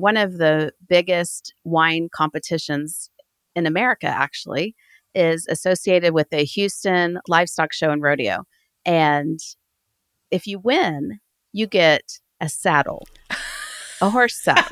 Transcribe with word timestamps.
one 0.00 0.16
of 0.16 0.38
the 0.38 0.72
biggest 0.88 1.54
wine 1.64 2.08
competitions 2.12 3.10
in 3.54 3.66
America, 3.66 4.06
actually, 4.06 4.74
is 5.14 5.46
associated 5.48 6.14
with 6.14 6.30
the 6.30 6.38
Houston 6.38 7.18
Livestock 7.28 7.72
Show 7.72 7.90
and 7.90 8.02
Rodeo. 8.02 8.44
And 8.84 9.40
if 10.30 10.46
you 10.46 10.58
win, 10.58 11.20
you 11.52 11.66
get 11.66 12.20
a 12.40 12.48
saddle, 12.48 13.06
a 14.00 14.10
horse 14.10 14.40
saddle. 14.40 14.64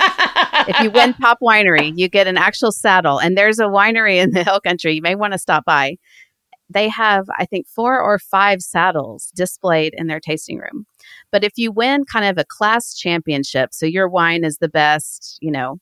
if 0.67 0.79
you 0.79 0.91
win 0.91 1.13
Pop 1.13 1.39
Winery, 1.41 1.91
you 1.95 2.07
get 2.07 2.27
an 2.27 2.37
actual 2.37 2.71
saddle. 2.71 3.19
And 3.19 3.37
there's 3.37 3.59
a 3.59 3.65
winery 3.65 4.17
in 4.17 4.31
the 4.31 4.43
Hill 4.43 4.61
Country. 4.61 4.93
You 4.93 5.01
may 5.01 5.15
want 5.15 5.33
to 5.33 5.39
stop 5.39 5.65
by. 5.65 5.97
They 6.69 6.89
have, 6.89 7.25
I 7.37 7.45
think, 7.45 7.67
four 7.67 7.99
or 7.99 8.19
five 8.19 8.61
saddles 8.61 9.31
displayed 9.35 9.93
in 9.97 10.07
their 10.07 10.19
tasting 10.19 10.57
room. 10.57 10.85
But 11.31 11.43
if 11.43 11.53
you 11.55 11.71
win 11.71 12.05
kind 12.05 12.25
of 12.25 12.37
a 12.37 12.45
class 12.45 12.93
championship, 12.95 13.73
so 13.73 13.85
your 13.85 14.09
wine 14.09 14.43
is 14.43 14.57
the 14.57 14.69
best, 14.69 15.37
you 15.41 15.51
know, 15.51 15.79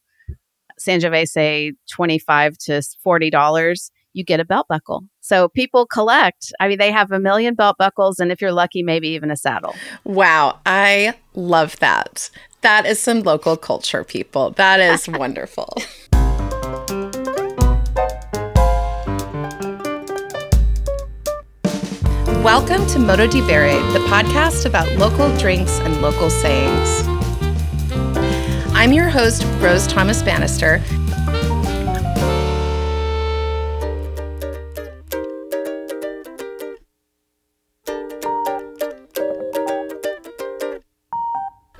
Sangiovese 0.79 1.71
25 1.89 2.57
to 2.57 2.71
$40, 3.05 3.89
you 4.13 4.23
get 4.23 4.39
a 4.39 4.45
belt 4.45 4.67
buckle. 4.67 5.03
So 5.21 5.49
people 5.49 5.85
collect. 5.85 6.53
I 6.59 6.67
mean, 6.67 6.77
they 6.77 6.91
have 6.91 7.11
a 7.11 7.19
million 7.19 7.53
belt 7.53 7.77
buckles, 7.77 8.19
and 8.19 8.31
if 8.31 8.41
you're 8.41 8.53
lucky, 8.53 8.81
maybe 8.81 9.09
even 9.09 9.29
a 9.29 9.35
saddle. 9.35 9.75
Wow. 10.03 10.59
I 10.65 11.15
love 11.33 11.77
that. 11.79 12.29
That 12.61 12.85
is 12.85 12.99
some 12.99 13.21
local 13.21 13.57
culture, 13.57 14.03
people. 14.03 14.51
That 14.51 14.79
is 14.79 15.07
wonderful. 15.07 15.77
Welcome 22.45 22.85
to 22.89 22.99
Modo 22.99 23.25
di 23.25 23.41
Bere, 23.41 23.73
the 23.91 24.05
podcast 24.07 24.67
about 24.67 24.87
local 24.99 25.35
drinks 25.39 25.79
and 25.79 25.99
local 25.99 26.29
sayings. 26.29 27.03
I'm 28.75 28.93
your 28.93 29.09
host, 29.09 29.43
Rose 29.59 29.87
Thomas 29.87 30.21
Bannister. 30.21 30.79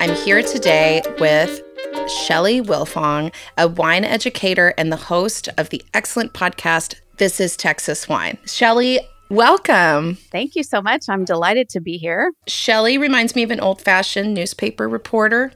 I'm 0.00 0.16
here 0.24 0.42
today 0.42 1.00
with 1.20 1.62
Shelly 2.08 2.60
Wilfong, 2.60 3.32
a 3.56 3.68
wine 3.68 4.04
educator 4.04 4.74
and 4.76 4.90
the 4.90 4.96
host 4.96 5.48
of 5.56 5.68
the 5.68 5.84
excellent 5.94 6.32
podcast, 6.32 6.96
This 7.18 7.38
is 7.38 7.56
Texas 7.56 8.08
Wine. 8.08 8.36
Shelly, 8.46 8.98
welcome. 9.28 10.16
Thank 10.30 10.54
you 10.56 10.62
so 10.62 10.80
much. 10.80 11.08
I'm 11.08 11.24
delighted 11.24 11.68
to 11.70 11.80
be 11.80 11.96
here. 11.96 12.32
Shelly 12.46 12.98
reminds 12.98 13.34
me 13.34 13.42
of 13.42 13.50
an 13.50 13.60
old 13.60 13.80
fashioned 13.80 14.34
newspaper 14.34 14.88
reporter. 14.88 15.52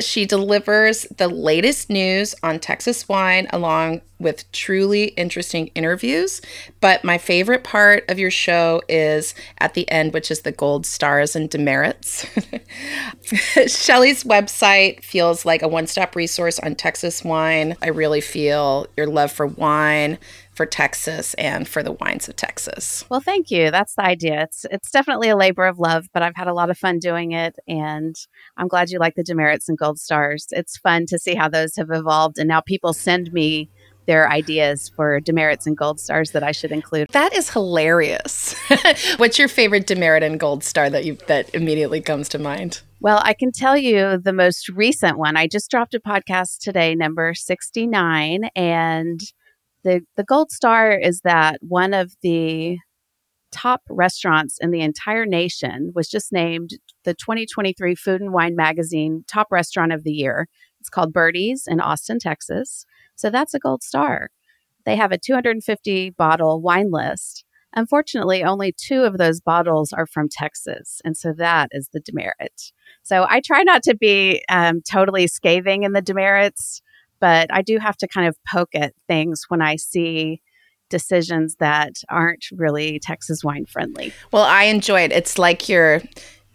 She 0.00 0.26
delivers 0.26 1.06
the 1.16 1.28
latest 1.28 1.88
news 1.88 2.34
on 2.42 2.58
Texas 2.58 3.08
wine 3.08 3.46
along 3.52 4.00
with 4.18 4.50
truly 4.52 5.08
interesting 5.08 5.68
interviews. 5.68 6.40
But 6.80 7.04
my 7.04 7.18
favorite 7.18 7.62
part 7.62 8.04
of 8.08 8.18
your 8.18 8.30
show 8.30 8.80
is 8.88 9.34
at 9.58 9.74
the 9.74 9.88
end, 9.90 10.12
which 10.12 10.30
is 10.30 10.40
the 10.40 10.52
gold 10.52 10.86
stars 10.86 11.36
and 11.36 11.48
demerits. 11.48 12.26
Shelly's 13.66 14.24
website 14.24 15.04
feels 15.04 15.44
like 15.44 15.62
a 15.62 15.68
one 15.68 15.86
stop 15.86 16.16
resource 16.16 16.58
on 16.58 16.74
Texas 16.74 17.22
wine. 17.22 17.76
I 17.82 17.88
really 17.88 18.20
feel 18.20 18.86
your 18.96 19.06
love 19.06 19.30
for 19.30 19.46
wine 19.46 20.18
for 20.54 20.66
Texas 20.66 21.34
and 21.34 21.66
for 21.68 21.82
the 21.82 21.92
wines 21.92 22.28
of 22.28 22.36
Texas. 22.36 23.04
Well, 23.08 23.20
thank 23.20 23.50
you. 23.50 23.70
That's 23.70 23.94
the 23.94 24.04
idea. 24.04 24.42
It's 24.42 24.64
it's 24.70 24.90
definitely 24.90 25.28
a 25.28 25.36
labor 25.36 25.66
of 25.66 25.78
love, 25.78 26.08
but 26.12 26.22
I've 26.22 26.36
had 26.36 26.48
a 26.48 26.54
lot 26.54 26.70
of 26.70 26.78
fun 26.78 26.98
doing 26.98 27.32
it 27.32 27.56
and 27.66 28.16
I'm 28.56 28.68
glad 28.68 28.90
you 28.90 28.98
like 28.98 29.14
the 29.14 29.24
demerits 29.24 29.68
and 29.68 29.76
gold 29.76 29.98
stars. 29.98 30.46
It's 30.50 30.78
fun 30.78 31.06
to 31.06 31.18
see 31.18 31.34
how 31.34 31.48
those 31.48 31.76
have 31.76 31.90
evolved 31.90 32.38
and 32.38 32.48
now 32.48 32.60
people 32.60 32.92
send 32.92 33.32
me 33.32 33.68
their 34.06 34.30
ideas 34.30 34.90
for 34.94 35.20
demerits 35.20 35.66
and 35.66 35.76
gold 35.76 35.98
stars 35.98 36.32
that 36.32 36.42
I 36.42 36.52
should 36.52 36.72
include. 36.72 37.08
That 37.12 37.34
is 37.34 37.50
hilarious. 37.50 38.54
What's 39.16 39.38
your 39.38 39.48
favorite 39.48 39.86
demerit 39.86 40.22
and 40.22 40.38
gold 40.38 40.62
star 40.62 40.90
that 40.90 41.04
you 41.04 41.16
that 41.26 41.54
immediately 41.54 42.00
comes 42.00 42.28
to 42.30 42.38
mind? 42.38 42.82
Well, 43.00 43.20
I 43.22 43.34
can 43.34 43.52
tell 43.52 43.76
you 43.76 44.18
the 44.18 44.32
most 44.32 44.68
recent 44.68 45.18
one. 45.18 45.36
I 45.36 45.46
just 45.46 45.70
dropped 45.70 45.94
a 45.94 46.00
podcast 46.00 46.58
today, 46.58 46.94
number 46.94 47.34
69, 47.34 48.44
and 48.56 49.20
the 49.84 50.00
the 50.16 50.24
gold 50.24 50.50
star 50.50 50.92
is 50.92 51.20
that 51.20 51.58
one 51.60 51.94
of 51.94 52.12
the 52.22 52.78
top 53.52 53.82
restaurants 53.88 54.58
in 54.60 54.72
the 54.72 54.80
entire 54.80 55.26
nation 55.26 55.92
was 55.94 56.08
just 56.08 56.32
named 56.32 56.70
the 57.04 57.14
2023 57.14 57.94
Food 57.94 58.20
and 58.20 58.32
Wine 58.32 58.56
Magazine 58.56 59.24
Top 59.28 59.46
Restaurant 59.52 59.92
of 59.92 60.02
the 60.02 60.12
Year. 60.12 60.48
It's 60.80 60.90
called 60.90 61.12
Birdie's 61.12 61.64
in 61.68 61.80
Austin, 61.80 62.18
Texas. 62.18 62.84
So 63.14 63.30
that's 63.30 63.54
a 63.54 63.60
gold 63.60 63.84
star. 63.84 64.30
They 64.84 64.96
have 64.96 65.12
a 65.12 65.18
250 65.18 66.10
bottle 66.10 66.60
wine 66.60 66.90
list. 66.90 67.44
Unfortunately, 67.76 68.42
only 68.44 68.72
two 68.76 69.02
of 69.02 69.18
those 69.18 69.40
bottles 69.40 69.92
are 69.92 70.06
from 70.06 70.28
Texas. 70.28 71.00
And 71.04 71.16
so 71.16 71.32
that 71.36 71.68
is 71.72 71.88
the 71.92 72.00
demerit. 72.00 72.72
So 73.02 73.26
I 73.28 73.40
try 73.40 73.62
not 73.62 73.82
to 73.84 73.96
be 73.96 74.42
um, 74.48 74.80
totally 74.88 75.26
scathing 75.26 75.82
in 75.84 75.92
the 75.92 76.02
demerits 76.02 76.82
but 77.24 77.50
I 77.50 77.62
do 77.62 77.78
have 77.78 77.96
to 77.96 78.06
kind 78.06 78.28
of 78.28 78.36
poke 78.46 78.74
at 78.74 78.92
things 79.08 79.44
when 79.48 79.62
I 79.62 79.76
see 79.76 80.42
decisions 80.90 81.56
that 81.58 81.92
aren't 82.10 82.44
really 82.52 83.00
Texas 83.02 83.42
wine 83.42 83.64
friendly. 83.64 84.12
Well, 84.30 84.42
I 84.42 84.64
enjoy 84.64 85.04
it. 85.04 85.10
It's 85.10 85.38
like 85.38 85.66
you're 85.66 86.02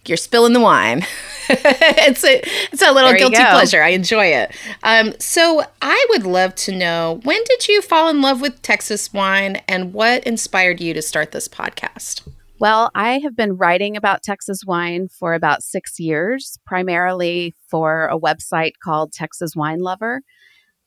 you're 0.05 0.15
spilling 0.15 0.53
the 0.53 0.59
wine. 0.59 1.07
it's 1.49 2.23
a 2.23 2.39
it's 2.71 2.83
a 2.83 2.91
little 2.91 3.13
guilty 3.15 3.37
pleasure. 3.37 3.81
I 3.81 3.89
enjoy 3.89 4.27
it. 4.27 4.55
Um, 4.83 5.15
so 5.17 5.63
I 5.81 6.05
would 6.11 6.27
love 6.27 6.53
to 6.55 6.71
know 6.71 7.19
when 7.23 7.43
did 7.45 7.67
you 7.67 7.81
fall 7.81 8.07
in 8.07 8.21
love 8.21 8.39
with 8.39 8.61
Texas 8.61 9.11
wine, 9.11 9.63
and 9.67 9.91
what 9.91 10.23
inspired 10.25 10.79
you 10.79 10.93
to 10.93 11.01
start 11.01 11.31
this 11.31 11.47
podcast? 11.47 12.21
Well, 12.59 12.91
I 12.93 13.17
have 13.23 13.35
been 13.35 13.57
writing 13.57 13.97
about 13.97 14.21
Texas 14.21 14.59
wine 14.67 15.07
for 15.07 15.33
about 15.33 15.63
six 15.63 15.99
years, 15.99 16.59
primarily 16.67 17.55
for 17.71 18.05
a 18.05 18.19
website 18.19 18.73
called 18.83 19.13
Texas 19.13 19.55
Wine 19.55 19.79
Lover. 19.79 20.21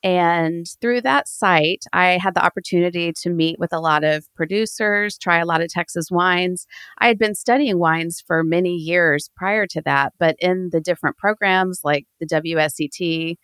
And 0.05 0.67
through 0.81 1.03
that 1.03 1.29
site, 1.29 1.85
I 1.93 2.19
had 2.21 2.35
the 2.35 2.45
opportunity 2.45 3.13
to 3.19 3.31
meet 3.31 3.61
with 3.61 3.73
a 3.73 3.79
lot 3.79 4.03
of 4.03 4.27
producers, 4.35 5.17
try 5.17 5.39
a 5.39 5.47
lot 5.47 5.61
of 5.63 5.69
Texas 5.69 6.09
wines. 6.11 6.67
I 6.99 7.07
had 7.07 7.19
been 7.19 7.37
studying 7.37 7.79
wines 7.79 8.23
for 8.27 8.43
many 8.43 8.75
years 8.75 9.31
prior 9.37 9.67
to 9.69 9.83
that, 9.83 10.13
but 10.19 10.35
in 10.41 10.71
the 10.73 10.81
different 10.81 11.19
programs 11.19 11.81
like 11.85 12.07
the 12.19 12.27
WSET 12.27 13.37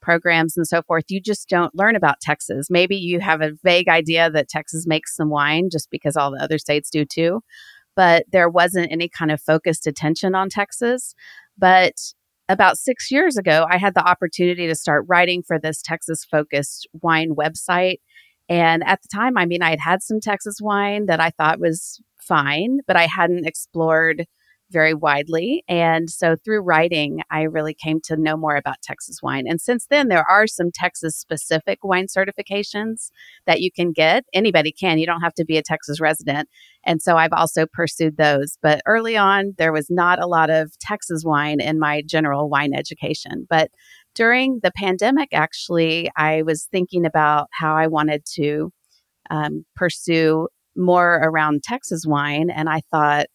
programs 0.00 0.56
and 0.56 0.66
so 0.66 0.80
forth, 0.82 1.04
you 1.08 1.20
just 1.20 1.48
don't 1.48 1.74
learn 1.74 1.96
about 1.96 2.20
Texas. 2.20 2.68
Maybe 2.70 2.96
you 2.96 3.20
have 3.20 3.42
a 3.42 3.52
vague 3.62 3.88
idea 3.88 4.30
that 4.30 4.48
Texas 4.48 4.86
makes 4.86 5.14
some 5.14 5.28
wine 5.28 5.68
just 5.70 5.90
because 5.90 6.16
all 6.16 6.30
the 6.30 6.42
other 6.42 6.58
states 6.58 6.88
do 6.88 7.04
too. 7.04 7.40
But 7.94 8.24
there 8.30 8.48
wasn't 8.48 8.92
any 8.92 9.08
kind 9.08 9.30
of 9.30 9.40
focused 9.40 9.86
attention 9.86 10.34
on 10.34 10.48
Texas. 10.48 11.14
But 11.58 11.94
about 12.48 12.78
six 12.78 13.10
years 13.10 13.36
ago, 13.36 13.66
I 13.68 13.78
had 13.78 13.94
the 13.94 14.06
opportunity 14.06 14.66
to 14.66 14.74
start 14.74 15.04
writing 15.08 15.42
for 15.46 15.58
this 15.58 15.82
Texas 15.82 16.24
focused 16.24 16.88
wine 17.02 17.34
website. 17.34 17.96
And 18.48 18.84
at 18.86 19.00
the 19.02 19.08
time, 19.12 19.36
I 19.36 19.46
mean, 19.46 19.62
I 19.62 19.70
had 19.70 19.80
had 19.80 20.02
some 20.02 20.20
Texas 20.20 20.58
wine 20.60 21.06
that 21.06 21.20
I 21.20 21.30
thought 21.30 21.58
was 21.58 22.00
fine, 22.20 22.78
but 22.86 22.96
I 22.96 23.06
hadn't 23.06 23.46
explored 23.46 24.26
very 24.70 24.94
widely. 24.94 25.62
And 25.68 26.10
so 26.10 26.36
through 26.44 26.60
writing, 26.60 27.20
I 27.30 27.42
really 27.42 27.74
came 27.74 28.00
to 28.04 28.16
know 28.16 28.36
more 28.36 28.56
about 28.56 28.82
Texas 28.82 29.18
wine. 29.22 29.44
And 29.46 29.60
since 29.60 29.86
then, 29.88 30.08
there 30.08 30.24
are 30.28 30.46
some 30.46 30.70
Texas 30.74 31.16
specific 31.16 31.78
wine 31.82 32.06
certifications 32.06 33.10
that 33.46 33.60
you 33.60 33.70
can 33.70 33.92
get. 33.92 34.24
Anybody 34.32 34.72
can, 34.72 34.98
you 34.98 35.06
don't 35.06 35.20
have 35.20 35.34
to 35.34 35.44
be 35.44 35.56
a 35.56 35.62
Texas 35.62 36.00
resident. 36.00 36.48
And 36.84 37.00
so 37.00 37.16
I've 37.16 37.32
also 37.32 37.66
pursued 37.72 38.16
those. 38.16 38.58
But 38.62 38.80
early 38.86 39.16
on, 39.16 39.54
there 39.58 39.72
was 39.72 39.86
not 39.90 40.22
a 40.22 40.26
lot 40.26 40.50
of 40.50 40.72
Texas 40.80 41.22
wine 41.24 41.60
in 41.60 41.78
my 41.78 42.02
general 42.06 42.48
wine 42.48 42.74
education. 42.74 43.46
But 43.48 43.70
during 44.14 44.60
the 44.62 44.72
pandemic, 44.76 45.28
actually, 45.32 46.10
I 46.16 46.42
was 46.42 46.68
thinking 46.72 47.04
about 47.04 47.48
how 47.52 47.76
I 47.76 47.86
wanted 47.86 48.24
to 48.36 48.72
um, 49.30 49.64
pursue 49.74 50.48
more 50.76 51.20
around 51.22 51.62
Texas 51.62 52.04
wine. 52.06 52.50
And 52.50 52.68
I 52.68 52.80
thought, 52.90 53.26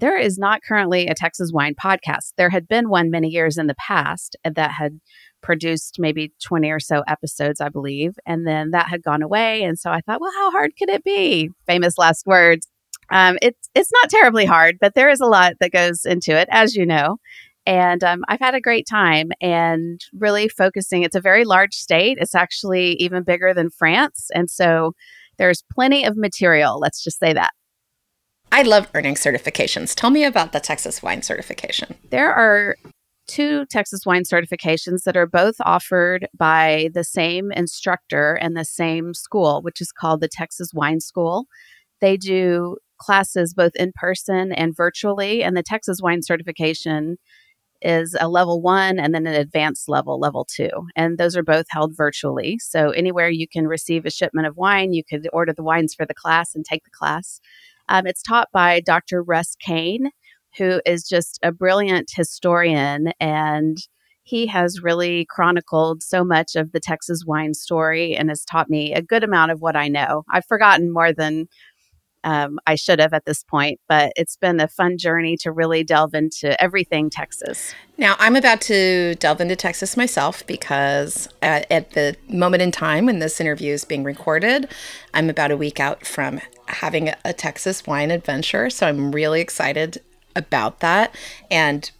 there 0.00 0.18
is 0.18 0.38
not 0.38 0.62
currently 0.66 1.06
a 1.06 1.14
Texas 1.14 1.50
wine 1.52 1.74
podcast. 1.74 2.32
There 2.36 2.50
had 2.50 2.66
been 2.66 2.88
one 2.88 3.10
many 3.10 3.28
years 3.28 3.58
in 3.58 3.66
the 3.66 3.74
past 3.74 4.36
that 4.44 4.72
had 4.72 4.98
produced 5.42 5.96
maybe 5.98 6.32
20 6.44 6.70
or 6.70 6.80
so 6.80 7.02
episodes, 7.06 7.60
I 7.60 7.68
believe. 7.68 8.12
And 8.26 8.46
then 8.46 8.70
that 8.70 8.88
had 8.88 9.02
gone 9.02 9.22
away. 9.22 9.62
And 9.62 9.78
so 9.78 9.90
I 9.90 10.00
thought, 10.00 10.20
well, 10.20 10.32
how 10.32 10.50
hard 10.50 10.72
could 10.78 10.88
it 10.88 11.04
be? 11.04 11.50
Famous 11.66 11.98
last 11.98 12.26
words. 12.26 12.66
Um, 13.10 13.38
it's 13.42 13.68
it's 13.74 13.90
not 14.02 14.10
terribly 14.10 14.46
hard, 14.46 14.76
but 14.80 14.94
there 14.94 15.10
is 15.10 15.20
a 15.20 15.26
lot 15.26 15.54
that 15.60 15.72
goes 15.72 16.04
into 16.04 16.38
it, 16.38 16.48
as 16.50 16.76
you 16.76 16.86
know. 16.86 17.16
And 17.66 18.02
um, 18.04 18.22
I've 18.28 18.40
had 18.40 18.54
a 18.54 18.60
great 18.60 18.86
time 18.88 19.30
and 19.40 20.00
really 20.14 20.48
focusing. 20.48 21.02
It's 21.02 21.16
a 21.16 21.20
very 21.20 21.44
large 21.44 21.74
state. 21.74 22.18
It's 22.20 22.34
actually 22.34 22.92
even 22.94 23.24
bigger 23.24 23.52
than 23.52 23.70
France, 23.70 24.28
and 24.32 24.48
so 24.48 24.92
there's 25.38 25.64
plenty 25.72 26.04
of 26.04 26.16
material. 26.16 26.78
Let's 26.78 27.02
just 27.02 27.18
say 27.18 27.32
that. 27.32 27.50
I 28.52 28.62
love 28.62 28.88
earning 28.94 29.14
certifications. 29.14 29.94
Tell 29.94 30.10
me 30.10 30.24
about 30.24 30.52
the 30.52 30.60
Texas 30.60 31.02
wine 31.02 31.22
certification. 31.22 31.94
There 32.10 32.32
are 32.32 32.76
two 33.28 33.64
Texas 33.66 34.04
wine 34.04 34.24
certifications 34.24 35.04
that 35.04 35.16
are 35.16 35.26
both 35.26 35.54
offered 35.60 36.26
by 36.36 36.90
the 36.94 37.04
same 37.04 37.52
instructor 37.52 38.34
and 38.34 38.56
the 38.56 38.64
same 38.64 39.14
school, 39.14 39.62
which 39.62 39.80
is 39.80 39.92
called 39.92 40.20
the 40.20 40.28
Texas 40.28 40.70
Wine 40.74 41.00
School. 41.00 41.46
They 42.00 42.16
do 42.16 42.76
classes 42.98 43.54
both 43.54 43.72
in 43.76 43.92
person 43.94 44.52
and 44.52 44.76
virtually, 44.76 45.42
and 45.42 45.56
the 45.56 45.62
Texas 45.62 45.98
Wine 46.02 46.22
certification 46.22 47.16
is 47.82 48.14
a 48.20 48.28
level 48.28 48.60
one 48.60 48.98
and 48.98 49.14
then 49.14 49.26
an 49.26 49.34
advanced 49.34 49.88
level, 49.88 50.18
level 50.18 50.44
two. 50.44 50.68
And 50.96 51.16
those 51.16 51.36
are 51.36 51.42
both 51.42 51.66
held 51.70 51.96
virtually. 51.96 52.58
So, 52.60 52.90
anywhere 52.90 53.30
you 53.30 53.46
can 53.48 53.66
receive 53.66 54.04
a 54.04 54.10
shipment 54.10 54.46
of 54.46 54.56
wine, 54.56 54.92
you 54.92 55.02
could 55.08 55.28
order 55.32 55.52
the 55.52 55.62
wines 55.62 55.94
for 55.94 56.04
the 56.04 56.14
class 56.14 56.54
and 56.54 56.64
take 56.64 56.84
the 56.84 56.90
class. 56.90 57.40
Um, 57.90 58.06
it's 58.06 58.22
taught 58.22 58.48
by 58.52 58.80
Dr. 58.80 59.22
Russ 59.22 59.56
Kane, 59.60 60.10
who 60.56 60.80
is 60.86 61.06
just 61.06 61.38
a 61.42 61.52
brilliant 61.52 62.10
historian 62.14 63.12
and 63.20 63.78
he 64.22 64.46
has 64.46 64.80
really 64.80 65.26
chronicled 65.28 66.02
so 66.02 66.22
much 66.22 66.54
of 66.54 66.70
the 66.70 66.78
Texas 66.78 67.24
wine 67.26 67.52
story 67.52 68.14
and 68.14 68.28
has 68.28 68.44
taught 68.44 68.70
me 68.70 68.94
a 68.94 69.02
good 69.02 69.24
amount 69.24 69.50
of 69.50 69.60
what 69.60 69.74
I 69.74 69.88
know. 69.88 70.22
I've 70.32 70.46
forgotten 70.46 70.92
more 70.92 71.12
than 71.12 71.48
um, 72.24 72.58
I 72.66 72.74
should 72.74 73.00
have 73.00 73.12
at 73.12 73.24
this 73.24 73.42
point, 73.42 73.80
but 73.88 74.12
it's 74.16 74.36
been 74.36 74.60
a 74.60 74.68
fun 74.68 74.98
journey 74.98 75.36
to 75.38 75.52
really 75.52 75.84
delve 75.84 76.14
into 76.14 76.60
everything 76.62 77.10
Texas. 77.10 77.74
Now, 77.96 78.16
I'm 78.18 78.36
about 78.36 78.60
to 78.62 79.14
delve 79.16 79.40
into 79.40 79.56
Texas 79.56 79.96
myself 79.96 80.46
because 80.46 81.28
at, 81.42 81.70
at 81.70 81.90
the 81.92 82.16
moment 82.28 82.62
in 82.62 82.70
time 82.70 83.06
when 83.06 83.18
this 83.18 83.40
interview 83.40 83.72
is 83.72 83.84
being 83.84 84.04
recorded, 84.04 84.68
I'm 85.14 85.30
about 85.30 85.50
a 85.50 85.56
week 85.56 85.80
out 85.80 86.06
from 86.06 86.40
having 86.68 87.08
a, 87.08 87.16
a 87.24 87.32
Texas 87.32 87.86
wine 87.86 88.10
adventure. 88.10 88.70
So 88.70 88.86
I'm 88.86 89.12
really 89.12 89.40
excited 89.40 90.00
about 90.36 90.80
that 90.80 91.14
and 91.50 91.90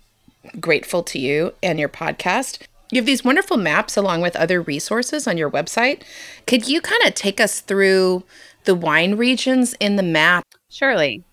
grateful 0.59 1.03
to 1.03 1.19
you 1.19 1.55
and 1.63 1.79
your 1.79 1.89
podcast. 1.89 2.63
You 2.91 2.97
have 2.97 3.07
these 3.07 3.25
wonderful 3.25 3.57
maps 3.57 3.97
along 3.97 4.21
with 4.21 4.35
other 4.35 4.61
resources 4.61 5.27
on 5.27 5.39
your 5.39 5.51
website. 5.51 6.03
Could 6.47 6.67
you 6.69 6.81
kind 6.81 7.03
of 7.05 7.15
take 7.15 7.41
us 7.41 7.61
through 7.61 8.25
the 8.65 8.75
wine 8.75 9.17
regions 9.17 9.75
in 9.81 9.97
the 9.97 10.03
map? 10.03 10.47
Surely. 10.69 11.25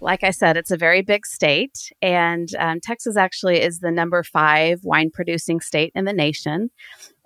Like 0.00 0.24
I 0.24 0.30
said, 0.30 0.56
it's 0.56 0.70
a 0.70 0.76
very 0.76 1.00
big 1.00 1.24
state, 1.24 1.90
and 2.02 2.48
um, 2.58 2.80
Texas 2.80 3.16
actually 3.16 3.62
is 3.62 3.80
the 3.80 3.90
number 3.90 4.22
five 4.22 4.80
wine 4.82 5.10
producing 5.10 5.60
state 5.60 5.90
in 5.94 6.04
the 6.04 6.12
nation. 6.12 6.70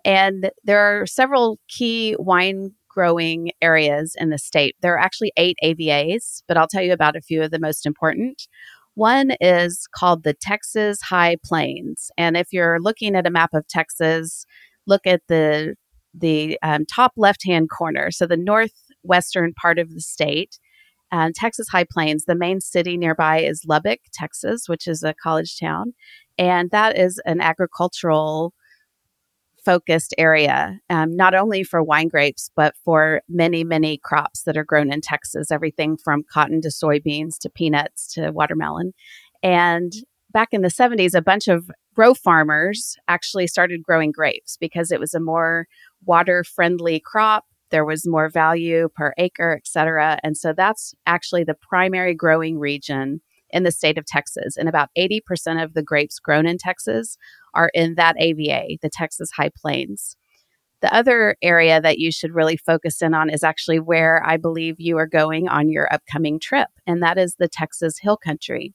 And 0.05 0.51
there 0.65 0.79
are 0.79 1.05
several 1.07 1.59
key 1.69 2.15
wine 2.19 2.73
growing 2.89 3.51
areas 3.61 4.15
in 4.19 4.31
the 4.31 4.39
state. 4.39 4.77
There 4.83 4.95
are 4.95 5.01
actually 5.01 5.33
eight 5.37 5.57
AVAs, 5.63 6.43
but 6.47 6.57
I'll 6.57 6.69
tell 6.69 6.83
you 6.83 6.93
about 6.93 7.17
a 7.17 7.21
few 7.21 7.43
of 7.43 7.51
the 7.51 7.59
most 7.59 7.87
important. 7.87 8.47
One 8.95 9.33
is 9.41 9.87
called 9.95 10.25
the 10.25 10.35
Texas 10.35 11.01
High 11.01 11.37
Plains. 11.45 12.11
And 12.19 12.37
if 12.37 12.49
you're 12.53 12.81
looking 12.81 13.15
at 13.15 13.27
a 13.27 13.31
map 13.31 13.51
of 13.55 13.67
Texas, 13.69 14.45
look 14.87 15.07
at 15.07 15.23
the 15.29 15.75
the 16.13 16.59
um, 16.63 16.85
top 16.87 17.13
left 17.17 17.47
hand 17.47 17.69
corner. 17.71 18.11
So 18.11 18.27
the 18.27 18.37
north 18.37 18.73
western 19.03 19.53
part 19.55 19.79
of 19.79 19.93
the 19.93 20.01
state. 20.01 20.59
And 21.13 21.35
Texas 21.35 21.69
High 21.69 21.87
Plains, 21.91 22.25
the 22.25 22.37
main 22.37 22.61
city 22.61 22.97
nearby 22.97 23.41
is 23.41 23.65
Lubbock, 23.67 24.01
Texas, 24.13 24.69
which 24.69 24.87
is 24.87 25.03
a 25.03 25.15
college 25.23 25.59
town. 25.59 25.95
And 26.39 26.71
that 26.71 26.97
is 26.97 27.21
an 27.27 27.41
agricultural 27.41 28.55
focused 29.65 30.15
area, 30.17 30.79
um, 30.89 31.15
not 31.15 31.35
only 31.35 31.63
for 31.63 31.83
wine 31.83 32.09
grapes, 32.09 32.51
but 32.57 32.75
for 32.85 33.21
many, 33.29 33.65
many 33.65 33.99
crops 33.99 34.43
that 34.45 34.57
are 34.57 34.65
grown 34.65 34.93
in 34.93 35.01
Texas, 35.01 35.51
everything 35.51 35.97
from 35.97 36.25
cotton 36.33 36.61
to 36.63 36.69
soybeans 36.69 37.39
to 37.39 37.51
peanuts 37.51 38.13
to 38.15 38.31
watermelon. 38.31 38.93
And 39.43 39.93
back 40.33 40.49
in 40.53 40.63
the 40.63 40.69
70s, 40.69 41.15
a 41.15 41.23
bunch 41.23 41.49
of 41.49 41.71
row 41.97 42.15
farmers 42.15 42.97
actually 43.09 43.47
started 43.47 43.83
growing 43.83 44.13
grapes 44.13 44.57
because 44.59 44.91
it 44.91 45.01
was 45.01 45.13
a 45.13 45.21
more 45.21 45.67
water 46.05 46.45
friendly 46.45 47.01
crop 47.01 47.45
there 47.71 47.85
was 47.85 48.07
more 48.07 48.29
value 48.29 48.89
per 48.95 49.13
acre, 49.19 49.57
et 49.57 49.67
cetera. 49.67 50.19
And 50.23 50.37
so 50.37 50.53
that's 50.53 50.95
actually 51.07 51.45
the 51.45 51.55
primary 51.55 52.15
growing 52.15 52.59
region 52.59 53.21
in 53.51 53.65
the 53.65 53.73
state 53.73 53.99
of 53.99 54.07
Texas. 54.07 54.57
And 54.57 54.69
about 54.69 54.91
80% 54.97 55.63
of 55.63 55.75
the 55.75 55.83
grapes 55.83 56.19
grown 56.19 56.47
in 56.47 56.59
Texas 56.59 57.17
are 57.55 57.71
in 57.75 57.95
that 57.97 58.17
AVA, 58.19 58.79
the 58.81 58.91
Texas 58.91 59.31
High 59.37 59.51
Plains. 59.57 60.17
The 60.83 60.95
other 60.95 61.37
area 61.43 61.81
that 61.81 61.99
you 61.99 62.11
should 62.11 62.35
really 62.35 62.57
focus 62.57 63.03
in 63.03 63.13
on 63.13 63.29
is 63.29 63.45
actually 63.45 63.81
where 63.81 64.23
I 64.25 64.39
believe 64.39 64.77
you 64.79 64.97
are 64.97 65.07
going 65.07 65.47
on 65.47 65.69
your 65.69 65.93
upcoming 65.93 66.41
trip, 66.41 66.69
and 66.87 67.03
that 67.03 67.19
is 67.19 67.37
the 67.39 67.49
Texas 67.49 67.99
Hill 68.01 68.17
Country. 68.17 68.73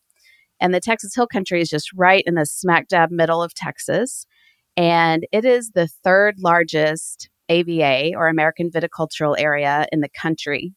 And 0.61 0.73
the 0.73 0.79
Texas 0.79 1.15
Hill 1.15 1.27
Country 1.27 1.61
is 1.61 1.69
just 1.69 1.91
right 1.93 2.23
in 2.27 2.35
the 2.35 2.45
smack 2.45 2.87
dab 2.87 3.09
middle 3.11 3.41
of 3.41 3.55
Texas. 3.55 4.27
And 4.77 5.25
it 5.31 5.45
is 5.45 5.71
the 5.71 5.87
third 5.87 6.35
largest 6.39 7.29
AVA 7.49 8.15
or 8.15 8.27
American 8.27 8.69
Viticultural 8.71 9.35
Area 9.37 9.87
in 9.91 10.01
the 10.01 10.09
country. 10.09 10.73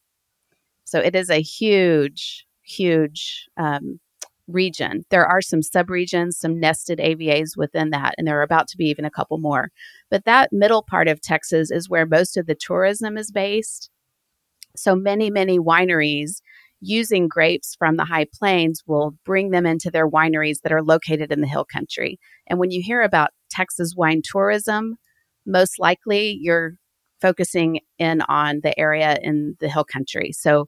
So 0.85 0.99
it 0.99 1.15
is 1.15 1.29
a 1.29 1.41
huge, 1.41 2.45
huge 2.63 3.47
um, 3.57 3.99
region. 4.47 5.05
There 5.09 5.25
are 5.25 5.41
some 5.41 5.61
subregions, 5.61 6.33
some 6.33 6.59
nested 6.59 6.99
AVAs 6.99 7.55
within 7.55 7.91
that, 7.91 8.15
and 8.17 8.27
there 8.27 8.39
are 8.39 8.43
about 8.43 8.67
to 8.69 8.77
be 8.77 8.85
even 8.85 9.05
a 9.05 9.11
couple 9.11 9.37
more. 9.37 9.69
But 10.09 10.25
that 10.25 10.49
middle 10.51 10.83
part 10.83 11.07
of 11.07 11.21
Texas 11.21 11.71
is 11.71 11.89
where 11.89 12.05
most 12.05 12.37
of 12.37 12.47
the 12.47 12.55
tourism 12.55 13.17
is 13.17 13.31
based. 13.31 13.89
So 14.75 14.95
many, 14.95 15.29
many 15.29 15.59
wineries 15.59 16.41
using 16.81 17.27
grapes 17.27 17.75
from 17.77 17.97
the 17.97 18.05
high 18.05 18.25
plains 18.33 18.83
will 18.87 19.15
bring 19.25 19.51
them 19.51 19.65
into 19.65 19.91
their 19.91 20.09
wineries 20.09 20.61
that 20.63 20.71
are 20.71 20.83
located 20.83 21.31
in 21.31 21.41
the 21.41 21.47
hill 21.47 21.65
country. 21.65 22.19
And 22.47 22.59
when 22.59 22.71
you 22.71 22.81
hear 22.81 23.01
about 23.01 23.31
Texas 23.49 23.93
wine 23.95 24.21
tourism, 24.23 24.95
most 25.45 25.79
likely 25.79 26.37
you're 26.41 26.73
focusing 27.21 27.81
in 27.97 28.21
on 28.21 28.61
the 28.63 28.77
area 28.79 29.17
in 29.21 29.55
the 29.59 29.69
hill 29.69 29.83
country. 29.83 30.31
So 30.31 30.67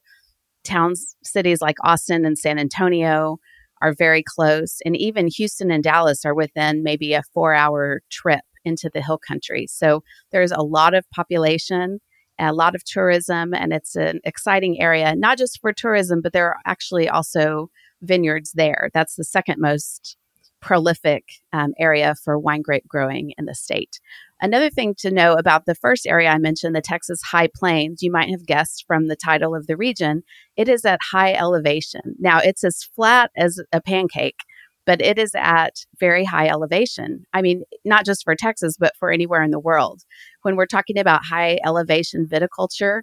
towns, 0.63 1.15
cities 1.23 1.61
like 1.61 1.77
Austin 1.83 2.25
and 2.25 2.37
San 2.37 2.59
Antonio 2.59 3.37
are 3.81 3.93
very 3.93 4.23
close. 4.23 4.79
And 4.85 4.95
even 4.95 5.27
Houston 5.27 5.71
and 5.71 5.83
Dallas 5.83 6.23
are 6.25 6.35
within 6.35 6.83
maybe 6.83 7.13
a 7.13 7.23
four 7.33 7.53
hour 7.53 8.01
trip 8.11 8.41
into 8.63 8.89
the 8.93 9.01
hill 9.01 9.17
country. 9.17 9.65
So 9.67 10.03
there's 10.31 10.51
a 10.51 10.61
lot 10.61 10.93
of 10.93 11.09
population, 11.09 11.99
a 12.37 12.53
lot 12.53 12.75
of 12.75 12.83
tourism, 12.83 13.53
and 13.53 13.73
it's 13.73 13.95
an 13.95 14.19
exciting 14.23 14.79
area, 14.79 15.15
not 15.15 15.37
just 15.37 15.59
for 15.59 15.73
tourism, 15.73 16.21
but 16.21 16.33
there 16.33 16.47
are 16.49 16.57
actually 16.65 17.09
also 17.09 17.69
vineyards 18.01 18.51
there. 18.53 18.89
That's 18.93 19.15
the 19.15 19.23
second 19.23 19.59
most 19.59 20.17
prolific 20.59 21.23
um, 21.53 21.73
area 21.79 22.13
for 22.23 22.37
wine 22.37 22.61
grape 22.61 22.87
growing 22.87 23.33
in 23.37 23.45
the 23.45 23.55
state. 23.55 23.99
Another 24.43 24.71
thing 24.71 24.95
to 24.97 25.11
know 25.11 25.33
about 25.33 25.65
the 25.65 25.75
first 25.75 26.07
area 26.07 26.29
I 26.29 26.39
mentioned, 26.39 26.75
the 26.75 26.81
Texas 26.81 27.21
High 27.21 27.49
Plains, 27.55 28.01
you 28.01 28.11
might 28.11 28.31
have 28.31 28.47
guessed 28.47 28.85
from 28.87 29.07
the 29.07 29.15
title 29.15 29.53
of 29.53 29.67
the 29.67 29.77
region, 29.77 30.23
it 30.57 30.67
is 30.67 30.83
at 30.83 30.99
high 31.11 31.33
elevation. 31.33 32.01
Now, 32.17 32.39
it's 32.39 32.63
as 32.63 32.83
flat 32.95 33.29
as 33.37 33.61
a 33.71 33.79
pancake, 33.79 34.39
but 34.87 34.99
it 34.99 35.19
is 35.19 35.35
at 35.35 35.85
very 35.99 36.25
high 36.25 36.47
elevation. 36.47 37.23
I 37.33 37.43
mean, 37.43 37.61
not 37.85 38.03
just 38.03 38.23
for 38.23 38.35
Texas, 38.35 38.77
but 38.79 38.93
for 38.97 39.11
anywhere 39.11 39.43
in 39.43 39.51
the 39.51 39.59
world. 39.59 40.01
When 40.41 40.55
we're 40.55 40.65
talking 40.65 40.97
about 40.97 41.25
high 41.25 41.59
elevation 41.63 42.27
viticulture, 42.27 43.01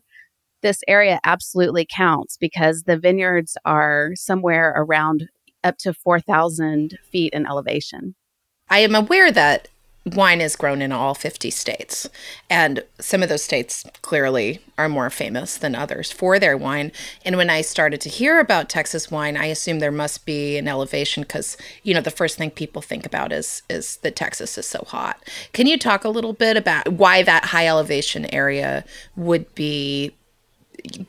this 0.61 0.81
area 0.89 1.21
absolutely 1.25 1.87
counts 1.89 2.37
because 2.37 2.83
the 2.83 2.99
vineyards 2.99 3.57
are 3.65 4.11
somewhere 4.17 4.75
around 4.77 5.29
up 5.63 5.79
to 5.79 5.95
4,000 5.95 6.99
feet 7.13 7.33
in 7.33 7.47
elevation. 7.47 8.17
I 8.69 8.81
am 8.81 8.97
aware 8.97 9.31
that 9.31 9.69
wine 10.05 10.41
is 10.41 10.57
grown 10.57 10.81
in 10.81 10.93
all 10.93 11.15
50 11.15 11.51
states. 11.51 12.09
And 12.49 12.83
some 13.01 13.23
of 13.23 13.29
those 13.29 13.43
states 13.43 13.85
clearly 14.03 14.61
are 14.77 14.89
more 14.89 15.11
famous 15.11 15.57
than 15.57 15.75
others 15.75 16.11
for 16.11 16.39
their 16.39 16.57
wine. 16.57 16.93
And 17.25 17.37
when 17.37 17.51
I 17.51 17.61
started 17.61 18.01
to 18.03 18.09
hear 18.09 18.41
about 18.41 18.69
Texas 18.69 19.11
wine, 19.11 19.37
I 19.37 19.47
assumed 19.47 19.81
there 19.81 19.91
must 19.91 20.25
be 20.25 20.57
an 20.57 20.69
elevation 20.69 21.23
because, 21.23 21.57
you 21.83 21.95
know, 21.95 22.01
the 22.01 22.11
first 22.11 22.39
thing 22.39 22.51
people 22.51 22.83
think 22.83 23.05
about 23.05 23.33
is 23.33 23.63
is 23.69 23.97
that 23.99 24.17
Texas 24.17 24.57
is 24.57 24.67
so 24.67 24.85
hot. 24.87 25.23
Can 25.53 25.67
you 25.67 25.79
talk 25.79 26.05
a 26.05 26.09
little 26.09 26.33
bit 26.33 26.57
about 26.57 26.89
why 26.89 27.23
that 27.23 27.47
high 27.47 27.67
elevation 27.67 28.27
area 28.35 28.85
would 29.17 29.53
be 29.55 30.15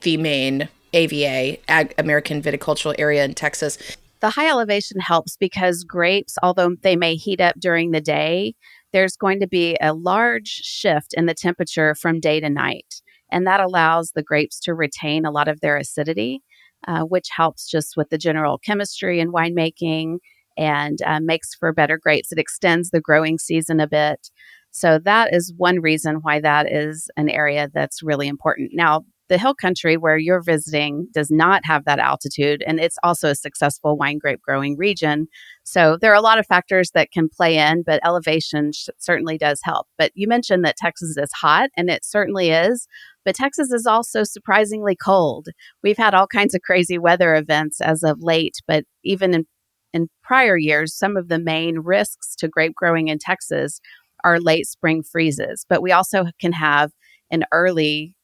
the 0.02 0.18
main 0.18 0.68
AVA, 0.94 1.58
Ag- 1.68 1.94
American 1.98 2.42
Viticultural 2.42 2.96
Area 2.98 3.24
in 3.24 3.34
Texas? 3.34 3.78
The 4.22 4.32
high 4.32 4.50
elevation 4.50 5.00
helps 5.00 5.38
because 5.38 5.84
grapes, 5.86 6.38
although 6.44 6.76
they 6.82 6.98
may 6.98 7.16
heat 7.16 7.40
up 7.40 7.56
during 7.58 7.92
the 7.92 8.02
day, 8.02 8.56
there's 8.94 9.16
going 9.16 9.40
to 9.40 9.48
be 9.48 9.78
a 9.82 9.94
large 9.94 10.48
shift 10.48 11.14
in 11.16 11.26
the 11.26 11.34
temperature 11.34 11.96
from 11.96 12.20
day 12.20 12.40
to 12.40 12.50
night. 12.50 13.02
And 13.32 13.46
that 13.46 13.60
allows 13.60 14.12
the 14.12 14.24
grapes 14.24 14.60
to 14.62 14.74
retain 14.74 15.26
a 15.26 15.32
lot 15.32 15.48
of 15.48 15.62
their 15.62 15.78
acidity, 15.78 16.42
uh, 16.88 17.02
which 17.02 17.28
helps 17.36 17.70
just 17.70 17.96
with 17.96 18.10
the 18.10 18.18
general 18.18 18.58
chemistry 18.58 19.20
and 19.20 19.34
winemaking 19.34 20.18
and 20.58 21.00
uh, 21.06 21.20
makes 21.22 21.54
for 21.56 21.72
better 21.72 21.98
grapes. 21.98 22.32
It 22.32 22.40
extends 22.40 22.90
the 22.90 23.02
growing 23.02 23.38
season 23.38 23.80
a 23.80 23.88
bit. 23.88 24.30
So, 24.72 25.00
that 25.00 25.34
is 25.34 25.54
one 25.58 25.80
reason 25.80 26.18
why 26.22 26.40
that 26.42 26.72
is 26.72 27.10
an 27.18 27.30
area 27.30 27.70
that's 27.74 28.04
really 28.04 28.28
important. 28.28 28.72
Now, 28.74 29.04
the 29.30 29.38
hill 29.38 29.54
country 29.54 29.96
where 29.96 30.18
you're 30.18 30.42
visiting 30.42 31.08
does 31.14 31.30
not 31.30 31.62
have 31.64 31.86
that 31.86 32.00
altitude, 32.00 32.64
and 32.66 32.80
it's 32.80 32.98
also 33.04 33.30
a 33.30 33.36
successful 33.36 33.96
wine 33.96 34.18
grape 34.18 34.42
growing 34.42 34.76
region. 34.76 35.28
So 35.64 35.98
there 36.02 36.12
are 36.12 36.16
a 36.16 36.22
lot 36.22 36.40
of 36.40 36.48
factors 36.48 36.92
that 36.96 37.12
can 37.12 37.30
play 37.30 37.58
in, 37.58 37.84
but 37.84 38.02
elevation 38.04 38.72
sh- 38.74 38.88
certainly 38.98 39.38
does 39.38 39.60
help. 39.64 39.88
But 39.98 40.12
you 40.16 40.28
mentioned 40.28 40.66
that 40.66 40.78
Texas 40.78 41.16
is 41.16 41.32
hot, 41.32 41.70
and 41.78 41.90
it 41.90 42.04
certainly 42.04 42.50
is. 42.50 42.88
But 43.24 43.36
Texas 43.36 43.72
is 43.72 43.86
also 43.86 44.24
surprisingly 44.24 44.96
cold. 44.96 45.48
We've 45.84 45.98
had 45.98 46.16
all 46.16 46.28
kinds 46.28 46.56
of 46.56 46.62
crazy 46.62 46.98
weather 46.98 47.36
events 47.36 47.80
as 47.82 48.02
of 48.02 48.18
late, 48.22 48.56
but 48.68 48.86
even 49.04 49.36
in, 49.36 49.46
in 49.94 50.08
prior 50.24 50.58
years, 50.58 50.98
some 50.98 51.16
of 51.16 51.28
the 51.28 51.40
main 51.40 51.80
risks 51.80 52.36
to 52.38 52.48
grape 52.48 52.74
growing 52.74 53.10
in 53.10 53.20
Texas 53.20 53.80
are 54.24 54.40
late 54.40 54.66
spring 54.66 55.04
freezes. 55.04 55.66
But 55.70 55.84
we 55.84 55.92
also 55.92 56.26
can 56.42 56.54
have 56.54 56.92
an 57.30 57.44
early 57.52 58.16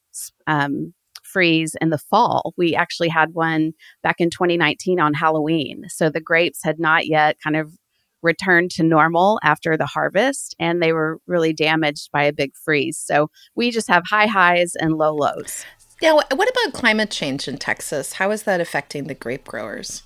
um, 0.48 0.94
freeze 1.24 1.76
in 1.82 1.90
the 1.90 1.98
fall. 1.98 2.54
We 2.58 2.76
actually 2.76 3.10
had 3.10 3.34
one 3.34 3.74
back 4.04 4.18
in 4.20 4.30
2019 4.30 5.00
on 5.00 5.14
Halloween. 5.14 5.86
So 5.90 6.10
the 6.10 6.22
grapes 6.22 6.60
had 6.64 6.80
not 6.80 7.08
yet 7.08 7.38
kind 7.44 7.56
of 7.56 7.74
returned 8.22 8.72
to 8.72 8.84
normal 8.84 9.40
after 9.44 9.78
the 9.78 9.86
harvest 9.86 10.56
and 10.60 10.82
they 10.82 10.94
were 10.94 11.20
really 11.28 11.54
damaged 11.54 12.10
by 12.12 12.24
a 12.24 12.34
big 12.34 12.52
freeze. 12.56 12.98
So 12.98 13.30
we 13.56 13.70
just 13.70 13.88
have 13.88 14.04
high 14.10 14.28
highs 14.28 14.74
and 14.76 14.94
low 14.94 15.14
lows. 15.14 15.66
Now, 16.02 16.16
what 16.16 16.50
about 16.50 16.74
climate 16.74 17.12
change 17.12 17.48
in 17.48 17.58
Texas? 17.58 18.14
How 18.14 18.32
is 18.32 18.44
that 18.44 18.60
affecting 18.60 19.06
the 19.08 19.14
grape 19.14 19.46
growers? 19.46 20.04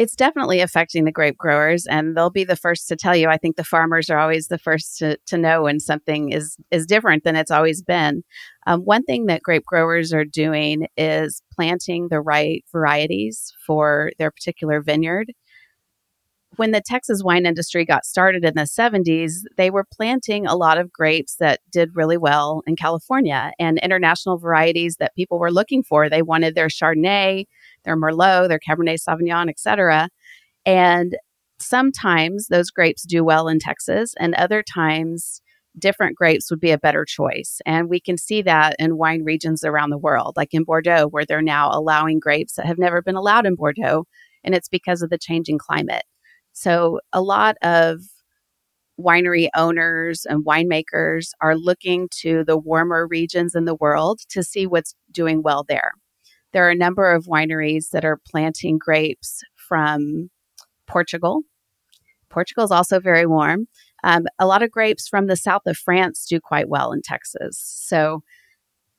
It's 0.00 0.16
definitely 0.16 0.60
affecting 0.60 1.04
the 1.04 1.12
grape 1.12 1.36
growers 1.36 1.86
and 1.86 2.16
they'll 2.16 2.30
be 2.30 2.42
the 2.42 2.56
first 2.56 2.88
to 2.88 2.96
tell 2.96 3.14
you 3.14 3.28
i 3.28 3.36
think 3.36 3.56
the 3.56 3.62
farmers 3.62 4.08
are 4.08 4.18
always 4.18 4.48
the 4.48 4.58
first 4.58 4.96
to, 4.96 5.18
to 5.26 5.36
know 5.36 5.64
when 5.64 5.78
something 5.78 6.32
is 6.32 6.56
is 6.70 6.86
different 6.86 7.22
than 7.22 7.36
it's 7.36 7.50
always 7.50 7.82
been 7.82 8.22
um, 8.66 8.80
one 8.80 9.02
thing 9.02 9.26
that 9.26 9.42
grape 9.42 9.64
growers 9.66 10.10
are 10.14 10.24
doing 10.24 10.86
is 10.96 11.42
planting 11.54 12.08
the 12.08 12.20
right 12.20 12.64
varieties 12.72 13.52
for 13.66 14.10
their 14.18 14.30
particular 14.30 14.80
vineyard 14.80 15.32
when 16.56 16.72
the 16.72 16.82
Texas 16.84 17.22
wine 17.22 17.46
industry 17.46 17.84
got 17.84 18.04
started 18.04 18.44
in 18.44 18.54
the 18.54 18.62
70s, 18.62 19.42
they 19.56 19.70
were 19.70 19.86
planting 19.90 20.46
a 20.46 20.56
lot 20.56 20.78
of 20.78 20.92
grapes 20.92 21.36
that 21.36 21.60
did 21.70 21.94
really 21.94 22.16
well 22.16 22.62
in 22.66 22.74
California 22.74 23.52
and 23.58 23.78
international 23.78 24.36
varieties 24.36 24.96
that 24.96 25.14
people 25.14 25.38
were 25.38 25.52
looking 25.52 25.82
for. 25.82 26.08
They 26.08 26.22
wanted 26.22 26.56
their 26.56 26.66
Chardonnay, 26.66 27.46
their 27.84 27.96
Merlot, 27.96 28.48
their 28.48 28.58
Cabernet 28.58 28.98
Sauvignon, 29.00 29.48
etc. 29.48 30.08
And 30.66 31.16
sometimes 31.58 32.48
those 32.48 32.70
grapes 32.70 33.02
do 33.02 33.24
well 33.24 33.48
in 33.48 33.58
Texas, 33.58 34.14
and 34.18 34.34
other 34.34 34.62
times 34.62 35.40
different 35.78 36.16
grapes 36.16 36.50
would 36.50 36.60
be 36.60 36.72
a 36.72 36.78
better 36.78 37.04
choice. 37.04 37.60
And 37.64 37.88
we 37.88 38.00
can 38.00 38.18
see 38.18 38.42
that 38.42 38.74
in 38.78 38.96
wine 38.96 39.22
regions 39.22 39.64
around 39.64 39.90
the 39.90 39.98
world, 39.98 40.34
like 40.36 40.52
in 40.52 40.64
Bordeaux, 40.64 41.06
where 41.08 41.24
they're 41.24 41.42
now 41.42 41.70
allowing 41.72 42.18
grapes 42.18 42.54
that 42.54 42.66
have 42.66 42.78
never 42.78 43.02
been 43.02 43.14
allowed 43.14 43.46
in 43.46 43.54
Bordeaux. 43.54 44.04
And 44.42 44.54
it's 44.54 44.68
because 44.68 45.02
of 45.02 45.10
the 45.10 45.18
changing 45.18 45.58
climate. 45.58 46.02
So 46.52 47.00
a 47.12 47.22
lot 47.22 47.56
of 47.62 48.00
winery 48.98 49.48
owners 49.56 50.26
and 50.28 50.44
winemakers 50.44 51.28
are 51.40 51.56
looking 51.56 52.08
to 52.20 52.44
the 52.44 52.58
warmer 52.58 53.06
regions 53.06 53.54
in 53.54 53.64
the 53.64 53.76
world 53.76 54.20
to 54.30 54.42
see 54.42 54.66
what's 54.66 54.94
doing 55.10 55.42
well 55.42 55.64
there. 55.68 55.92
There 56.52 56.66
are 56.66 56.70
a 56.70 56.76
number 56.76 57.10
of 57.10 57.26
wineries 57.26 57.90
that 57.90 58.04
are 58.04 58.20
planting 58.28 58.78
grapes 58.78 59.42
from 59.56 60.30
Portugal. 60.86 61.42
Portugal 62.28 62.64
is 62.64 62.70
also 62.70 63.00
very 63.00 63.26
warm. 63.26 63.68
Um, 64.02 64.26
a 64.38 64.46
lot 64.46 64.62
of 64.62 64.70
grapes 64.70 65.08
from 65.08 65.26
the 65.26 65.36
south 65.36 65.62
of 65.66 65.76
France 65.76 66.26
do 66.26 66.40
quite 66.40 66.68
well 66.68 66.92
in 66.92 67.02
Texas. 67.02 67.58
So 67.58 68.22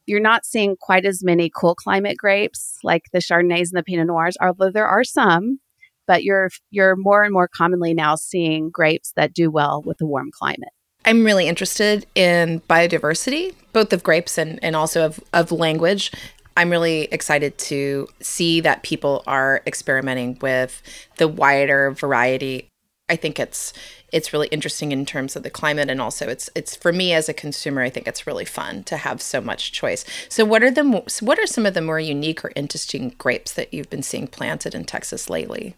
you're 0.05 0.19
not 0.19 0.45
seeing 0.45 0.75
quite 0.79 1.05
as 1.05 1.23
many 1.23 1.49
cool 1.53 1.75
climate 1.75 2.17
grapes 2.17 2.77
like 2.83 3.03
the 3.13 3.19
Chardonnays 3.19 3.69
and 3.69 3.77
the 3.77 3.83
Pinot 3.83 4.07
Noirs, 4.07 4.37
although 4.41 4.71
there 4.71 4.87
are 4.87 5.03
some. 5.03 5.59
But 6.07 6.23
you're 6.23 6.49
you're 6.71 6.95
more 6.97 7.23
and 7.23 7.31
more 7.31 7.47
commonly 7.47 7.93
now 7.93 8.15
seeing 8.15 8.69
grapes 8.69 9.13
that 9.15 9.33
do 9.33 9.49
well 9.49 9.81
with 9.85 9.97
the 9.97 10.05
warm 10.05 10.29
climate. 10.31 10.73
I'm 11.05 11.23
really 11.23 11.47
interested 11.47 12.05
in 12.15 12.61
biodiversity, 12.61 13.55
both 13.73 13.93
of 13.93 14.03
grapes 14.03 14.37
and, 14.37 14.59
and 14.63 14.75
also 14.75 15.05
of, 15.05 15.19
of 15.33 15.51
language. 15.51 16.11
I'm 16.57 16.69
really 16.69 17.03
excited 17.11 17.57
to 17.59 18.07
see 18.21 18.61
that 18.61 18.83
people 18.83 19.23
are 19.25 19.61
experimenting 19.65 20.37
with 20.41 20.81
the 21.17 21.27
wider 21.27 21.91
variety. 21.91 22.67
I 23.09 23.15
think 23.15 23.39
it's 23.39 23.73
it's 24.11 24.33
really 24.33 24.47
interesting 24.49 24.91
in 24.91 25.05
terms 25.05 25.35
of 25.35 25.43
the 25.43 25.49
climate 25.49 25.89
and 25.89 26.01
also 26.01 26.27
it's 26.27 26.49
it's 26.55 26.75
for 26.75 26.91
me 26.91 27.13
as 27.13 27.29
a 27.29 27.33
consumer 27.33 27.81
I 27.81 27.89
think 27.89 28.07
it's 28.07 28.27
really 28.27 28.45
fun 28.45 28.83
to 28.85 28.97
have 28.97 29.21
so 29.21 29.39
much 29.41 29.71
choice. 29.71 30.05
So 30.29 30.43
what 30.45 30.63
are 30.63 30.71
the 30.71 30.83
what 31.21 31.39
are 31.39 31.47
some 31.47 31.65
of 31.65 31.73
the 31.73 31.81
more 31.81 31.99
unique 31.99 32.43
or 32.43 32.51
interesting 32.55 33.15
grapes 33.17 33.53
that 33.53 33.73
you've 33.73 33.89
been 33.89 34.03
seeing 34.03 34.27
planted 34.27 34.75
in 34.75 34.85
Texas 34.85 35.29
lately? 35.29 35.75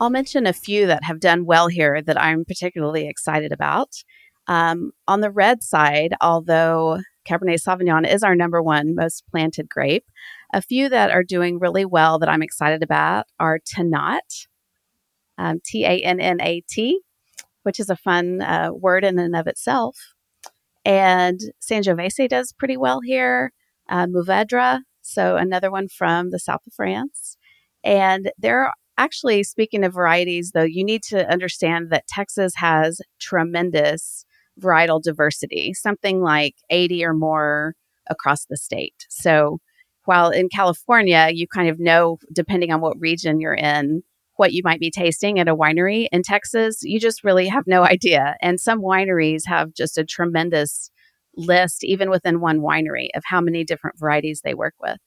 I'll 0.00 0.10
mention 0.10 0.46
a 0.46 0.52
few 0.52 0.86
that 0.86 1.04
have 1.04 1.20
done 1.20 1.44
well 1.44 1.68
here 1.68 2.02
that 2.02 2.20
I'm 2.20 2.44
particularly 2.44 3.08
excited 3.08 3.52
about. 3.52 3.90
Um, 4.48 4.90
on 5.06 5.20
the 5.20 5.30
red 5.30 5.62
side, 5.62 6.14
although 6.20 7.00
Cabernet 7.28 7.62
Sauvignon 7.62 8.08
is 8.08 8.22
our 8.22 8.34
number 8.34 8.62
one 8.62 8.94
most 8.94 9.24
planted 9.30 9.68
grape. 9.68 10.04
A 10.52 10.62
few 10.62 10.88
that 10.88 11.10
are 11.10 11.22
doing 11.22 11.58
really 11.58 11.84
well 11.84 12.18
that 12.18 12.28
I'm 12.28 12.42
excited 12.42 12.82
about 12.82 13.26
are 13.38 13.58
Tannat, 13.58 14.46
um, 15.38 15.60
T 15.64 15.84
A 15.84 16.00
N 16.02 16.20
N 16.20 16.40
A 16.40 16.62
T, 16.68 17.00
which 17.62 17.80
is 17.80 17.90
a 17.90 17.96
fun 17.96 18.42
uh, 18.42 18.70
word 18.72 19.04
in 19.04 19.18
and 19.18 19.36
of 19.36 19.46
itself. 19.46 20.14
And 20.84 21.40
Sangiovese 21.60 22.28
does 22.28 22.52
pretty 22.52 22.76
well 22.76 23.00
here. 23.00 23.52
Uh, 23.88 24.06
Mourvedre, 24.06 24.80
so 25.00 25.36
another 25.36 25.70
one 25.70 25.88
from 25.88 26.30
the 26.30 26.38
south 26.38 26.66
of 26.66 26.72
France. 26.72 27.36
And 27.84 28.30
there 28.38 28.64
are 28.64 28.74
actually, 28.96 29.42
speaking 29.42 29.84
of 29.84 29.94
varieties, 29.94 30.52
though, 30.52 30.62
you 30.62 30.84
need 30.84 31.02
to 31.04 31.28
understand 31.30 31.90
that 31.90 32.06
Texas 32.06 32.54
has 32.56 33.00
tremendous 33.20 34.24
varietal 34.60 35.02
diversity, 35.02 35.72
something 35.74 36.20
like 36.20 36.54
80 36.70 37.04
or 37.04 37.14
more 37.14 37.74
across 38.10 38.44
the 38.46 38.56
state. 38.56 39.06
So 39.08 39.58
while 40.04 40.30
in 40.30 40.48
California, 40.48 41.30
you 41.32 41.46
kind 41.46 41.68
of 41.68 41.78
know, 41.78 42.18
depending 42.32 42.72
on 42.72 42.80
what 42.80 42.98
region 42.98 43.40
you're 43.40 43.54
in, 43.54 44.02
what 44.36 44.52
you 44.52 44.62
might 44.64 44.80
be 44.80 44.90
tasting 44.90 45.38
at 45.38 45.48
a 45.48 45.56
winery. 45.56 46.08
In 46.10 46.22
Texas, 46.22 46.80
you 46.82 46.98
just 46.98 47.22
really 47.22 47.46
have 47.48 47.64
no 47.66 47.84
idea. 47.84 48.36
And 48.42 48.58
some 48.58 48.80
wineries 48.80 49.42
have 49.46 49.74
just 49.74 49.98
a 49.98 50.04
tremendous 50.04 50.90
list, 51.36 51.84
even 51.84 52.10
within 52.10 52.40
one 52.40 52.60
winery, 52.60 53.08
of 53.14 53.22
how 53.26 53.40
many 53.40 53.64
different 53.64 53.98
varieties 53.98 54.40
they 54.42 54.54
work 54.54 54.74
with. 54.80 54.98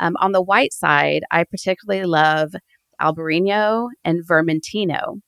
Um, 0.00 0.16
on 0.18 0.32
the 0.32 0.42
white 0.42 0.72
side, 0.72 1.22
I 1.30 1.44
particularly 1.44 2.04
love 2.06 2.52
Albarino 3.00 3.88
and 4.04 4.26
Vermentino. 4.26 5.20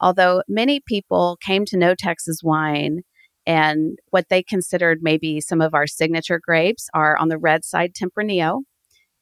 Although 0.00 0.42
many 0.48 0.80
people 0.86 1.38
came 1.40 1.64
to 1.66 1.78
know 1.78 1.94
Texas 1.96 2.40
wine 2.42 3.02
and 3.46 3.98
what 4.10 4.28
they 4.28 4.42
considered 4.42 4.98
maybe 5.02 5.40
some 5.40 5.60
of 5.60 5.74
our 5.74 5.86
signature 5.86 6.40
grapes 6.42 6.88
are 6.94 7.16
on 7.16 7.28
the 7.28 7.38
red 7.38 7.64
side 7.64 7.92
Tempranillo 7.94 8.62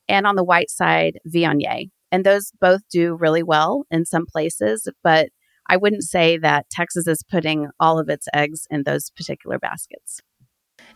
and 0.09 0.27
on 0.27 0.37
the 0.37 0.45
white 0.45 0.71
side 0.71 1.19
Viognier. 1.27 1.91
And 2.13 2.25
those 2.25 2.51
both 2.61 2.83
do 2.91 3.15
really 3.15 3.43
well 3.43 3.85
in 3.91 4.05
some 4.05 4.27
places, 4.27 4.89
but 5.03 5.29
I 5.69 5.77
wouldn't 5.77 6.03
say 6.03 6.37
that 6.39 6.69
Texas 6.69 7.07
is 7.07 7.23
putting 7.23 7.69
all 7.79 8.01
of 8.01 8.09
its 8.09 8.27
eggs 8.35 8.67
in 8.71 8.83
those 8.83 9.11
particular 9.11 9.59
baskets. 9.59 10.21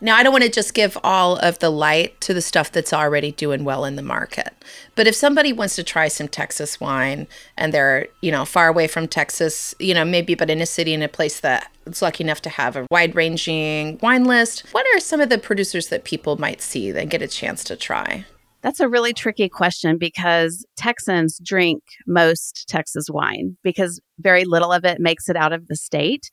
Now, 0.00 0.16
I 0.16 0.22
don't 0.22 0.32
want 0.32 0.44
to 0.44 0.50
just 0.50 0.74
give 0.74 0.98
all 1.02 1.36
of 1.36 1.58
the 1.60 1.70
light 1.70 2.20
to 2.22 2.34
the 2.34 2.42
stuff 2.42 2.72
that's 2.72 2.92
already 2.92 3.32
doing 3.32 3.64
well 3.64 3.84
in 3.84 3.96
the 3.96 4.02
market. 4.02 4.52
But 4.94 5.06
if 5.06 5.14
somebody 5.14 5.52
wants 5.52 5.76
to 5.76 5.84
try 5.84 6.08
some 6.08 6.28
Texas 6.28 6.80
wine 6.80 7.26
and 7.56 7.72
they're, 7.72 8.08
you 8.20 8.30
know, 8.30 8.44
far 8.44 8.68
away 8.68 8.86
from 8.86 9.08
Texas, 9.08 9.74
you 9.78 9.94
know, 9.94 10.04
maybe 10.04 10.34
but 10.34 10.50
in 10.50 10.60
a 10.60 10.66
city 10.66 10.92
in 10.92 11.02
a 11.02 11.08
place 11.08 11.40
that's 11.40 12.02
lucky 12.02 12.24
enough 12.24 12.42
to 12.42 12.50
have 12.50 12.76
a 12.76 12.86
wide-ranging 12.90 13.98
wine 14.02 14.24
list, 14.24 14.66
what 14.72 14.86
are 14.94 15.00
some 15.00 15.20
of 15.20 15.28
the 15.28 15.38
producers 15.38 15.88
that 15.88 16.04
people 16.04 16.36
might 16.38 16.60
see 16.60 16.90
and 16.90 17.10
get 17.10 17.22
a 17.22 17.28
chance 17.28 17.64
to 17.64 17.76
try? 17.76 18.24
That's 18.62 18.80
a 18.80 18.88
really 18.88 19.12
tricky 19.12 19.50
question 19.50 19.98
because 19.98 20.64
Texans 20.74 21.38
drink 21.44 21.82
most 22.06 22.64
Texas 22.66 23.08
wine 23.10 23.58
because 23.62 24.00
very 24.18 24.46
little 24.46 24.72
of 24.72 24.86
it 24.86 25.00
makes 25.00 25.28
it 25.28 25.36
out 25.36 25.52
of 25.52 25.68
the 25.68 25.76
state 25.76 26.30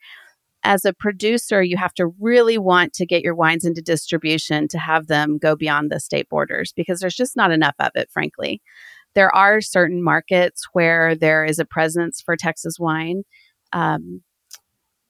as 0.64 0.86
a 0.86 0.94
producer, 0.94 1.64
you 1.64 1.78
have 1.78 1.94
to 1.96 2.08
really 2.20 2.58
want 2.58 2.94
to 2.94 3.06
get 3.06 3.24
your 3.24 3.36
wines 3.36 3.66
into 3.66 3.82
distribution 3.82 4.68
to 4.70 4.78
have 4.78 5.08
them 5.08 5.38
go 5.38 5.56
beyond 5.56 5.92
the 5.92 6.00
state 6.00 6.30
borders 6.30 6.72
because 6.76 7.00
there's 7.00 7.16
just 7.16 7.36
not 7.36 7.52
enough 7.52 7.76
of 7.80 7.92
it, 7.96 8.10
frankly. 8.12 8.62
There 9.16 9.34
are 9.36 9.60
certain 9.60 10.04
markets 10.04 10.68
where 10.74 11.16
there 11.16 11.44
is 11.44 11.60
a 11.60 11.66
presence 11.66 12.22
for 12.22 12.38
Texas 12.38 12.78
wine. 12.80 13.24
Um, 13.74 14.22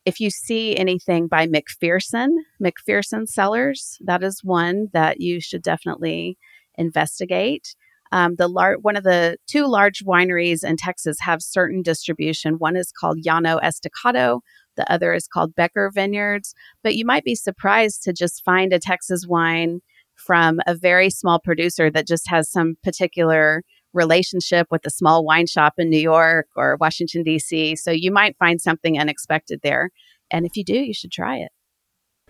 if 0.05 0.19
you 0.19 0.31
see 0.31 0.75
anything 0.75 1.27
by 1.27 1.47
McPherson, 1.47 2.29
McPherson 2.63 3.27
Cellars, 3.27 3.97
that 4.01 4.23
is 4.23 4.43
one 4.43 4.87
that 4.93 5.21
you 5.21 5.39
should 5.39 5.61
definitely 5.61 6.37
investigate. 6.75 7.75
Um, 8.11 8.35
the 8.35 8.47
lar- 8.47 8.77
one 8.81 8.95
of 8.95 9.03
the 9.03 9.37
two 9.47 9.67
large 9.67 10.03
wineries 10.05 10.63
in 10.63 10.77
Texas 10.77 11.17
have 11.21 11.41
certain 11.41 11.81
distribution. 11.81 12.55
One 12.55 12.75
is 12.75 12.91
called 12.91 13.19
Llano 13.25 13.57
Estacado, 13.57 14.41
the 14.77 14.91
other 14.91 15.13
is 15.13 15.27
called 15.27 15.55
Becker 15.55 15.91
Vineyards. 15.93 16.53
But 16.83 16.95
you 16.95 17.05
might 17.05 17.23
be 17.23 17.35
surprised 17.35 18.03
to 18.03 18.13
just 18.13 18.43
find 18.43 18.73
a 18.73 18.79
Texas 18.79 19.25
wine 19.27 19.81
from 20.15 20.59
a 20.67 20.75
very 20.75 21.09
small 21.09 21.39
producer 21.39 21.89
that 21.91 22.07
just 22.07 22.29
has 22.29 22.51
some 22.51 22.75
particular 22.83 23.63
relationship 23.93 24.67
with 24.71 24.85
a 24.85 24.89
small 24.89 25.25
wine 25.25 25.47
shop 25.47 25.73
in 25.77 25.89
New 25.89 25.99
York 25.99 26.47
or 26.55 26.77
Washington, 26.79 27.23
D.C. 27.23 27.75
So 27.75 27.91
you 27.91 28.11
might 28.11 28.37
find 28.37 28.61
something 28.61 28.99
unexpected 28.99 29.59
there. 29.63 29.89
And 30.29 30.45
if 30.45 30.55
you 30.55 30.63
do, 30.63 30.75
you 30.75 30.93
should 30.93 31.11
try 31.11 31.37
it. 31.37 31.51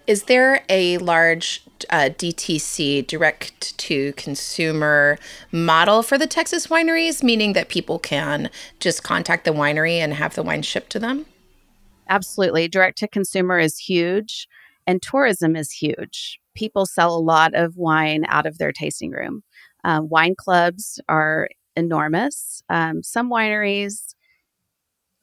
Is 0.07 0.23
there 0.23 0.63
a 0.67 0.97
large 0.97 1.63
uh, 1.89 2.09
DTC, 2.09 3.05
direct 3.07 3.77
to 3.77 4.13
consumer 4.13 5.17
model 5.51 6.03
for 6.03 6.17
the 6.17 6.27
Texas 6.27 6.67
wineries, 6.67 7.23
meaning 7.23 7.53
that 7.53 7.69
people 7.69 7.99
can 7.99 8.49
just 8.79 9.03
contact 9.03 9.45
the 9.45 9.51
winery 9.51 9.97
and 9.97 10.13
have 10.13 10.35
the 10.35 10.43
wine 10.43 10.63
shipped 10.63 10.91
to 10.91 10.99
them? 10.99 11.25
Absolutely. 12.09 12.67
Direct 12.67 12.97
to 12.99 13.07
consumer 13.07 13.59
is 13.59 13.77
huge, 13.77 14.47
and 14.87 15.01
tourism 15.01 15.55
is 15.55 15.71
huge. 15.71 16.39
People 16.55 16.85
sell 16.85 17.15
a 17.15 17.19
lot 17.19 17.53
of 17.53 17.77
wine 17.77 18.25
out 18.27 18.45
of 18.45 18.57
their 18.57 18.71
tasting 18.71 19.11
room. 19.11 19.43
Uh, 19.83 20.01
wine 20.03 20.35
clubs 20.37 20.99
are 21.07 21.47
enormous. 21.75 22.61
Um, 22.69 23.01
some 23.03 23.29
wineries, 23.29 24.13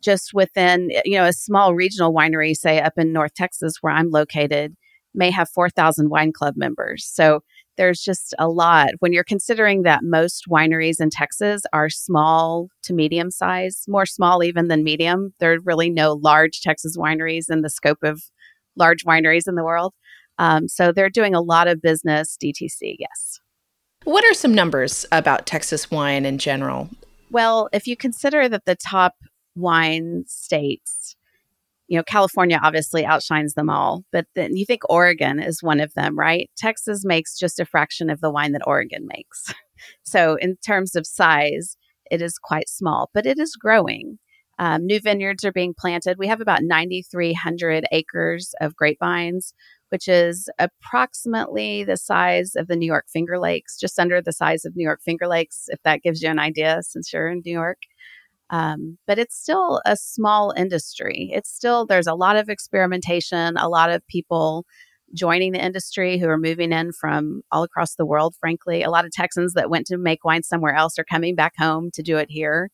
just 0.02 0.32
within, 0.32 0.90
you 1.04 1.16
know, 1.16 1.24
a 1.24 1.32
small 1.32 1.74
regional 1.74 2.12
winery, 2.12 2.56
say 2.56 2.80
up 2.80 2.94
in 2.96 3.12
North 3.12 3.34
Texas 3.34 3.76
where 3.80 3.92
I'm 3.92 4.10
located, 4.10 4.76
may 5.14 5.30
have 5.30 5.48
4,000 5.48 6.10
wine 6.10 6.32
club 6.32 6.54
members. 6.56 7.04
So 7.04 7.40
there's 7.76 8.00
just 8.00 8.34
a 8.38 8.48
lot. 8.48 8.90
When 8.98 9.12
you're 9.12 9.24
considering 9.24 9.82
that 9.82 10.00
most 10.02 10.44
wineries 10.50 11.00
in 11.00 11.10
Texas 11.10 11.62
are 11.72 11.88
small 11.88 12.68
to 12.82 12.92
medium 12.92 13.30
size, 13.30 13.84
more 13.88 14.06
small 14.06 14.42
even 14.42 14.68
than 14.68 14.84
medium, 14.84 15.32
there 15.38 15.54
are 15.54 15.60
really 15.64 15.88
no 15.88 16.12
large 16.12 16.60
Texas 16.60 16.96
wineries 16.96 17.50
in 17.50 17.62
the 17.62 17.70
scope 17.70 18.02
of 18.02 18.22
large 18.76 19.04
wineries 19.04 19.48
in 19.48 19.54
the 19.54 19.64
world. 19.64 19.94
Um, 20.38 20.68
so 20.68 20.92
they're 20.92 21.10
doing 21.10 21.34
a 21.34 21.40
lot 21.40 21.68
of 21.68 21.80
business 21.80 22.36
DTC, 22.42 22.96
yes. 22.98 23.40
What 24.04 24.24
are 24.24 24.34
some 24.34 24.54
numbers 24.54 25.04
about 25.12 25.46
Texas 25.46 25.90
wine 25.90 26.24
in 26.24 26.38
general? 26.38 26.88
Well, 27.30 27.68
if 27.72 27.86
you 27.86 27.96
consider 27.96 28.48
that 28.48 28.64
the 28.64 28.76
top 28.76 29.14
wine 29.58 30.24
states, 30.26 31.16
you 31.88 31.96
know, 31.96 32.04
California 32.04 32.60
obviously 32.62 33.04
outshines 33.04 33.54
them 33.54 33.70
all, 33.70 34.04
but 34.12 34.26
then 34.34 34.56
you 34.56 34.66
think 34.66 34.82
Oregon 34.90 35.40
is 35.40 35.62
one 35.62 35.80
of 35.80 35.94
them, 35.94 36.18
right? 36.18 36.50
Texas 36.56 37.04
makes 37.04 37.38
just 37.38 37.58
a 37.58 37.64
fraction 37.64 38.10
of 38.10 38.20
the 38.20 38.30
wine 38.30 38.52
that 38.52 38.66
Oregon 38.66 39.06
makes. 39.06 39.52
So, 40.02 40.34
in 40.34 40.56
terms 40.56 40.96
of 40.96 41.06
size, 41.06 41.76
it 42.10 42.20
is 42.20 42.36
quite 42.36 42.68
small, 42.68 43.10
but 43.14 43.26
it 43.26 43.38
is 43.38 43.54
growing. 43.54 44.18
Um, 44.58 44.84
new 44.86 44.98
vineyards 44.98 45.44
are 45.44 45.52
being 45.52 45.72
planted. 45.72 46.18
We 46.18 46.26
have 46.26 46.40
about 46.40 46.62
9,300 46.64 47.84
acres 47.92 48.54
of 48.60 48.74
grapevines, 48.74 49.54
which 49.90 50.08
is 50.08 50.48
approximately 50.58 51.84
the 51.84 51.96
size 51.96 52.56
of 52.56 52.66
the 52.66 52.76
New 52.76 52.86
York 52.86 53.06
Finger 53.08 53.38
Lakes, 53.38 53.78
just 53.78 53.98
under 53.98 54.20
the 54.20 54.32
size 54.32 54.64
of 54.64 54.74
New 54.74 54.84
York 54.84 55.00
Finger 55.02 55.28
Lakes, 55.28 55.66
if 55.68 55.80
that 55.84 56.02
gives 56.02 56.22
you 56.22 56.28
an 56.28 56.40
idea, 56.40 56.80
since 56.82 57.12
you're 57.12 57.28
in 57.28 57.42
New 57.44 57.52
York. 57.52 57.78
Um, 58.50 58.98
but 59.06 59.18
it's 59.18 59.36
still 59.36 59.82
a 59.84 59.96
small 59.96 60.52
industry. 60.56 61.30
It's 61.34 61.50
still, 61.50 61.86
there's 61.86 62.06
a 62.06 62.14
lot 62.14 62.36
of 62.36 62.48
experimentation, 62.48 63.56
a 63.56 63.68
lot 63.68 63.90
of 63.90 64.06
people 64.06 64.64
joining 65.14 65.52
the 65.52 65.64
industry 65.64 66.18
who 66.18 66.28
are 66.28 66.38
moving 66.38 66.72
in 66.72 66.92
from 66.92 67.42
all 67.50 67.62
across 67.62 67.94
the 67.94 68.06
world, 68.06 68.34
frankly. 68.40 68.82
A 68.82 68.90
lot 68.90 69.04
of 69.04 69.10
Texans 69.10 69.54
that 69.54 69.70
went 69.70 69.86
to 69.86 69.98
make 69.98 70.24
wine 70.24 70.42
somewhere 70.42 70.74
else 70.74 70.98
are 70.98 71.04
coming 71.04 71.34
back 71.34 71.54
home 71.58 71.90
to 71.94 72.02
do 72.02 72.16
it 72.16 72.30
here. 72.30 72.70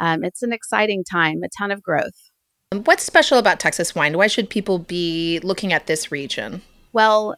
Um, 0.00 0.24
it's 0.24 0.42
an 0.42 0.52
exciting 0.52 1.04
time, 1.04 1.42
a 1.42 1.48
ton 1.56 1.70
of 1.70 1.82
growth. 1.82 2.30
What's 2.72 3.04
special 3.04 3.38
about 3.38 3.60
Texas 3.60 3.94
wine? 3.94 4.16
Why 4.16 4.26
should 4.26 4.50
people 4.50 4.78
be 4.78 5.40
looking 5.42 5.72
at 5.72 5.86
this 5.86 6.10
region? 6.10 6.62
Well, 6.92 7.36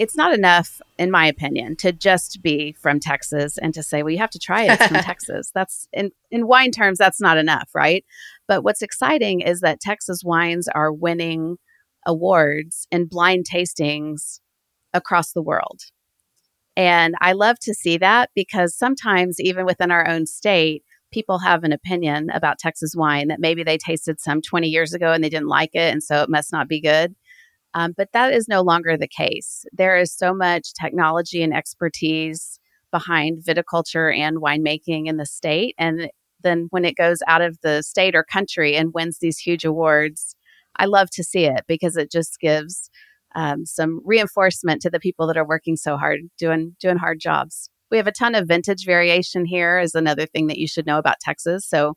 it's 0.00 0.16
not 0.16 0.32
enough, 0.32 0.80
in 0.98 1.10
my 1.10 1.26
opinion, 1.26 1.76
to 1.76 1.92
just 1.92 2.40
be 2.42 2.72
from 2.72 3.00
Texas 3.00 3.58
and 3.58 3.74
to 3.74 3.82
say, 3.82 4.02
well, 4.02 4.10
you 4.10 4.16
have 4.16 4.30
to 4.30 4.38
try 4.38 4.62
it 4.62 4.82
from 4.82 4.96
Texas. 5.02 5.50
That's 5.54 5.88
in, 5.92 6.10
in 6.30 6.46
wine 6.46 6.70
terms, 6.70 6.96
that's 6.96 7.20
not 7.20 7.36
enough, 7.36 7.68
right? 7.74 8.02
But 8.48 8.64
what's 8.64 8.80
exciting 8.80 9.42
is 9.42 9.60
that 9.60 9.78
Texas 9.78 10.22
wines 10.24 10.68
are 10.68 10.90
winning 10.90 11.58
awards 12.06 12.88
in 12.90 13.08
blind 13.08 13.44
tastings 13.52 14.40
across 14.94 15.32
the 15.32 15.42
world. 15.42 15.82
And 16.78 17.14
I 17.20 17.32
love 17.32 17.58
to 17.60 17.74
see 17.74 17.98
that 17.98 18.30
because 18.34 18.74
sometimes, 18.74 19.38
even 19.38 19.66
within 19.66 19.90
our 19.90 20.08
own 20.08 20.24
state, 20.24 20.82
people 21.12 21.40
have 21.40 21.62
an 21.62 21.72
opinion 21.72 22.30
about 22.30 22.58
Texas 22.58 22.94
wine 22.96 23.28
that 23.28 23.38
maybe 23.38 23.62
they 23.62 23.76
tasted 23.76 24.18
some 24.18 24.40
20 24.40 24.66
years 24.66 24.94
ago 24.94 25.12
and 25.12 25.22
they 25.22 25.28
didn't 25.28 25.48
like 25.48 25.74
it. 25.74 25.92
And 25.92 26.02
so 26.02 26.22
it 26.22 26.30
must 26.30 26.52
not 26.52 26.68
be 26.68 26.80
good. 26.80 27.14
Um, 27.74 27.94
but 27.96 28.08
that 28.12 28.32
is 28.32 28.48
no 28.48 28.62
longer 28.62 28.96
the 28.96 29.08
case. 29.08 29.64
There 29.72 29.96
is 29.96 30.12
so 30.12 30.34
much 30.34 30.72
technology 30.80 31.42
and 31.42 31.54
expertise 31.54 32.58
behind 32.90 33.44
viticulture 33.44 34.16
and 34.16 34.38
winemaking 34.38 35.06
in 35.06 35.16
the 35.16 35.26
state. 35.26 35.74
And 35.78 36.10
then 36.42 36.66
when 36.70 36.84
it 36.84 36.96
goes 36.96 37.20
out 37.26 37.42
of 37.42 37.58
the 37.62 37.82
state 37.82 38.14
or 38.14 38.24
country 38.24 38.74
and 38.76 38.92
wins 38.94 39.18
these 39.20 39.38
huge 39.38 39.64
awards, 39.64 40.34
I 40.76 40.86
love 40.86 41.10
to 41.12 41.24
see 41.24 41.44
it 41.44 41.62
because 41.68 41.96
it 41.96 42.10
just 42.10 42.40
gives 42.40 42.90
um, 43.34 43.64
some 43.66 44.00
reinforcement 44.04 44.82
to 44.82 44.90
the 44.90 45.00
people 45.00 45.26
that 45.28 45.36
are 45.36 45.46
working 45.46 45.76
so 45.76 45.96
hard, 45.96 46.20
doing 46.38 46.74
doing 46.80 46.96
hard 46.96 47.20
jobs. 47.20 47.70
We 47.90 47.96
have 47.96 48.06
a 48.06 48.12
ton 48.12 48.34
of 48.34 48.48
vintage 48.48 48.84
variation 48.84 49.44
here. 49.44 49.78
Is 49.78 49.94
another 49.94 50.26
thing 50.26 50.46
that 50.48 50.58
you 50.58 50.66
should 50.66 50.86
know 50.86 50.98
about 50.98 51.20
Texas. 51.20 51.68
So 51.68 51.94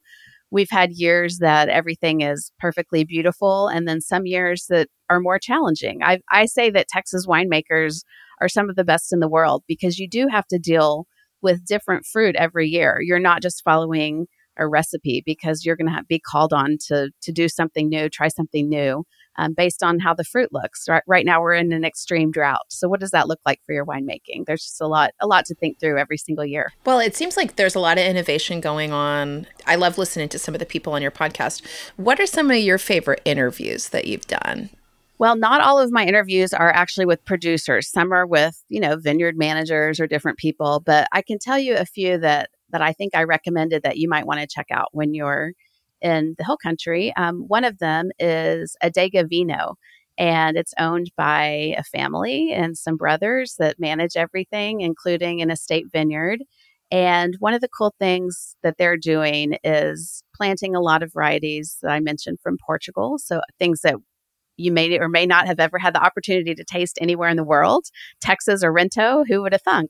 we've 0.54 0.70
had 0.70 0.92
years 0.94 1.39
that 1.39 1.68
everything 1.68 2.22
is 2.22 2.52
perfectly 2.60 3.04
beautiful 3.04 3.68
and 3.68 3.88
then 3.88 4.00
some 4.00 4.28
years 4.28 4.68
that 4.70 4.88
are 5.10 5.20
more 5.20 5.39
challenging. 5.39 6.04
I, 6.04 6.20
I 6.32 6.46
say 6.46 6.70
that 6.70 6.88
Texas 6.88 7.26
winemakers 7.26 8.04
are 8.39 8.48
some 8.48 8.70
of 8.70 8.76
the 8.76 8.84
best 8.84 9.12
in 9.12 9.20
the 9.20 9.28
world 9.28 9.63
because 9.68 9.98
you 9.98 10.08
do 10.08 10.28
have 10.30 10.46
to 10.48 10.60
deal 10.60 11.08
with 11.42 11.66
different 11.66 12.06
fruit 12.06 12.36
every 12.36 12.68
year. 12.68 13.00
You're 13.02 13.20
not 13.20 13.42
just 13.42 13.63
following 13.63 14.28
a 14.56 14.68
recipe 14.68 15.24
because 15.26 15.66
you're 15.66 15.76
going 15.76 15.92
to 15.92 16.04
be 16.08 16.20
called 16.20 16.54
on 16.54 16.78
to 16.88 17.10
to 17.24 17.32
do 17.32 17.50
something 17.50 17.89
new, 17.89 18.08
try 18.08 18.28
something 18.28 18.70
new 18.70 19.04
um, 19.38 19.54
based 19.54 19.84
on 19.84 20.00
how 20.00 20.13
the 20.13 20.24
fruit 20.24 20.50
looks. 20.52 20.88
Right, 20.88 21.04
right 21.08 21.26
now 21.26 21.41
we're 21.41 21.54
in 21.54 21.72
an 21.74 21.86
extreme 21.86 22.32
drought. 22.32 22.65
So 22.69 22.88
what 22.88 23.00
does 23.00 23.12
that 23.12 23.28
look 23.28 23.39
like 23.46 23.62
for 23.65 23.74
your 23.74 23.86
winemaking? 23.86 24.46
There's 24.46 24.63
just 24.63 24.82
a 24.82 24.88
lot 24.88 25.12
a 25.19 25.28
lot 25.28 25.46
to 25.46 25.56
think 25.56 25.80
through 25.80 25.98
every 25.98 26.17
single 26.17 26.46
year. 26.46 26.72
Well, 26.86 27.00
it 27.00 27.15
seems 27.15 27.38
like 27.38 27.56
there's 27.56 27.76
a 27.76 27.80
lot 27.80 27.98
of 27.98 28.06
innovation 28.06 28.62
going 28.62 28.91
on. 28.91 29.48
I 29.65 29.76
love 29.76 29.98
listening 29.98 30.30
to 30.30 30.39
some 30.39 30.56
of 30.56 30.60
the 30.60 30.65
people 30.65 30.93
on 30.93 31.02
your 31.02 31.12
podcast. 31.12 31.62
What 31.98 32.19
are 32.19 32.26
some 32.26 32.52
of 32.52 32.58
your 32.58 32.78
favorite 32.78 33.22
interviews 33.26 33.89
that 33.89 34.06
you've 34.06 34.28
done? 34.28 34.69
Well, 35.19 35.36
not 35.36 35.62
all 35.62 35.80
of 35.80 35.91
my 35.91 36.06
interviews 36.06 36.54
are 36.54 36.72
actually 36.72 37.06
with 37.06 37.24
producers. 37.24 37.89
Some 37.89 38.12
are 38.12 38.26
with, 38.26 38.62
you 38.67 38.82
know, 38.82 38.98
vineyard 38.98 39.38
managers 39.38 40.00
or 40.00 40.08
different 40.08 40.38
people, 40.38 40.82
but 40.86 41.08
I 41.12 41.22
can 41.22 41.39
tell 41.39 41.58
you 41.58 41.76
a 41.76 41.86
few 41.86 42.17
that 42.17 42.50
that 42.72 42.82
I 42.82 42.91
think 42.91 43.15
I 43.15 43.24
recommended 43.24 43.84
that 43.84 43.98
you 43.98 44.10
might 44.10 44.26
want 44.26 44.39
to 44.39 44.48
check 44.48 44.67
out 44.72 44.89
when 44.91 45.13
you're 45.13 45.54
in 46.04 46.36
the 46.38 46.44
Hill 46.44 46.58
Country. 46.58 47.12
Um, 47.16 47.46
one 47.48 47.63
of 47.63 47.80
them 47.80 48.12
is 48.20 48.76
Adega 48.84 49.24
Vinho, 49.24 49.76
and 50.18 50.58
it's 50.58 50.74
owned 50.78 51.12
by 51.18 51.74
a 51.78 51.84
family 51.84 52.52
and 52.52 52.78
some 52.78 52.98
brothers 52.98 53.56
that 53.58 53.80
manage 53.80 54.16
everything, 54.16 54.82
including 54.82 55.42
an 55.42 55.50
estate 55.50 55.86
vineyard. 55.92 56.44
And 56.92 57.36
one 57.39 57.56
of 57.56 57.62
the 57.62 57.70
cool 57.70 57.96
things 57.98 58.56
that 58.62 58.76
they're 58.78 58.98
doing 58.98 59.58
is 59.63 60.24
planting 60.36 60.76
a 60.76 60.82
lot 60.82 61.02
of 61.02 61.13
varieties 61.13 61.78
that 61.82 61.92
I 61.92 62.00
mentioned 62.00 62.39
from 62.44 62.58
Portugal. 62.63 63.18
So 63.18 63.42
things 63.58 63.82
that 63.82 63.96
you 64.58 64.72
may 64.72 65.00
or 65.00 65.10
may 65.10 65.26
not 65.26 65.48
have 65.48 65.60
ever 65.60 65.80
had 65.80 65.96
the 65.96 66.04
opportunity 66.04 66.54
to 66.54 66.63
taste 66.63 67.00
anywhere 67.02 67.30
in 67.30 67.38
the 67.38 67.44
world. 67.44 67.86
Texas 68.22 68.63
or 68.63 68.72
Rento, 68.72 69.26
who 69.28 69.42
would 69.42 69.54
have 69.54 69.63
thunk? 69.63 69.89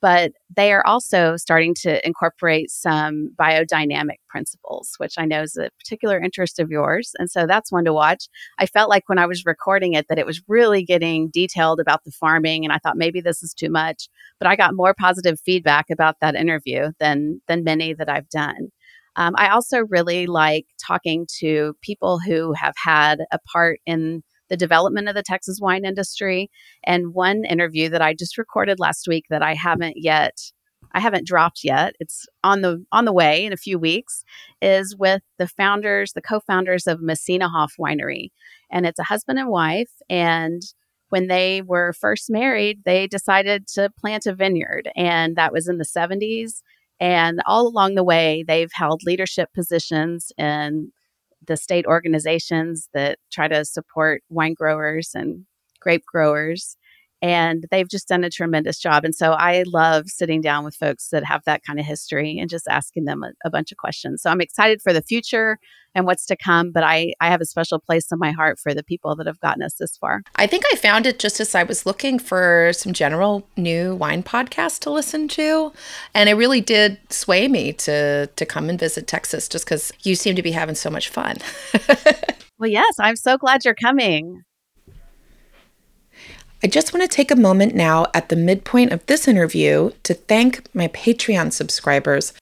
But 0.00 0.32
they 0.54 0.72
are 0.72 0.86
also 0.86 1.36
starting 1.36 1.74
to 1.74 2.06
incorporate 2.06 2.70
some 2.70 3.30
biodynamic 3.38 4.18
principles, 4.28 4.94
which 4.98 5.14
I 5.18 5.24
know 5.24 5.42
is 5.42 5.56
a 5.56 5.70
particular 5.78 6.20
interest 6.20 6.58
of 6.58 6.70
yours. 6.70 7.12
And 7.18 7.30
so 7.30 7.46
that's 7.46 7.72
one 7.72 7.84
to 7.84 7.92
watch. 7.92 8.28
I 8.58 8.66
felt 8.66 8.90
like 8.90 9.08
when 9.08 9.18
I 9.18 9.26
was 9.26 9.44
recording 9.44 9.94
it 9.94 10.06
that 10.08 10.18
it 10.18 10.26
was 10.26 10.42
really 10.48 10.84
getting 10.84 11.28
detailed 11.28 11.80
about 11.80 12.04
the 12.04 12.12
farming, 12.12 12.64
and 12.64 12.72
I 12.72 12.78
thought 12.78 12.96
maybe 12.96 13.20
this 13.20 13.42
is 13.42 13.54
too 13.54 13.70
much. 13.70 14.08
But 14.38 14.48
I 14.48 14.56
got 14.56 14.74
more 14.74 14.94
positive 14.94 15.40
feedback 15.40 15.86
about 15.90 16.16
that 16.20 16.34
interview 16.34 16.92
than 17.00 17.40
than 17.48 17.64
many 17.64 17.94
that 17.94 18.08
I've 18.08 18.28
done. 18.28 18.70
Um, 19.16 19.34
I 19.36 19.48
also 19.48 19.80
really 19.88 20.26
like 20.26 20.66
talking 20.80 21.26
to 21.40 21.74
people 21.82 22.20
who 22.20 22.52
have 22.52 22.74
had 22.76 23.18
a 23.32 23.38
part 23.52 23.80
in 23.84 24.22
the 24.48 24.56
development 24.56 25.08
of 25.08 25.14
the 25.14 25.22
Texas 25.22 25.58
wine 25.60 25.84
industry. 25.84 26.50
And 26.84 27.14
one 27.14 27.44
interview 27.44 27.88
that 27.90 28.02
I 28.02 28.14
just 28.14 28.38
recorded 28.38 28.78
last 28.78 29.06
week 29.08 29.24
that 29.30 29.42
I 29.42 29.54
haven't 29.54 29.96
yet 29.96 30.38
I 30.92 31.00
haven't 31.00 31.26
dropped 31.26 31.64
yet. 31.64 31.94
It's 32.00 32.26
on 32.42 32.62
the 32.62 32.84
on 32.92 33.04
the 33.04 33.12
way 33.12 33.44
in 33.44 33.52
a 33.52 33.58
few 33.58 33.78
weeks 33.78 34.24
is 34.62 34.96
with 34.96 35.22
the 35.38 35.48
founders, 35.48 36.12
the 36.12 36.22
co-founders 36.22 36.86
of 36.86 37.02
Messina 37.02 37.48
Hof 37.48 37.74
Winery. 37.78 38.30
And 38.70 38.86
it's 38.86 38.98
a 38.98 39.04
husband 39.04 39.38
and 39.38 39.48
wife 39.48 39.90
and 40.08 40.62
when 41.10 41.26
they 41.26 41.62
were 41.62 41.94
first 41.94 42.28
married, 42.28 42.82
they 42.84 43.06
decided 43.06 43.66
to 43.68 43.90
plant 43.98 44.26
a 44.26 44.34
vineyard 44.34 44.90
and 44.94 45.36
that 45.36 45.52
was 45.52 45.68
in 45.68 45.78
the 45.78 45.84
70s 45.84 46.62
and 47.00 47.40
all 47.46 47.66
along 47.66 47.94
the 47.94 48.04
way 48.04 48.44
they've 48.46 48.72
held 48.72 49.02
leadership 49.04 49.50
positions 49.54 50.32
in 50.36 50.92
the 51.46 51.56
state 51.56 51.86
organizations 51.86 52.88
that 52.94 53.18
try 53.30 53.48
to 53.48 53.64
support 53.64 54.22
wine 54.28 54.54
growers 54.54 55.10
and 55.14 55.46
grape 55.80 56.04
growers. 56.04 56.76
And 57.20 57.64
they've 57.70 57.88
just 57.88 58.08
done 58.08 58.24
a 58.24 58.30
tremendous 58.30 58.78
job. 58.78 59.04
And 59.04 59.14
so 59.14 59.32
I 59.32 59.64
love 59.66 60.08
sitting 60.08 60.40
down 60.40 60.64
with 60.64 60.74
folks 60.74 61.08
that 61.08 61.24
have 61.24 61.42
that 61.46 61.62
kind 61.64 61.80
of 61.80 61.86
history 61.86 62.38
and 62.38 62.48
just 62.48 62.68
asking 62.68 63.04
them 63.04 63.22
a, 63.22 63.32
a, 63.44 63.50
bunch 63.50 63.72
of 63.72 63.78
questions. 63.78 64.22
So 64.22 64.30
I'm 64.30 64.40
excited 64.40 64.80
for 64.80 64.92
the 64.92 65.02
future 65.02 65.58
and 65.94 66.06
what's 66.06 66.26
to 66.26 66.36
come, 66.36 66.70
but 66.70 66.84
I, 66.84 67.14
I 67.20 67.28
have 67.28 67.40
a 67.40 67.46
special 67.46 67.80
place 67.80 68.12
in 68.12 68.18
my 68.18 68.30
heart 68.30 68.58
for 68.60 68.72
the 68.72 68.84
people 68.84 69.16
that 69.16 69.26
have 69.26 69.40
gotten 69.40 69.62
us 69.62 69.74
this 69.74 69.96
far. 69.96 70.22
I 70.36 70.46
think 70.46 70.64
I 70.72 70.76
found 70.76 71.06
it 71.06 71.18
just 71.18 71.40
as 71.40 71.54
I 71.54 71.64
was 71.64 71.86
looking 71.86 72.18
for 72.18 72.70
some 72.72 72.92
general 72.92 73.46
new 73.56 73.96
wine 73.96 74.22
podcasts 74.22 74.78
to 74.80 74.90
listen 74.90 75.26
to. 75.28 75.72
And 76.14 76.28
it 76.28 76.34
really 76.34 76.60
did 76.60 76.98
sway 77.10 77.48
me 77.48 77.72
to 77.72 78.26
to 78.28 78.46
come 78.46 78.68
and 78.68 78.78
visit 78.78 79.06
Texas 79.06 79.48
just 79.48 79.64
because 79.64 79.92
you 80.02 80.14
seem 80.14 80.36
to 80.36 80.42
be 80.42 80.52
having 80.52 80.74
so 80.74 80.90
much 80.90 81.08
fun. 81.08 81.38
well, 82.58 82.70
yes, 82.70 82.94
I'm 83.00 83.16
so 83.16 83.36
glad 83.36 83.64
you're 83.64 83.74
coming. 83.74 84.42
I 86.62 86.66
just 86.66 86.92
want 86.92 87.08
to 87.08 87.14
take 87.14 87.30
a 87.30 87.36
moment 87.36 87.74
now 87.74 88.06
at 88.14 88.30
the 88.30 88.36
midpoint 88.36 88.92
of 88.92 89.06
this 89.06 89.28
interview 89.28 89.92
to 90.02 90.14
thank 90.14 90.74
my 90.74 90.88
Patreon 90.88 91.52
subscribers. 91.52 92.32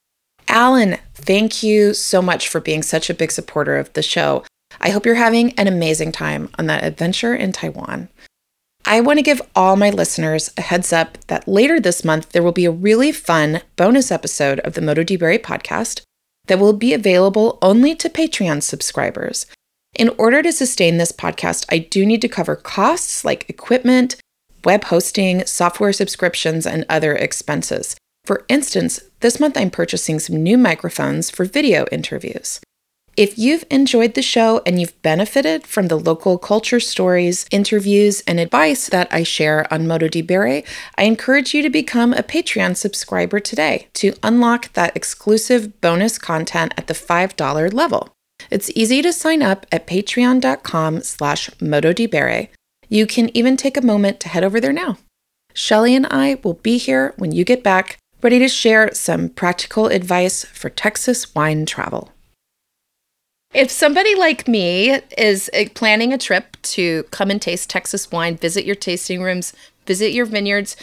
Alan, 0.47 0.97
thank 1.13 1.61
you 1.61 1.93
so 1.93 2.21
much 2.21 2.47
for 2.47 2.59
being 2.59 2.81
such 2.81 3.09
a 3.09 3.13
big 3.13 3.31
supporter 3.31 3.77
of 3.77 3.93
the 3.93 4.01
show. 4.01 4.43
I 4.81 4.89
hope 4.89 5.05
you're 5.05 5.15
having 5.15 5.51
an 5.53 5.67
amazing 5.67 6.11
time 6.11 6.49
on 6.57 6.65
that 6.65 6.83
adventure 6.83 7.35
in 7.35 7.51
Taiwan. 7.51 8.09
I 8.85 9.01
want 9.01 9.19
to 9.19 9.23
give 9.23 9.41
all 9.55 9.75
my 9.75 9.91
listeners 9.91 10.49
a 10.57 10.61
heads 10.61 10.91
up 10.91 11.17
that 11.27 11.47
later 11.47 11.79
this 11.79 12.03
month 12.03 12.29
there 12.29 12.41
will 12.41 12.51
be 12.53 12.65
a 12.65 12.71
really 12.71 13.11
fun 13.11 13.61
bonus 13.75 14.11
episode 14.11 14.59
of 14.61 14.73
the 14.73 14.81
Modo 14.81 15.03
di 15.03 15.17
Bere 15.17 15.37
podcast 15.37 16.01
that 16.47 16.57
will 16.57 16.73
be 16.73 16.93
available 16.93 17.59
only 17.61 17.93
to 17.95 18.09
Patreon 18.09 18.63
subscribers. 18.63 19.45
In 19.95 20.09
order 20.17 20.43
to 20.43 20.51
sustain 20.51 20.97
this 20.97 21.11
podcast, 21.11 21.65
I 21.69 21.79
do 21.79 22.05
need 22.05 22.21
to 22.21 22.27
cover 22.27 22.55
costs 22.55 23.25
like 23.25 23.49
equipment, 23.49 24.15
web 24.63 24.85
hosting, 24.85 25.45
software 25.45 25.93
subscriptions, 25.93 26.65
and 26.67 26.85
other 26.89 27.15
expenses. 27.15 27.95
For 28.25 28.45
instance, 28.49 28.99
this 29.21 29.39
month 29.39 29.57
I'm 29.57 29.71
purchasing 29.71 30.19
some 30.19 30.43
new 30.43 30.57
microphones 30.57 31.29
for 31.29 31.45
video 31.45 31.85
interviews. 31.91 32.59
If 33.15 33.39
you've 33.39 33.63
enjoyed 33.71 34.13
the 34.13 34.21
show 34.21 34.61
and 34.63 34.79
you've 34.79 35.01
benefited 35.01 35.65
from 35.65 35.87
the 35.87 35.97
local 35.97 36.37
culture 36.37 36.79
stories, 36.79 37.47
interviews, 37.49 38.21
and 38.27 38.39
advice 38.39 38.89
that 38.89 39.07
I 39.11 39.23
share 39.23 39.65
on 39.73 39.87
Modo 39.87 40.07
di 40.07 40.21
Bere, 40.21 40.63
I 40.97 41.03
encourage 41.05 41.55
you 41.55 41.63
to 41.63 41.69
become 41.71 42.13
a 42.13 42.21
Patreon 42.21 42.77
subscriber 42.77 43.39
today 43.39 43.87
to 43.93 44.13
unlock 44.21 44.73
that 44.73 44.95
exclusive 44.95 45.81
bonus 45.81 46.19
content 46.19 46.75
at 46.77 46.85
the 46.85 46.93
$5 46.93 47.73
level. 47.73 48.13
It's 48.49 48.71
easy 48.75 49.01
to 49.01 49.13
sign 49.13 49.41
up 49.41 49.65
at 49.71 49.87
patreon.com 49.87 51.01
slash 51.01 51.49
mododibere. 51.59 52.49
You 52.89 53.05
can 53.05 53.35
even 53.35 53.57
take 53.57 53.77
a 53.77 53.81
moment 53.81 54.19
to 54.21 54.29
head 54.29 54.43
over 54.43 54.59
there 54.59 54.73
now. 54.73 54.97
Shelly 55.53 55.95
and 55.95 56.05
I 56.09 56.39
will 56.43 56.53
be 56.53 56.77
here 56.77 57.13
when 57.17 57.31
you 57.31 57.43
get 57.43 57.63
back, 57.63 57.97
ready 58.21 58.39
to 58.39 58.47
share 58.47 58.93
some 58.93 59.29
practical 59.29 59.87
advice 59.87 60.45
for 60.45 60.69
Texas 60.69 61.33
wine 61.33 61.65
travel. 61.65 62.11
If 63.53 63.71
somebody 63.71 64.13
like 64.13 64.47
me 64.47 64.99
is 65.17 65.49
uh, 65.53 65.65
planning 65.73 66.13
a 66.13 66.17
trip 66.17 66.57
to 66.61 67.03
come 67.11 67.31
and 67.31 67.41
taste 67.41 67.69
Texas 67.69 68.11
wine, 68.11 68.37
visit 68.37 68.65
your 68.65 68.75
tasting 68.75 69.21
rooms, 69.21 69.53
visit 69.87 70.11
your 70.11 70.25
vineyards. 70.25 70.75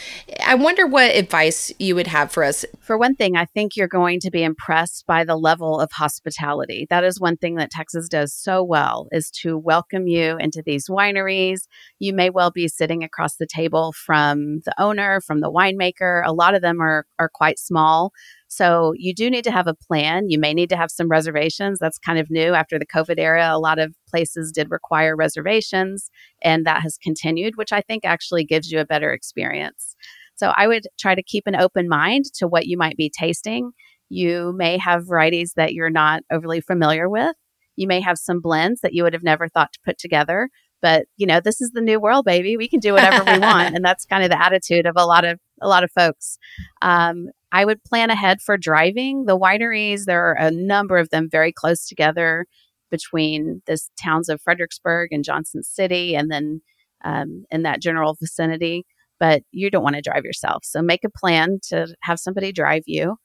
I 0.45 0.55
wonder 0.55 0.87
what 0.87 1.15
advice 1.15 1.71
you 1.79 1.95
would 1.95 2.07
have 2.07 2.31
for 2.31 2.43
us. 2.43 2.65
For 2.81 2.97
one 2.97 3.15
thing, 3.15 3.37
I 3.37 3.45
think 3.45 3.75
you're 3.75 3.87
going 3.87 4.19
to 4.21 4.31
be 4.31 4.43
impressed 4.43 5.05
by 5.07 5.23
the 5.23 5.37
level 5.37 5.79
of 5.79 5.91
hospitality. 5.91 6.87
That 6.89 7.03
is 7.03 7.19
one 7.19 7.37
thing 7.37 7.55
that 7.55 7.71
Texas 7.71 8.09
does 8.09 8.33
so 8.33 8.63
well 8.63 9.07
is 9.11 9.29
to 9.41 9.57
welcome 9.57 10.07
you 10.07 10.37
into 10.37 10.63
these 10.65 10.89
wineries. 10.89 11.61
You 11.99 12.13
may 12.13 12.29
well 12.29 12.51
be 12.51 12.67
sitting 12.67 13.03
across 13.03 13.35
the 13.35 13.47
table 13.47 13.93
from 13.93 14.61
the 14.65 14.73
owner, 14.79 15.21
from 15.21 15.39
the 15.39 15.51
winemaker. 15.51 16.23
A 16.25 16.33
lot 16.33 16.55
of 16.55 16.61
them 16.61 16.81
are 16.81 17.05
are 17.19 17.29
quite 17.29 17.59
small. 17.59 18.11
So 18.55 18.93
you 18.95 19.13
do 19.13 19.29
need 19.29 19.43
to 19.43 19.51
have 19.51 19.67
a 19.67 19.73
plan. 19.73 20.29
You 20.29 20.39
may 20.39 20.53
need 20.53 20.69
to 20.69 20.77
have 20.77 20.89
some 20.89 21.09
reservations. 21.09 21.77
That's 21.77 21.97
kind 21.97 22.17
of 22.17 22.31
new 22.31 22.53
after 22.53 22.79
the 22.79 22.85
COVID 22.85 23.19
era. 23.19 23.49
A 23.51 23.59
lot 23.59 23.79
of 23.79 23.93
places 24.09 24.49
did 24.49 24.71
require 24.71 25.13
reservations, 25.13 26.09
and 26.41 26.65
that 26.65 26.81
has 26.81 26.97
continued, 26.97 27.57
which 27.57 27.73
I 27.73 27.81
think 27.81 28.05
actually 28.05 28.45
gives 28.45 28.71
you 28.71 28.79
a 28.79 28.85
better 28.85 29.11
experience. 29.11 29.97
So 30.35 30.53
I 30.55 30.67
would 30.67 30.87
try 30.97 31.15
to 31.15 31.21
keep 31.21 31.47
an 31.47 31.57
open 31.57 31.89
mind 31.89 32.25
to 32.35 32.47
what 32.47 32.65
you 32.65 32.77
might 32.77 32.95
be 32.95 33.11
tasting. 33.19 33.71
You 34.07 34.53
may 34.55 34.77
have 34.77 35.05
varieties 35.05 35.51
that 35.57 35.73
you're 35.73 35.89
not 35.89 36.23
overly 36.31 36.61
familiar 36.61 37.09
with. 37.09 37.35
You 37.75 37.87
may 37.87 37.99
have 37.99 38.17
some 38.17 38.39
blends 38.39 38.79
that 38.79 38.93
you 38.93 39.03
would 39.03 39.11
have 39.11 39.23
never 39.23 39.49
thought 39.49 39.73
to 39.73 39.79
put 39.83 39.97
together. 39.97 40.49
But 40.85 41.07
you 41.17 41.25
know, 41.25 41.39
this 41.39 41.61
is 41.61 41.71
the 41.71 41.81
new 41.81 41.99
world, 41.99 42.25
baby. 42.25 42.57
We 42.57 42.67
can 42.67 42.79
do 42.79 42.93
whatever 42.93 43.23
we 43.23 43.39
want, 43.39 43.73
and 43.75 43.83
that's 43.83 44.05
kind 44.05 44.23
of 44.23 44.29
the 44.29 44.39
attitude 44.39 44.85
of 44.85 44.93
a 44.95 45.03
lot 45.03 45.25
of 45.25 45.39
a 45.59 45.67
lot 45.67 45.83
of 45.83 45.89
folks. 45.91 46.37
Um, 46.83 47.29
I 47.51 47.65
would 47.65 47.83
plan 47.83 48.11
ahead 48.11 48.39
for 48.39 48.55
driving. 48.55 49.25
The 49.25 49.35
wineries, 49.35 50.05
there 50.05 50.23
are 50.23 50.37
a 50.37 50.51
number 50.51 50.97
of 50.99 51.09
them 51.09 51.27
very 51.27 51.51
close 51.51 51.87
together 51.87 52.45
between 52.91 53.63
the 53.65 53.79
towns 53.99 54.29
of 54.29 54.39
Fredericksburg 54.43 55.09
and 55.11 55.23
Johnson 55.23 55.63
City, 55.63 56.15
and 56.15 56.29
then 56.29 56.61
um, 57.03 57.45
in 57.49 57.63
that 57.63 57.81
general 57.81 58.15
vicinity. 58.19 58.85
But 59.19 59.41
you 59.49 59.71
don't 59.71 59.81
want 59.81 59.95
to 59.95 60.03
drive 60.03 60.23
yourself. 60.23 60.65
So 60.65 60.83
make 60.83 61.03
a 61.03 61.09
plan 61.09 61.57
to 61.69 61.87
have 62.03 62.19
somebody 62.19 62.51
drive 62.51 62.83
you 62.85 63.15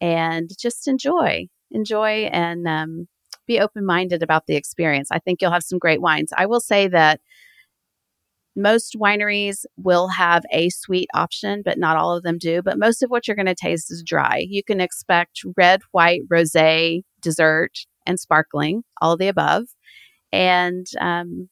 and 0.00 0.48
just 0.60 0.86
enjoy, 0.86 1.48
enjoy, 1.72 2.28
and 2.30 2.68
um, 2.68 3.08
be 3.50 3.58
open 3.58 3.84
minded 3.84 4.22
about 4.22 4.46
the 4.46 4.54
experience. 4.54 5.08
I 5.10 5.18
think 5.18 5.42
you'll 5.42 5.50
have 5.50 5.64
some 5.64 5.80
great 5.80 6.00
wines. 6.00 6.30
I 6.36 6.46
will 6.46 6.60
say 6.60 6.86
that 6.88 7.20
most 8.54 8.96
wineries 8.96 9.64
will 9.76 10.08
have 10.08 10.44
a 10.52 10.68
sweet 10.70 11.08
option, 11.14 11.62
but 11.64 11.78
not 11.78 11.96
all 11.96 12.16
of 12.16 12.22
them 12.22 12.38
do. 12.38 12.62
But 12.62 12.78
most 12.78 13.02
of 13.02 13.10
what 13.10 13.26
you're 13.26 13.36
going 13.36 13.46
to 13.46 13.54
taste 13.54 13.90
is 13.90 14.04
dry. 14.06 14.44
You 14.48 14.62
can 14.62 14.80
expect 14.80 15.40
red, 15.56 15.80
white, 15.90 16.20
rose, 16.30 16.54
dessert, 17.20 17.72
and 18.06 18.20
sparkling, 18.20 18.82
all 19.00 19.16
the 19.16 19.28
above. 19.28 19.64
And 20.32 20.86
um, 21.00 21.48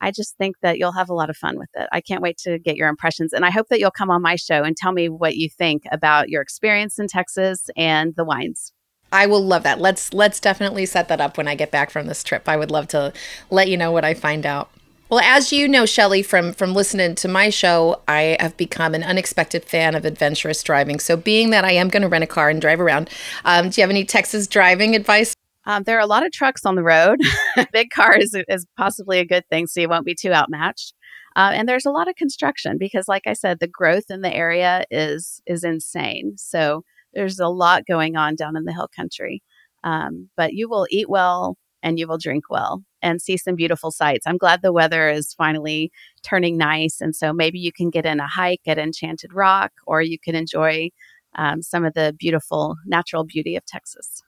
I 0.00 0.10
just 0.10 0.36
think 0.36 0.56
that 0.62 0.78
you'll 0.78 0.92
have 0.92 1.10
a 1.10 1.14
lot 1.14 1.30
of 1.30 1.36
fun 1.36 1.58
with 1.58 1.70
it. 1.74 1.88
I 1.92 2.00
can't 2.00 2.22
wait 2.22 2.38
to 2.38 2.58
get 2.58 2.76
your 2.76 2.88
impressions. 2.88 3.32
And 3.32 3.44
I 3.44 3.50
hope 3.50 3.68
that 3.70 3.78
you'll 3.78 3.90
come 3.92 4.10
on 4.10 4.20
my 4.20 4.34
show 4.34 4.64
and 4.64 4.76
tell 4.76 4.92
me 4.92 5.08
what 5.08 5.36
you 5.36 5.48
think 5.48 5.84
about 5.92 6.28
your 6.28 6.42
experience 6.42 6.98
in 6.98 7.06
Texas 7.06 7.66
and 7.76 8.14
the 8.16 8.24
wines. 8.24 8.72
I 9.12 9.26
will 9.26 9.44
love 9.44 9.62
that. 9.62 9.80
Let's 9.80 10.12
let's 10.12 10.40
definitely 10.40 10.86
set 10.86 11.08
that 11.08 11.20
up 11.20 11.36
when 11.36 11.48
I 11.48 11.54
get 11.54 11.70
back 11.70 11.90
from 11.90 12.06
this 12.06 12.22
trip. 12.24 12.48
I 12.48 12.56
would 12.56 12.70
love 12.70 12.88
to 12.88 13.12
let 13.50 13.68
you 13.68 13.76
know 13.76 13.92
what 13.92 14.04
I 14.04 14.14
find 14.14 14.44
out. 14.44 14.70
Well, 15.08 15.20
as 15.20 15.52
you 15.52 15.68
know, 15.68 15.86
Shelly, 15.86 16.22
from 16.22 16.52
from 16.52 16.74
listening 16.74 17.14
to 17.16 17.28
my 17.28 17.48
show, 17.48 18.00
I 18.08 18.36
have 18.40 18.56
become 18.56 18.94
an 18.94 19.04
unexpected 19.04 19.64
fan 19.64 19.94
of 19.94 20.04
adventurous 20.04 20.62
driving. 20.64 20.98
So, 20.98 21.16
being 21.16 21.50
that 21.50 21.64
I 21.64 21.72
am 21.72 21.88
going 21.88 22.02
to 22.02 22.08
rent 22.08 22.24
a 22.24 22.26
car 22.26 22.50
and 22.50 22.60
drive 22.60 22.80
around, 22.80 23.08
um, 23.44 23.70
do 23.70 23.80
you 23.80 23.82
have 23.82 23.90
any 23.90 24.04
Texas 24.04 24.48
driving 24.48 24.96
advice? 24.96 25.32
Um, 25.64 25.84
there 25.84 25.96
are 25.96 26.00
a 26.00 26.06
lot 26.06 26.26
of 26.26 26.32
trucks 26.32 26.64
on 26.64 26.74
the 26.74 26.82
road. 26.82 27.20
Big 27.72 27.90
car 27.90 28.16
is, 28.16 28.36
is 28.48 28.66
possibly 28.76 29.18
a 29.18 29.24
good 29.24 29.44
thing, 29.48 29.66
so 29.66 29.80
you 29.80 29.88
won't 29.88 30.06
be 30.06 30.14
too 30.14 30.32
outmatched. 30.32 30.92
Uh, 31.36 31.50
and 31.52 31.68
there's 31.68 31.86
a 31.86 31.90
lot 31.90 32.08
of 32.08 32.16
construction 32.16 32.76
because, 32.78 33.06
like 33.06 33.26
I 33.26 33.34
said, 33.34 33.60
the 33.60 33.68
growth 33.68 34.10
in 34.10 34.22
the 34.22 34.34
area 34.34 34.84
is 34.90 35.40
is 35.46 35.62
insane. 35.62 36.34
So 36.36 36.82
there's 37.16 37.40
a 37.40 37.48
lot 37.48 37.86
going 37.86 38.14
on 38.14 38.36
down 38.36 38.56
in 38.56 38.64
the 38.64 38.72
hill 38.72 38.88
country. 38.94 39.42
Um, 39.82 40.28
but 40.36 40.52
you 40.52 40.68
will 40.68 40.86
eat 40.90 41.08
well 41.08 41.56
and 41.82 41.98
you 41.98 42.06
will 42.06 42.18
drink 42.18 42.44
well 42.50 42.82
and 43.02 43.22
see 43.22 43.36
some 43.36 43.54
beautiful 43.54 43.90
sights. 43.90 44.26
I'm 44.26 44.36
glad 44.36 44.60
the 44.60 44.72
weather 44.72 45.08
is 45.08 45.32
finally 45.34 45.90
turning 46.22 46.56
nice. 46.58 47.00
And 47.00 47.16
so 47.16 47.32
maybe 47.32 47.58
you 47.58 47.72
can 47.72 47.90
get 47.90 48.04
in 48.04 48.20
a 48.20 48.26
hike 48.26 48.62
at 48.66 48.78
Enchanted 48.78 49.32
Rock 49.32 49.72
or 49.86 50.02
you 50.02 50.18
can 50.18 50.34
enjoy 50.34 50.90
um, 51.36 51.62
some 51.62 51.84
of 51.84 51.94
the 51.94 52.14
beautiful 52.18 52.76
natural 52.86 53.24
beauty 53.24 53.56
of 53.56 53.64
Texas. 53.64 54.22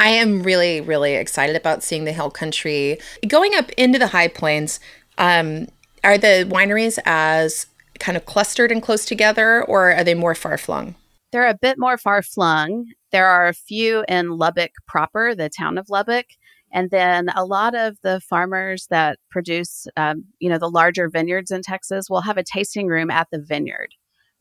I 0.00 0.08
am 0.08 0.42
really, 0.42 0.80
really 0.80 1.14
excited 1.14 1.56
about 1.56 1.82
seeing 1.82 2.04
the 2.04 2.12
hill 2.12 2.30
country. 2.30 2.98
Going 3.28 3.54
up 3.54 3.70
into 3.72 3.98
the 3.98 4.08
high 4.08 4.28
plains, 4.28 4.80
um, 5.18 5.68
are 6.02 6.18
the 6.18 6.48
wineries 6.50 6.98
as 7.04 7.66
kind 8.00 8.16
of 8.16 8.24
clustered 8.24 8.72
and 8.72 8.82
close 8.82 9.04
together, 9.04 9.62
or 9.62 9.92
are 9.92 10.04
they 10.04 10.14
more 10.14 10.34
far 10.34 10.56
flung? 10.56 10.94
They're 11.34 11.48
a 11.48 11.58
bit 11.60 11.80
more 11.80 11.98
far 11.98 12.22
flung. 12.22 12.92
There 13.10 13.26
are 13.26 13.48
a 13.48 13.54
few 13.54 14.04
in 14.06 14.38
Lubbock 14.38 14.70
proper, 14.86 15.34
the 15.34 15.48
town 15.48 15.78
of 15.78 15.90
Lubbock, 15.90 16.26
and 16.72 16.92
then 16.92 17.28
a 17.30 17.44
lot 17.44 17.74
of 17.74 17.96
the 18.04 18.20
farmers 18.20 18.86
that 18.90 19.18
produce, 19.32 19.88
um, 19.96 20.26
you 20.38 20.48
know, 20.48 20.58
the 20.58 20.70
larger 20.70 21.08
vineyards 21.08 21.50
in 21.50 21.62
Texas 21.62 22.08
will 22.08 22.20
have 22.20 22.36
a 22.36 22.44
tasting 22.44 22.86
room 22.86 23.10
at 23.10 23.26
the 23.32 23.40
vineyard. 23.40 23.88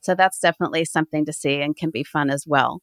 So 0.01 0.13
that's 0.13 0.37
definitely 0.37 0.85
something 0.85 1.25
to 1.25 1.33
see 1.33 1.61
and 1.61 1.75
can 1.75 1.89
be 1.89 2.03
fun 2.03 2.29
as 2.29 2.45
well. 2.45 2.79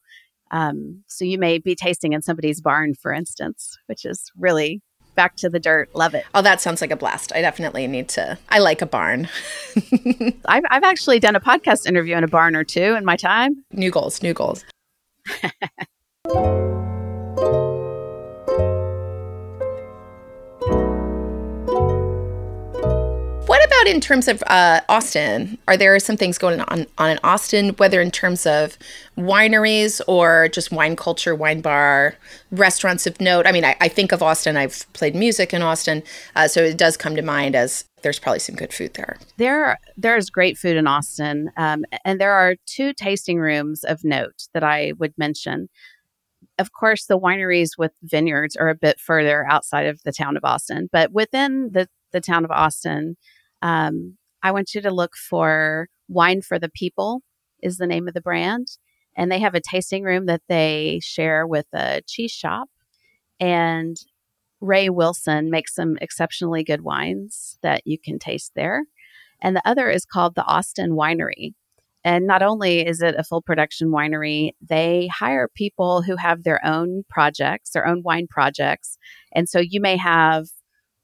Um, 0.51 1.05
so 1.07 1.25
you 1.25 1.39
may 1.39 1.59
be 1.59 1.77
tasting 1.77 2.13
in 2.13 2.21
somebody's 2.21 2.61
barn, 2.61 2.95
for 2.95 3.13
instance, 3.13 3.79
which 3.87 4.05
is 4.05 4.33
really 4.37 4.83
back 5.21 5.37
to 5.37 5.51
the 5.51 5.61
dirt. 5.61 5.95
Love 5.95 6.15
it. 6.15 6.25
Oh, 6.35 6.41
that 6.41 6.63
sounds 6.63 6.81
like 6.81 6.91
a 6.91 6.97
blast. 6.97 7.31
I 7.35 7.43
definitely 7.43 7.87
need 7.87 8.09
to. 8.11 8.39
I 8.49 8.59
like 8.59 8.81
a 8.81 8.87
barn. 8.87 9.29
I've, 10.47 10.65
I've 10.71 10.83
actually 10.83 11.21
done 11.21 11.37
a 11.37 11.41
podcast 11.41 11.87
interview 11.87 12.17
in 12.17 12.25
a 12.25 12.29
barn 12.29 12.57
or 12.57 12.65
two 12.65 12.95
in 12.95 13.05
my 13.05 13.17
time. 13.17 13.63
New 13.71 13.91
goals, 13.91 14.23
new 14.23 14.33
goals. 14.33 14.65
about 23.81 23.93
in 23.93 24.01
terms 24.01 24.29
of 24.29 24.43
uh, 24.47 24.81
Austin? 24.89 25.59
Are 25.67 25.77
there 25.77 25.99
some 25.99 26.17
things 26.17 26.39
going 26.39 26.61
on, 26.61 26.87
on 26.99 27.11
in 27.11 27.19
Austin, 27.25 27.71
whether 27.77 28.01
in 28.01 28.11
terms 28.11 28.47
of 28.47 28.77
wineries 29.17 30.01
or 30.07 30.49
just 30.49 30.71
wine 30.71 30.97
culture, 30.97 31.35
wine 31.35 31.61
bar, 31.61 32.15
restaurants 32.51 33.07
of 33.07 33.21
note? 33.21 33.47
I 33.47 33.53
mean, 33.53 33.65
I, 33.65 33.77
I 33.81 33.89
think 33.89 34.13
of 34.13 34.23
Austin. 34.23 34.57
I've 34.57 34.87
played 34.93 35.15
music 35.15 35.55
in 35.55 35.63
Austin, 35.63 36.03
uh, 36.37 36.49
so 36.49 36.63
it 36.63 36.77
does 36.77 36.97
come 36.97 37.17
to 37.17 37.23
mind 37.23 37.55
as 37.55 37.85
there's 38.03 38.19
probably 38.19 38.41
some 38.41 38.55
good 38.55 38.73
food 38.73 38.95
there. 38.95 39.19
There, 39.37 39.79
there's 39.97 40.31
great 40.31 40.59
food 40.59 40.77
in 40.77 40.87
Austin, 40.87 41.51
um, 41.57 41.85
and 42.05 42.21
there 42.21 42.33
are 42.33 42.57
two 42.67 42.93
tasting 42.93 43.39
rooms 43.39 43.85
of 43.85 44.05
note 44.05 44.49
that 44.55 44.65
I 44.65 44.93
would 44.99 45.15
mention. 45.17 45.69
Of 46.59 46.73
course, 46.73 47.07
the 47.07 47.19
wineries 47.19 47.71
with 47.79 47.93
vineyards 48.03 48.57
are 48.57 48.69
a 48.69 48.75
bit 48.75 49.01
further 49.01 49.47
outside 49.49 49.87
of 49.87 50.01
the 50.05 50.13
town 50.13 50.37
of 50.37 50.45
Austin, 50.45 50.89
but 50.93 51.13
within 51.13 51.71
the 51.73 51.89
the 52.13 52.21
town 52.21 52.45
of 52.45 52.51
Austin, 52.51 53.17
um, 53.63 54.17
I 54.43 54.53
want 54.53 54.75
you 54.75 54.81
to 54.83 54.91
look 54.91 55.15
for 55.17 55.89
Wine 56.09 56.43
for 56.43 56.59
the 56.59 56.71
People 56.71 57.23
is 57.63 57.77
the 57.77 57.87
name 57.87 58.09
of 58.09 58.15
the 58.15 58.21
brand, 58.21 58.69
and 59.17 59.31
they 59.31 59.39
have 59.41 59.55
a 59.55 59.61
tasting 59.61 60.03
room 60.05 60.27
that 60.27 60.43
they 60.49 61.01
share 61.03 61.47
with 61.47 61.67
a 61.73 62.03
cheese 62.07 62.33
shop, 62.33 62.69
and 63.39 63.97
Ray 64.61 64.91
Wilson 64.91 65.51
makes 65.51 65.75
some 65.75 65.97
exceptionally 66.01 66.63
good 66.65 66.83
wines 66.83 67.59
that 67.63 67.87
you 67.87 67.99
can 67.99 68.19
taste 68.19 68.53
there. 68.55 68.85
And 69.43 69.57
the 69.57 69.67
other 69.67 69.89
is 69.89 70.05
called 70.05 70.35
the 70.35 70.45
Austin 70.45 70.91
Winery. 70.91 71.55
And 72.05 72.27
not 72.27 72.43
only 72.43 72.87
is 72.87 73.03
it 73.03 73.15
a 73.17 73.25
full 73.25 73.43
production 73.43 73.89
winery, 73.89 74.53
they 74.67 75.09
hire 75.09 75.49
people 75.55 76.03
who 76.03 76.17
have 76.17 76.45
their 76.45 76.65
own 76.65 77.05
projects, 77.11 77.71
their 77.71 77.87
own 77.87 78.03
wine 78.03 78.27
projects. 78.29 78.97
And 79.33 79.49
so 79.49 79.61
you 79.61 79.81
may 79.81 79.97
have, 79.97 80.47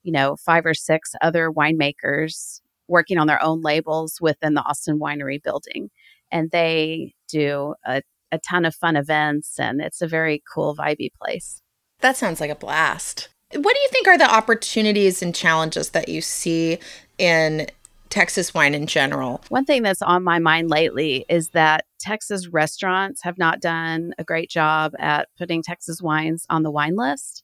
you 0.06 0.12
know, 0.12 0.36
five 0.36 0.64
or 0.64 0.72
six 0.72 1.14
other 1.20 1.50
winemakers 1.50 2.60
working 2.86 3.18
on 3.18 3.26
their 3.26 3.42
own 3.42 3.60
labels 3.60 4.20
within 4.20 4.54
the 4.54 4.62
Austin 4.62 5.00
Winery 5.00 5.42
building. 5.42 5.90
And 6.30 6.48
they 6.52 7.12
do 7.28 7.74
a, 7.84 8.02
a 8.30 8.38
ton 8.38 8.64
of 8.64 8.72
fun 8.72 8.94
events, 8.94 9.58
and 9.58 9.80
it's 9.80 10.00
a 10.00 10.06
very 10.06 10.44
cool, 10.54 10.76
vibey 10.76 11.10
place. 11.20 11.60
That 12.02 12.16
sounds 12.16 12.40
like 12.40 12.50
a 12.50 12.54
blast. 12.54 13.28
What 13.52 13.74
do 13.74 13.80
you 13.80 13.88
think 13.90 14.06
are 14.06 14.16
the 14.16 14.32
opportunities 14.32 15.22
and 15.22 15.34
challenges 15.34 15.90
that 15.90 16.08
you 16.08 16.20
see 16.20 16.78
in 17.18 17.66
Texas 18.08 18.54
wine 18.54 18.74
in 18.74 18.86
general? 18.86 19.42
One 19.48 19.64
thing 19.64 19.82
that's 19.82 20.02
on 20.02 20.22
my 20.22 20.38
mind 20.38 20.70
lately 20.70 21.24
is 21.28 21.48
that 21.50 21.84
Texas 21.98 22.46
restaurants 22.46 23.22
have 23.22 23.38
not 23.38 23.60
done 23.60 24.12
a 24.18 24.24
great 24.24 24.50
job 24.50 24.92
at 25.00 25.28
putting 25.36 25.64
Texas 25.64 26.00
wines 26.00 26.46
on 26.48 26.62
the 26.62 26.70
wine 26.70 26.94
list. 26.94 27.42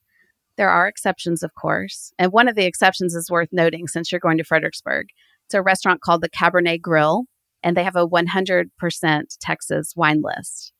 There 0.56 0.70
are 0.70 0.86
exceptions, 0.86 1.42
of 1.42 1.54
course. 1.54 2.12
And 2.18 2.32
one 2.32 2.48
of 2.48 2.54
the 2.54 2.66
exceptions 2.66 3.14
is 3.14 3.30
worth 3.30 3.48
noting 3.52 3.86
since 3.88 4.12
you're 4.12 4.20
going 4.20 4.38
to 4.38 4.44
Fredericksburg. 4.44 5.06
It's 5.46 5.54
a 5.54 5.62
restaurant 5.62 6.00
called 6.00 6.22
the 6.22 6.30
Cabernet 6.30 6.80
Grill, 6.80 7.24
and 7.62 7.76
they 7.76 7.84
have 7.84 7.96
a 7.96 8.06
100% 8.06 8.66
Texas 9.40 9.92
wine 9.96 10.22
list 10.22 10.72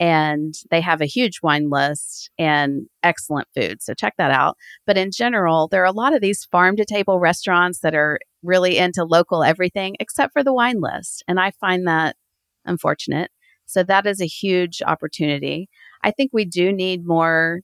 and 0.00 0.54
they 0.70 0.80
have 0.80 1.02
a 1.02 1.06
huge 1.06 1.40
wine 1.42 1.68
list 1.68 2.30
and 2.38 2.86
excellent 3.02 3.46
food. 3.54 3.82
So 3.82 3.92
check 3.92 4.14
that 4.16 4.30
out. 4.30 4.56
But 4.86 4.96
in 4.96 5.10
general, 5.12 5.68
there 5.68 5.82
are 5.82 5.84
a 5.84 5.92
lot 5.92 6.14
of 6.14 6.22
these 6.22 6.46
farm 6.46 6.76
to 6.76 6.86
table 6.86 7.20
restaurants 7.20 7.80
that 7.80 7.94
are 7.94 8.18
really 8.42 8.78
into 8.78 9.04
local 9.04 9.44
everything 9.44 9.96
except 10.00 10.32
for 10.32 10.42
the 10.42 10.54
wine 10.54 10.80
list. 10.80 11.22
And 11.28 11.38
I 11.38 11.50
find 11.50 11.86
that 11.86 12.16
unfortunate. 12.64 13.30
So 13.66 13.82
that 13.84 14.06
is 14.06 14.22
a 14.22 14.26
huge 14.26 14.80
opportunity. 14.84 15.68
I 16.02 16.12
think 16.12 16.30
we 16.32 16.46
do 16.46 16.72
need 16.72 17.06
more 17.06 17.60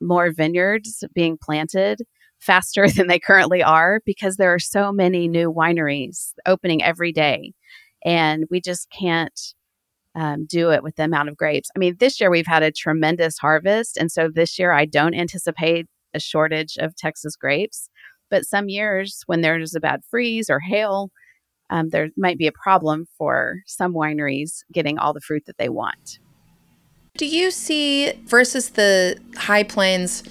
more 0.00 0.30
vineyards 0.32 1.04
being 1.14 1.38
planted 1.40 2.02
faster 2.38 2.88
than 2.96 3.06
they 3.06 3.18
currently 3.18 3.62
are 3.62 4.00
because 4.04 4.36
there 4.36 4.52
are 4.52 4.58
so 4.58 4.92
many 4.92 5.28
new 5.28 5.52
wineries 5.52 6.32
opening 6.46 6.82
every 6.82 7.12
day 7.12 7.52
and 8.04 8.44
we 8.50 8.60
just 8.60 8.88
can't 8.90 9.54
um, 10.14 10.46
do 10.46 10.70
it 10.70 10.82
with 10.82 10.96
the 10.96 11.04
amount 11.04 11.28
of 11.28 11.36
grapes. 11.36 11.68
I 11.76 11.78
mean, 11.78 11.96
this 11.98 12.20
year 12.20 12.30
we've 12.30 12.46
had 12.46 12.62
a 12.62 12.72
tremendous 12.72 13.36
harvest. 13.36 13.98
And 13.98 14.10
so 14.10 14.30
this 14.32 14.58
year 14.58 14.72
I 14.72 14.86
don't 14.86 15.14
anticipate 15.14 15.86
a 16.14 16.20
shortage 16.20 16.78
of 16.78 16.96
Texas 16.96 17.36
grapes. 17.36 17.90
But 18.30 18.44
some 18.44 18.68
years 18.68 19.22
when 19.26 19.42
there's 19.42 19.74
a 19.74 19.80
bad 19.80 20.00
freeze 20.08 20.48
or 20.48 20.60
hail, 20.60 21.10
um, 21.68 21.90
there 21.90 22.08
might 22.16 22.38
be 22.38 22.46
a 22.46 22.52
problem 22.52 23.06
for 23.18 23.56
some 23.66 23.92
wineries 23.92 24.60
getting 24.72 24.98
all 24.98 25.12
the 25.12 25.20
fruit 25.20 25.44
that 25.46 25.58
they 25.58 25.68
want. 25.68 26.18
Do 27.16 27.26
you 27.26 27.50
see 27.50 28.12
versus 28.26 28.70
the 28.70 29.18
high 29.36 29.62
plains 29.62 30.22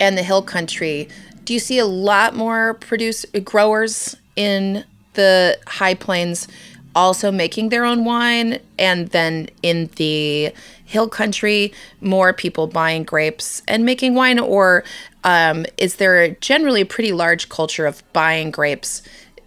and 0.00 0.16
the 0.16 0.22
hill 0.22 0.40
country? 0.40 1.08
Do 1.44 1.52
you 1.52 1.60
see 1.60 1.78
a 1.78 1.84
lot 1.84 2.34
more 2.34 2.74
produce 2.74 3.26
growers 3.44 4.16
in 4.36 4.84
the 5.14 5.58
high 5.66 5.94
plains 5.94 6.48
also 6.94 7.30
making 7.30 7.68
their 7.68 7.84
own 7.84 8.04
wine 8.04 8.58
and 8.78 9.08
then 9.08 9.48
in 9.62 9.90
the 9.96 10.52
hill 10.86 11.08
country 11.08 11.72
more 12.00 12.32
people 12.32 12.66
buying 12.66 13.04
grapes 13.04 13.62
and 13.68 13.84
making 13.84 14.14
wine 14.14 14.38
or 14.38 14.82
um, 15.22 15.66
is 15.76 15.96
there 15.96 16.30
generally 16.36 16.80
a 16.80 16.86
pretty 16.86 17.12
large 17.12 17.48
culture 17.48 17.86
of 17.86 18.02
buying 18.12 18.50
grapes 18.50 19.02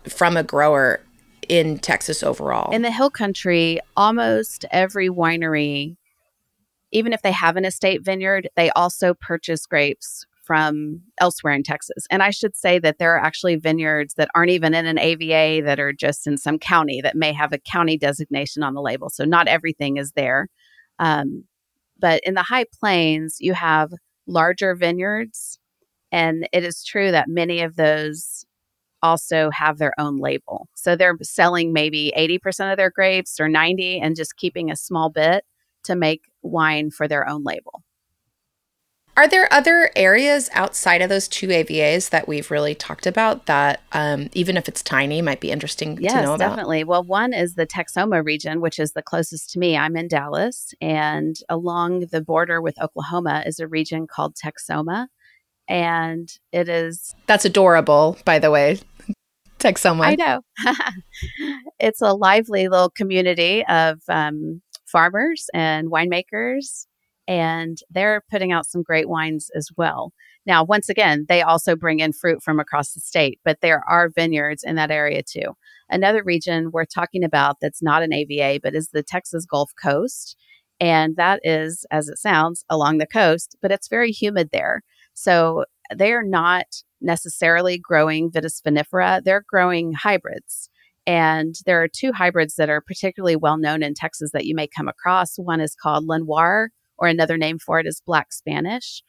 from 0.07 0.37
a 0.37 0.43
grower 0.43 1.01
in 1.49 1.77
texas 1.79 2.23
overall 2.23 2.71
in 2.71 2.81
the 2.81 2.91
hill 2.91 3.09
country 3.09 3.77
almost 3.97 4.63
every 4.71 5.09
winery 5.09 5.97
even 6.93 7.11
if 7.13 7.21
they 7.21 7.31
have 7.31 7.57
an 7.57 7.65
estate 7.65 8.03
vineyard 8.03 8.47
they 8.55 8.69
also 8.71 9.13
purchase 9.13 9.65
grapes 9.65 10.25
from 10.43 11.01
elsewhere 11.19 11.53
in 11.53 11.63
Texas. 11.63 12.05
And 12.11 12.21
I 12.21 12.29
should 12.29 12.55
say 12.55 12.77
that 12.79 12.97
there 12.99 13.15
are 13.15 13.23
actually 13.23 13.55
vineyards 13.55 14.15
that 14.15 14.29
aren't 14.35 14.51
even 14.51 14.73
in 14.73 14.85
an 14.85 14.99
AVA 14.99 15.63
that 15.65 15.79
are 15.79 15.93
just 15.93 16.27
in 16.27 16.37
some 16.37 16.59
county 16.59 17.01
that 17.01 17.15
may 17.15 17.31
have 17.31 17.53
a 17.53 17.57
county 17.57 17.97
designation 17.97 18.61
on 18.61 18.73
the 18.73 18.81
label. 18.81 19.09
So 19.09 19.23
not 19.23 19.47
everything 19.47 19.97
is 19.97 20.11
there. 20.11 20.49
Um, 20.99 21.45
but 21.97 22.21
in 22.25 22.33
the 22.33 22.43
high 22.43 22.65
plains, 22.77 23.37
you 23.39 23.53
have 23.53 23.91
larger 24.27 24.75
vineyards. 24.75 25.59
And 26.11 26.47
it 26.51 26.63
is 26.63 26.83
true 26.83 27.11
that 27.11 27.29
many 27.29 27.61
of 27.61 27.75
those 27.75 28.45
also 29.01 29.49
have 29.51 29.77
their 29.77 29.93
own 29.97 30.17
label. 30.17 30.67
So 30.75 30.95
they're 30.95 31.17
selling 31.21 31.73
maybe 31.73 32.11
80% 32.17 32.71
of 32.71 32.77
their 32.77 32.91
grapes 32.91 33.39
or 33.39 33.49
90 33.49 33.99
and 33.99 34.15
just 34.15 34.37
keeping 34.37 34.69
a 34.69 34.75
small 34.75 35.09
bit 35.09 35.43
to 35.83 35.95
make 35.95 36.23
wine 36.41 36.91
for 36.91 37.07
their 37.07 37.27
own 37.27 37.43
label. 37.43 37.83
Are 39.15 39.27
there 39.27 39.51
other 39.53 39.91
areas 39.95 40.49
outside 40.53 41.03
of 41.03 41.09
those 41.09 41.27
two 41.27 41.47
AVAs 41.47 42.09
that 42.09 42.27
we've 42.27 42.49
really 42.49 42.73
talked 42.73 43.05
about 43.05 43.45
that, 43.45 43.81
um, 43.91 44.29
even 44.33 44.57
if 44.57 44.67
it's 44.67 44.81
tiny, 44.81 45.21
might 45.21 45.39
be 45.39 45.51
interesting 45.51 45.99
yes, 46.01 46.13
to 46.13 46.21
know 46.23 46.33
about? 46.33 46.49
definitely. 46.49 46.83
Well, 46.83 47.03
one 47.03 47.31
is 47.31 47.53
the 47.53 47.67
Texoma 47.67 48.25
region, 48.25 48.59
which 48.59 48.79
is 48.79 48.93
the 48.93 49.03
closest 49.03 49.51
to 49.51 49.59
me. 49.59 49.77
I'm 49.77 49.95
in 49.95 50.07
Dallas, 50.07 50.73
and 50.81 51.35
along 51.47 52.07
the 52.11 52.21
border 52.21 52.59
with 52.59 52.81
Oklahoma 52.81 53.43
is 53.45 53.59
a 53.59 53.67
region 53.67 54.07
called 54.07 54.35
Texoma, 54.35 55.07
and 55.67 56.27
it 56.51 56.67
is 56.67 57.13
that's 57.27 57.45
adorable, 57.45 58.17
by 58.25 58.39
the 58.39 58.49
way. 58.49 58.79
Texoma. 59.59 60.05
I 60.05 60.15
know. 60.15 60.41
it's 61.79 62.01
a 62.01 62.13
lively 62.13 62.67
little 62.67 62.89
community 62.89 63.63
of 63.67 64.01
um, 64.09 64.61
farmers 64.93 65.47
and 65.53 65.91
winemakers 65.91 66.85
and 67.27 67.77
they're 67.89 68.21
putting 68.29 68.51
out 68.51 68.65
some 68.65 68.83
great 68.83 69.09
wines 69.09 69.49
as 69.55 69.69
well. 69.75 70.13
Now, 70.45 70.63
once 70.63 70.89
again, 70.89 71.25
they 71.29 71.41
also 71.41 71.75
bring 71.75 71.99
in 71.99 72.13
fruit 72.13 72.43
from 72.43 72.59
across 72.59 72.93
the 72.93 72.99
state, 72.99 73.39
but 73.45 73.59
there 73.61 73.83
are 73.89 74.09
vineyards 74.13 74.63
in 74.63 74.75
that 74.75 74.91
area 74.91 75.23
too. 75.23 75.53
Another 75.89 76.23
region 76.23 76.71
we're 76.71 76.85
talking 76.85 77.23
about 77.23 77.57
that's 77.61 77.81
not 77.81 78.03
an 78.03 78.13
AVA, 78.13 78.59
but 78.61 78.75
is 78.75 78.89
the 78.89 79.03
Texas 79.03 79.45
Gulf 79.45 79.71
Coast. 79.81 80.35
And 80.79 81.15
that 81.15 81.39
is, 81.43 81.85
as 81.91 82.09
it 82.09 82.17
sounds, 82.17 82.65
along 82.69 82.97
the 82.97 83.07
coast, 83.07 83.55
but 83.61 83.71
it's 83.71 83.87
very 83.87 84.11
humid 84.11 84.49
there. 84.51 84.81
So 85.13 85.65
they 85.95 86.11
are 86.11 86.23
not 86.23 86.65
necessarily 86.99 87.77
growing 87.77 88.31
Vitis 88.31 88.61
vinifera, 88.61 89.23
they're 89.23 89.45
growing 89.47 89.93
hybrids. 89.93 90.69
And 91.05 91.55
there 91.65 91.81
are 91.81 91.87
two 91.87 92.13
hybrids 92.13 92.55
that 92.55 92.69
are 92.69 92.81
particularly 92.81 93.35
well 93.35 93.57
known 93.57 93.83
in 93.83 93.93
Texas 93.93 94.31
that 94.33 94.45
you 94.45 94.55
may 94.55 94.67
come 94.67 94.87
across. 94.87 95.35
One 95.37 95.59
is 95.59 95.75
called 95.75 96.05
Lenoir 96.07 96.69
or 96.97 97.07
another 97.07 97.37
name 97.37 97.59
for 97.59 97.79
it 97.79 97.87
is 97.87 98.01
black 98.05 98.31
Spanish, 98.31 99.03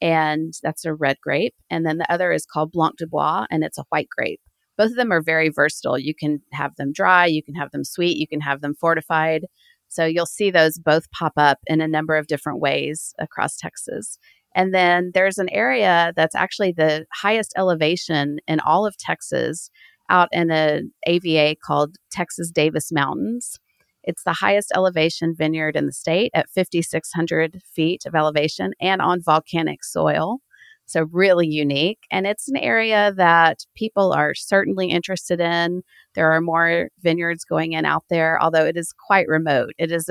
and 0.00 0.52
that's 0.62 0.84
a 0.84 0.94
red 0.94 1.16
grape. 1.22 1.54
And 1.70 1.86
then 1.86 1.98
the 1.98 2.12
other 2.12 2.32
is 2.32 2.46
called 2.46 2.72
Blanc 2.72 2.96
du 2.98 3.06
Bois, 3.06 3.46
and 3.50 3.64
it's 3.64 3.78
a 3.78 3.84
white 3.88 4.08
grape. 4.14 4.40
Both 4.76 4.90
of 4.90 4.96
them 4.96 5.12
are 5.12 5.22
very 5.22 5.48
versatile. 5.48 5.98
You 5.98 6.14
can 6.14 6.40
have 6.52 6.76
them 6.76 6.92
dry, 6.92 7.26
you 7.26 7.42
can 7.42 7.54
have 7.54 7.70
them 7.70 7.84
sweet, 7.84 8.16
you 8.16 8.28
can 8.28 8.40
have 8.40 8.60
them 8.60 8.74
fortified. 8.74 9.46
So 9.88 10.04
you'll 10.04 10.26
see 10.26 10.50
those 10.50 10.78
both 10.78 11.10
pop 11.10 11.32
up 11.36 11.58
in 11.66 11.80
a 11.80 11.88
number 11.88 12.16
of 12.16 12.26
different 12.26 12.60
ways 12.60 13.14
across 13.18 13.56
Texas. 13.56 14.18
And 14.54 14.74
then 14.74 15.12
there's 15.14 15.38
an 15.38 15.48
area 15.50 16.12
that's 16.14 16.34
actually 16.34 16.72
the 16.72 17.06
highest 17.14 17.52
elevation 17.56 18.38
in 18.46 18.60
all 18.60 18.86
of 18.86 18.96
Texas 18.98 19.70
out 20.08 20.28
in 20.32 20.50
an 20.50 20.92
AVA 21.06 21.56
called 21.56 21.96
Texas 22.10 22.50
Davis 22.50 22.90
Mountains. 22.92 23.58
It's 24.04 24.24
the 24.24 24.32
highest 24.32 24.72
elevation 24.74 25.34
vineyard 25.36 25.76
in 25.76 25.86
the 25.86 25.92
state 25.92 26.30
at 26.32 26.48
5,600 26.48 27.60
feet 27.74 28.06
of 28.06 28.14
elevation 28.14 28.72
and 28.80 29.02
on 29.02 29.20
volcanic 29.20 29.84
soil. 29.84 30.38
So, 30.86 31.06
really 31.12 31.46
unique. 31.46 31.98
And 32.10 32.26
it's 32.26 32.48
an 32.48 32.56
area 32.56 33.12
that 33.18 33.66
people 33.74 34.14
are 34.14 34.34
certainly 34.34 34.88
interested 34.88 35.38
in. 35.38 35.82
There 36.14 36.32
are 36.32 36.40
more 36.40 36.88
vineyards 37.00 37.44
going 37.44 37.72
in 37.72 37.84
out 37.84 38.04
there, 38.08 38.42
although 38.42 38.64
it 38.64 38.78
is 38.78 38.94
quite 39.06 39.28
remote. 39.28 39.72
It 39.76 39.92
is 39.92 40.08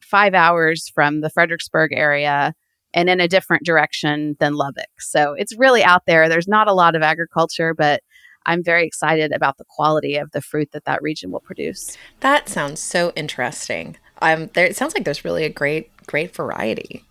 five 0.00 0.34
hours 0.34 0.90
from 0.92 1.20
the 1.20 1.30
Fredericksburg 1.30 1.92
area 1.92 2.54
and 2.92 3.08
in 3.08 3.20
a 3.20 3.28
different 3.28 3.64
direction 3.64 4.34
than 4.40 4.54
Lubbock. 4.54 4.90
So, 4.98 5.34
it's 5.34 5.56
really 5.56 5.84
out 5.84 6.02
there. 6.08 6.28
There's 6.28 6.48
not 6.48 6.66
a 6.66 6.74
lot 6.74 6.96
of 6.96 7.02
agriculture, 7.02 7.72
but 7.72 8.02
I'm 8.46 8.62
very 8.62 8.86
excited 8.86 9.32
about 9.32 9.58
the 9.58 9.64
quality 9.64 10.16
of 10.16 10.30
the 10.30 10.40
fruit 10.40 10.70
that 10.72 10.84
that 10.84 11.02
region 11.02 11.30
will 11.30 11.40
produce. 11.40 11.98
That 12.20 12.48
sounds 12.48 12.80
so 12.80 13.12
interesting. 13.16 13.96
Um, 14.22 14.48
there, 14.54 14.64
it 14.64 14.76
sounds 14.76 14.94
like 14.94 15.04
there's 15.04 15.24
really 15.24 15.44
a 15.44 15.50
great, 15.50 15.90
great 16.06 16.34
variety. 16.34 17.04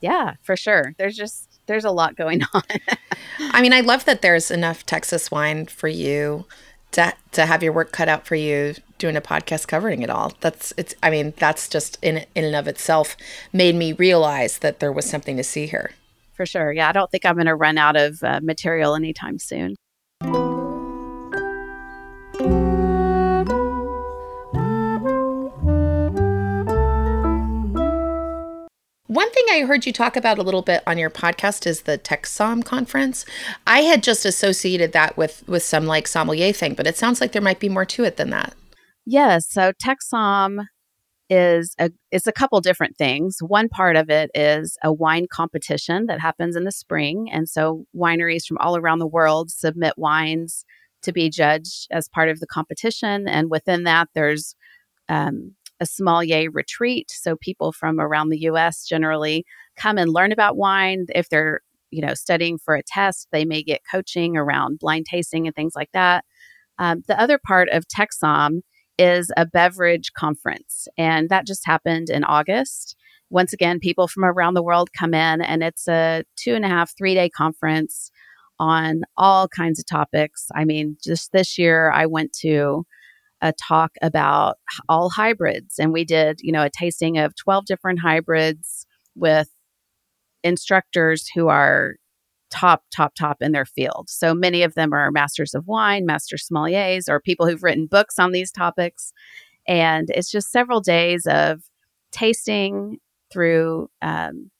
Yeah, 0.00 0.34
for 0.42 0.56
sure. 0.56 0.94
There's 0.98 1.16
just 1.16 1.48
there's 1.66 1.84
a 1.84 1.90
lot 1.90 2.16
going 2.16 2.42
on. 2.54 2.62
I 3.38 3.62
mean, 3.62 3.72
I 3.72 3.80
love 3.80 4.04
that 4.06 4.22
there's 4.22 4.50
enough 4.50 4.84
Texas 4.84 5.30
wine 5.30 5.66
for 5.66 5.88
you 5.88 6.46
to 6.92 7.14
to 7.32 7.46
have 7.46 7.62
your 7.62 7.72
work 7.72 7.92
cut 7.92 8.08
out 8.08 8.26
for 8.26 8.34
you 8.34 8.74
doing 8.98 9.16
a 9.16 9.20
podcast 9.20 9.68
covering 9.68 10.02
it 10.02 10.10
all. 10.10 10.32
That's 10.40 10.72
it's 10.76 10.94
I 11.02 11.10
mean, 11.10 11.34
that's 11.36 11.68
just 11.68 11.98
in 12.02 12.24
in 12.34 12.44
and 12.44 12.56
of 12.56 12.66
itself 12.66 13.16
made 13.52 13.74
me 13.74 13.92
realize 13.92 14.58
that 14.58 14.80
there 14.80 14.92
was 14.92 15.08
something 15.08 15.36
to 15.36 15.44
see 15.44 15.66
here. 15.66 15.92
For 16.34 16.46
sure. 16.46 16.72
Yeah, 16.72 16.88
I 16.88 16.92
don't 16.92 17.10
think 17.10 17.26
I'm 17.26 17.34
going 17.34 17.46
to 17.46 17.54
run 17.54 17.78
out 17.78 17.94
of 17.94 18.22
uh, 18.22 18.40
material 18.42 18.94
anytime 18.96 19.38
soon. 19.38 19.76
One 29.12 29.30
thing 29.30 29.44
I 29.50 29.66
heard 29.66 29.84
you 29.84 29.92
talk 29.92 30.16
about 30.16 30.38
a 30.38 30.42
little 30.42 30.62
bit 30.62 30.82
on 30.86 30.96
your 30.96 31.10
podcast 31.10 31.66
is 31.66 31.82
the 31.82 31.98
TexSom 31.98 32.64
conference. 32.64 33.26
I 33.66 33.80
had 33.80 34.02
just 34.02 34.24
associated 34.24 34.92
that 34.92 35.18
with 35.18 35.46
with 35.46 35.62
some 35.62 35.84
like 35.84 36.08
sommelier 36.08 36.54
thing, 36.54 36.72
but 36.72 36.86
it 36.86 36.96
sounds 36.96 37.20
like 37.20 37.32
there 37.32 37.42
might 37.42 37.60
be 37.60 37.68
more 37.68 37.84
to 37.84 38.04
it 38.04 38.16
than 38.16 38.30
that. 38.30 38.54
Yes. 39.04 39.46
So 39.46 39.72
TexSom 39.72 40.64
is 41.28 41.74
a 41.78 41.90
is 42.10 42.26
a 42.26 42.32
couple 42.32 42.58
different 42.62 42.96
things. 42.96 43.36
One 43.42 43.68
part 43.68 43.96
of 43.96 44.08
it 44.08 44.30
is 44.34 44.78
a 44.82 44.90
wine 44.90 45.26
competition 45.30 46.06
that 46.06 46.20
happens 46.20 46.56
in 46.56 46.64
the 46.64 46.72
spring, 46.72 47.28
and 47.30 47.46
so 47.46 47.84
wineries 47.94 48.46
from 48.46 48.56
all 48.60 48.78
around 48.78 49.00
the 49.00 49.06
world 49.06 49.50
submit 49.50 49.98
wines 49.98 50.64
to 51.02 51.12
be 51.12 51.28
judged 51.28 51.86
as 51.90 52.08
part 52.08 52.30
of 52.30 52.40
the 52.40 52.46
competition, 52.46 53.28
and 53.28 53.50
within 53.50 53.82
that, 53.82 54.08
there's 54.14 54.56
um, 55.10 55.54
a 55.82 55.86
sommelier 55.86 56.50
retreat. 56.50 57.10
So 57.10 57.36
people 57.36 57.72
from 57.72 58.00
around 58.00 58.28
the 58.28 58.42
US 58.42 58.86
generally 58.86 59.44
come 59.76 59.98
and 59.98 60.12
learn 60.12 60.32
about 60.32 60.56
wine. 60.56 61.06
If 61.14 61.28
they're, 61.28 61.60
you 61.90 62.00
know, 62.00 62.14
studying 62.14 62.56
for 62.56 62.76
a 62.76 62.82
test, 62.86 63.28
they 63.32 63.44
may 63.44 63.62
get 63.62 63.82
coaching 63.90 64.36
around 64.36 64.78
blind 64.78 65.06
tasting 65.10 65.46
and 65.46 65.54
things 65.54 65.74
like 65.74 65.90
that. 65.92 66.24
Um, 66.78 67.02
the 67.08 67.20
other 67.20 67.38
part 67.44 67.68
of 67.70 67.84
TexSom 67.88 68.60
is 68.98 69.30
a 69.36 69.44
beverage 69.44 70.12
conference, 70.16 70.86
and 70.96 71.28
that 71.28 71.46
just 71.46 71.66
happened 71.66 72.08
in 72.08 72.24
August. 72.24 72.96
Once 73.30 73.52
again, 73.52 73.80
people 73.80 74.06
from 74.06 74.24
around 74.24 74.54
the 74.54 74.62
world 74.62 74.90
come 74.98 75.14
in, 75.14 75.42
and 75.42 75.62
it's 75.62 75.88
a 75.88 76.22
two 76.36 76.54
and 76.54 76.64
a 76.64 76.68
half, 76.68 76.92
three 76.96 77.14
day 77.14 77.28
conference 77.28 78.10
on 78.58 79.02
all 79.16 79.48
kinds 79.48 79.78
of 79.78 79.86
topics. 79.86 80.46
I 80.54 80.64
mean, 80.64 80.96
just 81.02 81.32
this 81.32 81.58
year, 81.58 81.90
I 81.90 82.06
went 82.06 82.32
to 82.42 82.86
a 83.42 83.52
talk 83.52 83.92
about 84.00 84.56
all 84.88 85.10
hybrids 85.10 85.78
and 85.78 85.92
we 85.92 86.04
did 86.04 86.38
you 86.42 86.52
know 86.52 86.62
a 86.62 86.70
tasting 86.70 87.18
of 87.18 87.34
12 87.36 87.66
different 87.66 88.00
hybrids 88.00 88.86
with 89.14 89.48
instructors 90.42 91.28
who 91.34 91.48
are 91.48 91.96
top 92.52 92.82
top 92.94 93.14
top 93.14 93.38
in 93.40 93.52
their 93.52 93.64
field. 93.64 94.08
So 94.08 94.34
many 94.34 94.62
of 94.62 94.74
them 94.74 94.92
are 94.92 95.10
masters 95.10 95.54
of 95.54 95.66
wine 95.66 96.04
master 96.06 96.36
sommeliers 96.36 97.08
or 97.08 97.20
people 97.20 97.46
who've 97.46 97.62
written 97.62 97.86
books 97.86 98.18
on 98.18 98.32
these 98.32 98.52
topics. 98.52 99.12
And 99.66 100.10
it's 100.10 100.30
just 100.30 100.50
several 100.50 100.80
days 100.80 101.26
of 101.26 101.62
tasting 102.10 102.98
through 103.32 103.88
um, 104.02 104.50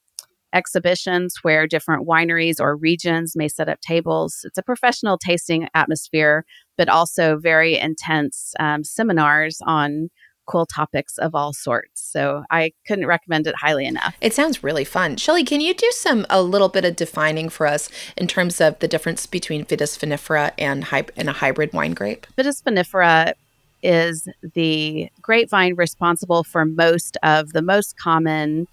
exhibitions 0.53 1.35
where 1.41 1.67
different 1.67 2.07
wineries 2.07 2.59
or 2.59 2.75
regions 2.75 3.35
may 3.35 3.47
set 3.47 3.69
up 3.69 3.81
tables. 3.81 4.41
It's 4.43 4.57
a 4.57 4.63
professional 4.63 5.17
tasting 5.17 5.67
atmosphere, 5.73 6.45
but 6.77 6.89
also 6.89 7.37
very 7.37 7.77
intense 7.77 8.53
um, 8.59 8.83
seminars 8.83 9.59
on 9.65 10.09
cool 10.45 10.65
topics 10.65 11.17
of 11.17 11.33
all 11.33 11.53
sorts. 11.53 12.01
So 12.01 12.43
I 12.51 12.71
couldn't 12.85 13.05
recommend 13.05 13.47
it 13.47 13.55
highly 13.59 13.85
enough. 13.85 14.15
It 14.21 14.33
sounds 14.33 14.63
really 14.63 14.83
fun. 14.83 15.17
Shelly, 15.17 15.43
can 15.43 15.61
you 15.61 15.73
do 15.73 15.89
some 15.91 16.25
a 16.29 16.41
little 16.41 16.69
bit 16.69 16.85
of 16.85 16.95
defining 16.95 17.49
for 17.49 17.65
us 17.65 17.89
in 18.17 18.27
terms 18.27 18.59
of 18.59 18.77
the 18.79 18.87
difference 18.87 19.25
between 19.25 19.65
Vitis 19.65 19.97
vinifera 19.97 20.51
and, 20.57 20.83
hy- 20.83 21.05
and 21.15 21.29
a 21.29 21.33
hybrid 21.33 21.71
wine 21.73 21.93
grape? 21.93 22.27
Vitis 22.37 22.61
vinifera 22.61 23.33
is 23.81 24.27
the 24.53 25.09
grapevine 25.21 25.75
responsible 25.75 26.43
for 26.43 26.65
most 26.65 27.17
of 27.23 27.53
the 27.53 27.61
most 27.61 27.97
common 27.97 28.67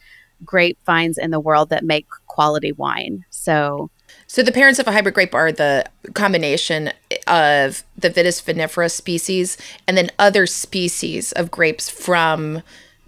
grapevines 0.44 1.18
in 1.18 1.30
the 1.30 1.40
world 1.40 1.70
that 1.70 1.84
make 1.84 2.06
quality 2.26 2.72
wine. 2.72 3.24
So 3.30 3.90
so 4.26 4.42
the 4.42 4.52
parents 4.52 4.78
of 4.78 4.86
a 4.86 4.92
hybrid 4.92 5.14
grape 5.14 5.34
are 5.34 5.52
the 5.52 5.84
combination 6.14 6.92
of 7.26 7.84
the 7.96 8.10
Vitis 8.10 8.42
vinifera 8.42 8.90
species 8.90 9.56
and 9.86 9.96
then 9.96 10.10
other 10.18 10.46
species 10.46 11.32
of 11.32 11.50
grapes 11.50 11.88
from 11.88 12.62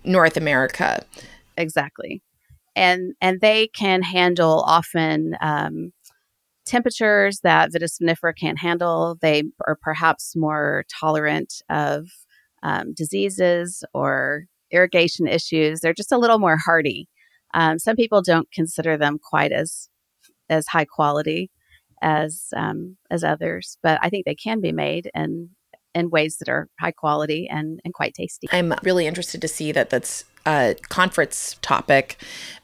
North 0.05 0.37
America. 0.37 1.05
Exactly, 1.57 2.23
and 2.75 3.15
and 3.21 3.41
they 3.41 3.69
can 3.69 4.03
handle 4.03 4.65
often 4.67 5.37
um, 5.41 5.93
temperatures 6.67 7.41
that 7.43 7.73
Vitis 7.73 8.01
vinifera 8.01 8.33
can't 8.39 8.59
handle. 8.59 9.17
They 9.21 9.45
are 9.67 9.79
perhaps 9.81 10.35
more 10.37 10.85
tolerant 11.01 11.55
of 11.69 12.09
um, 12.63 12.95
diseases 12.95 13.85
or 13.93 14.47
irrigation 14.71 15.27
issues. 15.27 15.81
They're 15.81 15.95
just 15.95 16.13
a 16.13 16.19
little 16.19 16.39
more 16.39 16.57
hardy. 16.57 17.09
Um, 17.55 17.79
some 17.79 17.97
people 17.97 18.23
don't 18.23 18.51
consider 18.53 18.97
them 18.97 19.19
quite 19.19 19.53
as 19.53 19.89
as 20.49 20.67
high 20.67 20.85
quality 20.85 21.51
as 22.03 22.49
um, 22.57 22.97
as 23.11 23.25
others, 23.25 23.79
but 23.83 23.99
I 24.03 24.09
think 24.09 24.27
they 24.27 24.35
can 24.35 24.61
be 24.61 24.73
made 24.73 25.11
in 25.15 25.51
in 25.95 26.11
ways 26.11 26.39
that 26.39 26.49
are 26.49 26.69
high 26.81 26.93
quality 26.93 27.49
and 27.49 27.81
and 27.85 27.95
quite 27.95 28.15
tasty. 28.15 28.49
I'm 28.53 28.75
really 28.83 29.07
interested 29.07 29.41
to 29.41 29.49
see 29.49 29.73
that 29.73 29.91
that's 29.91 30.25
a 30.45 30.75
conference 30.89 31.57
topic 31.63 32.17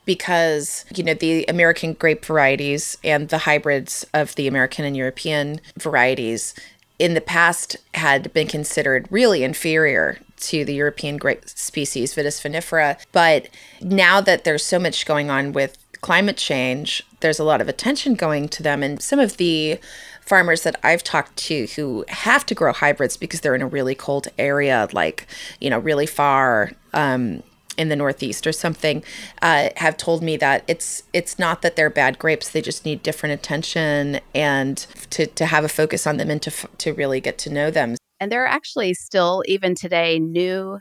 because 0.05 0.85
you 0.95 1.05
know 1.05 1.15
the 1.15 1.45
American 1.49 1.93
grape 1.93 2.25
varieties 2.25 2.99
and 3.05 3.29
the 3.29 3.39
hybrids 3.39 4.07
of 4.15 4.35
the 4.35 4.49
American 4.49 4.85
and 4.85 4.97
European 4.97 5.61
varieties 5.79 6.55
in 6.99 7.15
the 7.15 7.21
past 7.21 7.77
had 7.95 8.33
been 8.33 8.49
considered 8.49 9.07
really 9.11 9.45
inferior 9.45 10.19
to 10.41 10.65
the 10.65 10.75
European 10.75 11.17
grape 11.17 11.49
species 11.49 12.15
Vitis 12.15 12.41
vinifera. 12.43 12.99
But 13.13 13.49
now 13.81 14.21
that 14.21 14.45
there's 14.45 14.65
so 14.65 14.79
much 14.79 15.07
going 15.07 15.31
on 15.31 15.53
with 15.53 15.79
climate 16.01 16.37
change, 16.37 17.05
there's 17.21 17.39
a 17.39 17.45
lot 17.45 17.61
of 17.61 17.69
attention 17.69 18.15
going 18.15 18.49
to 18.49 18.63
them. 18.63 18.83
And 18.83 19.03
some 19.03 19.19
of 19.19 19.37
the 19.37 19.79
farmers 20.21 20.63
that 20.63 20.79
I've 20.83 21.03
talked 21.03 21.37
to 21.37 21.67
who 21.77 22.05
have 22.09 22.45
to 22.47 22.55
grow 22.55 22.73
hybrids 22.73 23.17
because 23.17 23.41
they're 23.41 23.55
in 23.55 23.63
a 23.63 23.67
really 23.67 23.95
cold 23.95 24.29
area, 24.39 24.89
like, 24.93 25.27
you 25.61 25.71
know, 25.71 25.79
really 25.79 26.07
far 26.07 26.73
um, 26.93 27.43
in 27.77 27.89
the 27.89 27.97
Northeast 27.97 28.47
or 28.47 28.53
something, 28.53 29.03
uh, 29.41 29.71
have 29.77 29.97
told 29.97 30.23
me 30.23 30.37
that 30.37 30.65
it's 30.67 31.05
it's 31.13 31.39
not 31.39 31.63
that 31.63 31.77
they're 31.77 31.89
bad 31.89 32.19
grapes; 32.19 32.49
they 32.49 32.61
just 32.61 32.85
need 32.85 33.03
different 33.03 33.33
attention 33.33 34.21
and 34.35 34.79
to 35.11 35.27
to 35.27 35.47
have 35.47 35.65
a 35.65 35.69
focus 35.69 36.07
on 36.07 36.17
them 36.19 36.29
and 36.31 36.43
to 36.43 36.51
to 36.79 36.93
really 36.93 37.21
get 37.21 37.39
to 37.39 37.51
know 37.51 37.71
them. 37.71 37.97
And 38.21 38.33
there 38.33 38.45
are 38.45 38.49
actually 38.49 38.95
still, 38.95 39.43
even 39.47 39.75
today, 39.75 40.19
new 40.19 40.81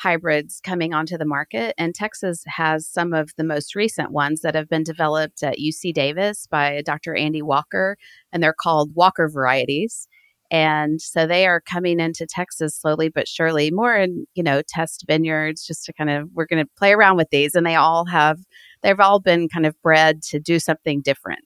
hybrids 0.00 0.60
coming 0.64 0.94
onto 0.94 1.18
the 1.18 1.26
market. 1.26 1.74
And 1.76 1.94
Texas 1.94 2.42
has 2.46 2.88
some 2.88 3.12
of 3.12 3.30
the 3.36 3.44
most 3.44 3.74
recent 3.74 4.12
ones 4.12 4.40
that 4.40 4.54
have 4.54 4.68
been 4.68 4.82
developed 4.82 5.42
at 5.42 5.58
UC 5.58 5.92
Davis 5.92 6.46
by 6.50 6.80
Dr. 6.86 7.14
Andy 7.14 7.42
Walker, 7.42 7.98
and 8.32 8.42
they're 8.42 8.54
called 8.58 8.94
Walker 8.94 9.28
varieties. 9.28 10.08
And 10.50 11.00
so 11.02 11.26
they 11.26 11.46
are 11.46 11.60
coming 11.60 12.00
into 12.00 12.26
Texas 12.26 12.76
slowly 12.76 13.08
but 13.08 13.28
surely, 13.28 13.70
more 13.70 13.94
in, 13.94 14.26
you 14.34 14.42
know, 14.42 14.62
test 14.66 15.04
vineyards, 15.06 15.66
just 15.66 15.84
to 15.84 15.92
kind 15.92 16.10
of, 16.10 16.30
we're 16.32 16.46
going 16.46 16.64
to 16.64 16.70
play 16.78 16.92
around 16.92 17.18
with 17.18 17.28
these. 17.30 17.54
And 17.54 17.66
they 17.66 17.76
all 17.76 18.06
have, 18.06 18.38
they've 18.82 18.98
all 18.98 19.20
been 19.20 19.48
kind 19.48 19.66
of 19.66 19.80
bred 19.82 20.22
to 20.30 20.40
do 20.40 20.58
something 20.58 21.02
different. 21.02 21.40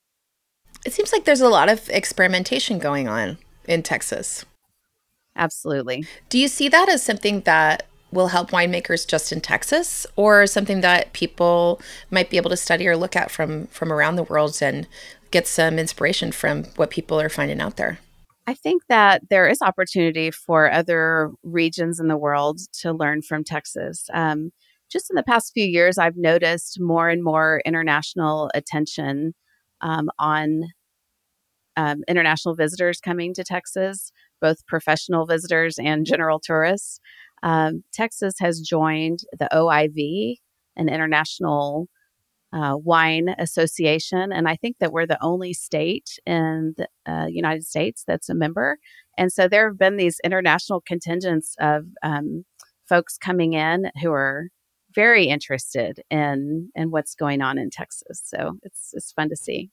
It 0.87 0.93
seems 0.93 1.13
like 1.13 1.25
there's 1.25 1.41
a 1.41 1.49
lot 1.49 1.69
of 1.69 1.91
experimentation 1.91 2.79
going 2.79 3.09
on 3.09 3.39
in 3.67 3.83
Texas. 3.83 4.45
Absolutely. 5.37 6.07
Do 6.29 6.39
you 6.39 6.49
see 6.49 6.69
that 6.69 6.89
as 6.89 7.03
something 7.03 7.41
that 7.43 7.87
will 8.13 8.29
help 8.29 8.51
winemakers 8.51 9.07
just 9.07 9.33
in 9.33 9.41
Texas 9.41 10.07
or 10.17 10.47
something 10.47 10.81
that 10.83 11.13
people 11.13 11.81
might 12.11 12.31
be 12.31 12.37
able 12.37 12.51
to 12.51 12.57
study 12.57 12.87
or 12.87 12.97
look 12.97 13.17
at 13.17 13.31
from 13.31 13.67
from 13.67 13.93
around 13.93 14.17
the 14.17 14.23
world 14.23 14.57
and 14.63 14.87
get 15.31 15.47
some 15.49 15.79
inspiration 15.79 16.31
from 16.31 16.65
what 16.77 16.91
people 16.91 17.21
are 17.21 17.29
finding 17.29 17.61
out 17.61 17.77
there? 17.77 17.99
I 18.47 18.55
think 18.55 18.83
that 18.89 19.23
there 19.31 19.49
is 19.49 19.61
opportunity 19.63 20.31
for 20.31 20.71
other 20.71 21.33
regions 21.43 21.99
in 21.99 22.09
the 22.09 22.17
world 22.17 22.61
to 22.81 22.93
learn 22.93 23.23
from 23.23 23.43
Texas. 23.43 24.07
Um, 24.13 24.53
just 24.93 25.11
in 25.11 25.17
the 25.17 25.23
past 25.23 25.53
few 25.53 25.65
years, 25.65 25.99
I've 25.99 26.17
noticed 26.17 26.79
more 26.79 27.09
and 27.09 27.25
more 27.25 27.63
international 27.65 28.51
attention 28.55 29.35
um, 29.81 30.09
on 30.19 30.65
um, 31.77 32.03
international 32.09 32.55
visitors 32.55 33.01
coming 33.01 33.35
to 33.35 33.45
Texas, 33.45 34.13
both 34.41 34.67
professional 34.67 35.27
visitors 35.27 35.79
and 35.79 36.07
general 36.07 36.41
tourists. 36.41 37.01
Um, 37.43 37.85
Texas 37.93 38.35
has 38.41 38.61
joined 38.61 39.21
the 39.39 39.49
OIV, 39.53 40.37
an 40.77 40.89
international 40.89 41.89
uh, 42.53 42.77
wine 42.77 43.35
association, 43.39 44.33
and 44.33 44.49
I 44.49 44.57
think 44.57 44.77
that 44.79 44.93
we're 44.93 45.07
the 45.07 45.23
only 45.23 45.53
state 45.53 46.19
in 46.25 46.75
the 46.77 46.89
uh, 47.07 47.27
United 47.27 47.65
States 47.65 48.05
that's 48.07 48.29
a 48.29 48.35
member. 48.35 48.79
And 49.19 49.33
so 49.33 49.49
there 49.49 49.69
have 49.69 49.79
been 49.79 49.97
these 49.97 50.21
international 50.25 50.81
contingents 50.81 51.57
of 51.61 51.85
um, 52.03 52.45
folks 52.89 53.19
coming 53.19 53.55
in 53.55 53.91
who 54.01 54.13
are 54.13 54.49
very 54.95 55.27
interested 55.27 56.01
in 56.11 56.71
in 56.75 56.91
what's 56.91 57.15
going 57.15 57.43
on 57.43 57.59
in 57.59 57.71
Texas. 57.71 58.23
So 58.25 58.59
it's 58.63 58.91
it's 58.93 59.13
fun 59.13 59.29
to 59.31 59.37
see. 59.37 59.71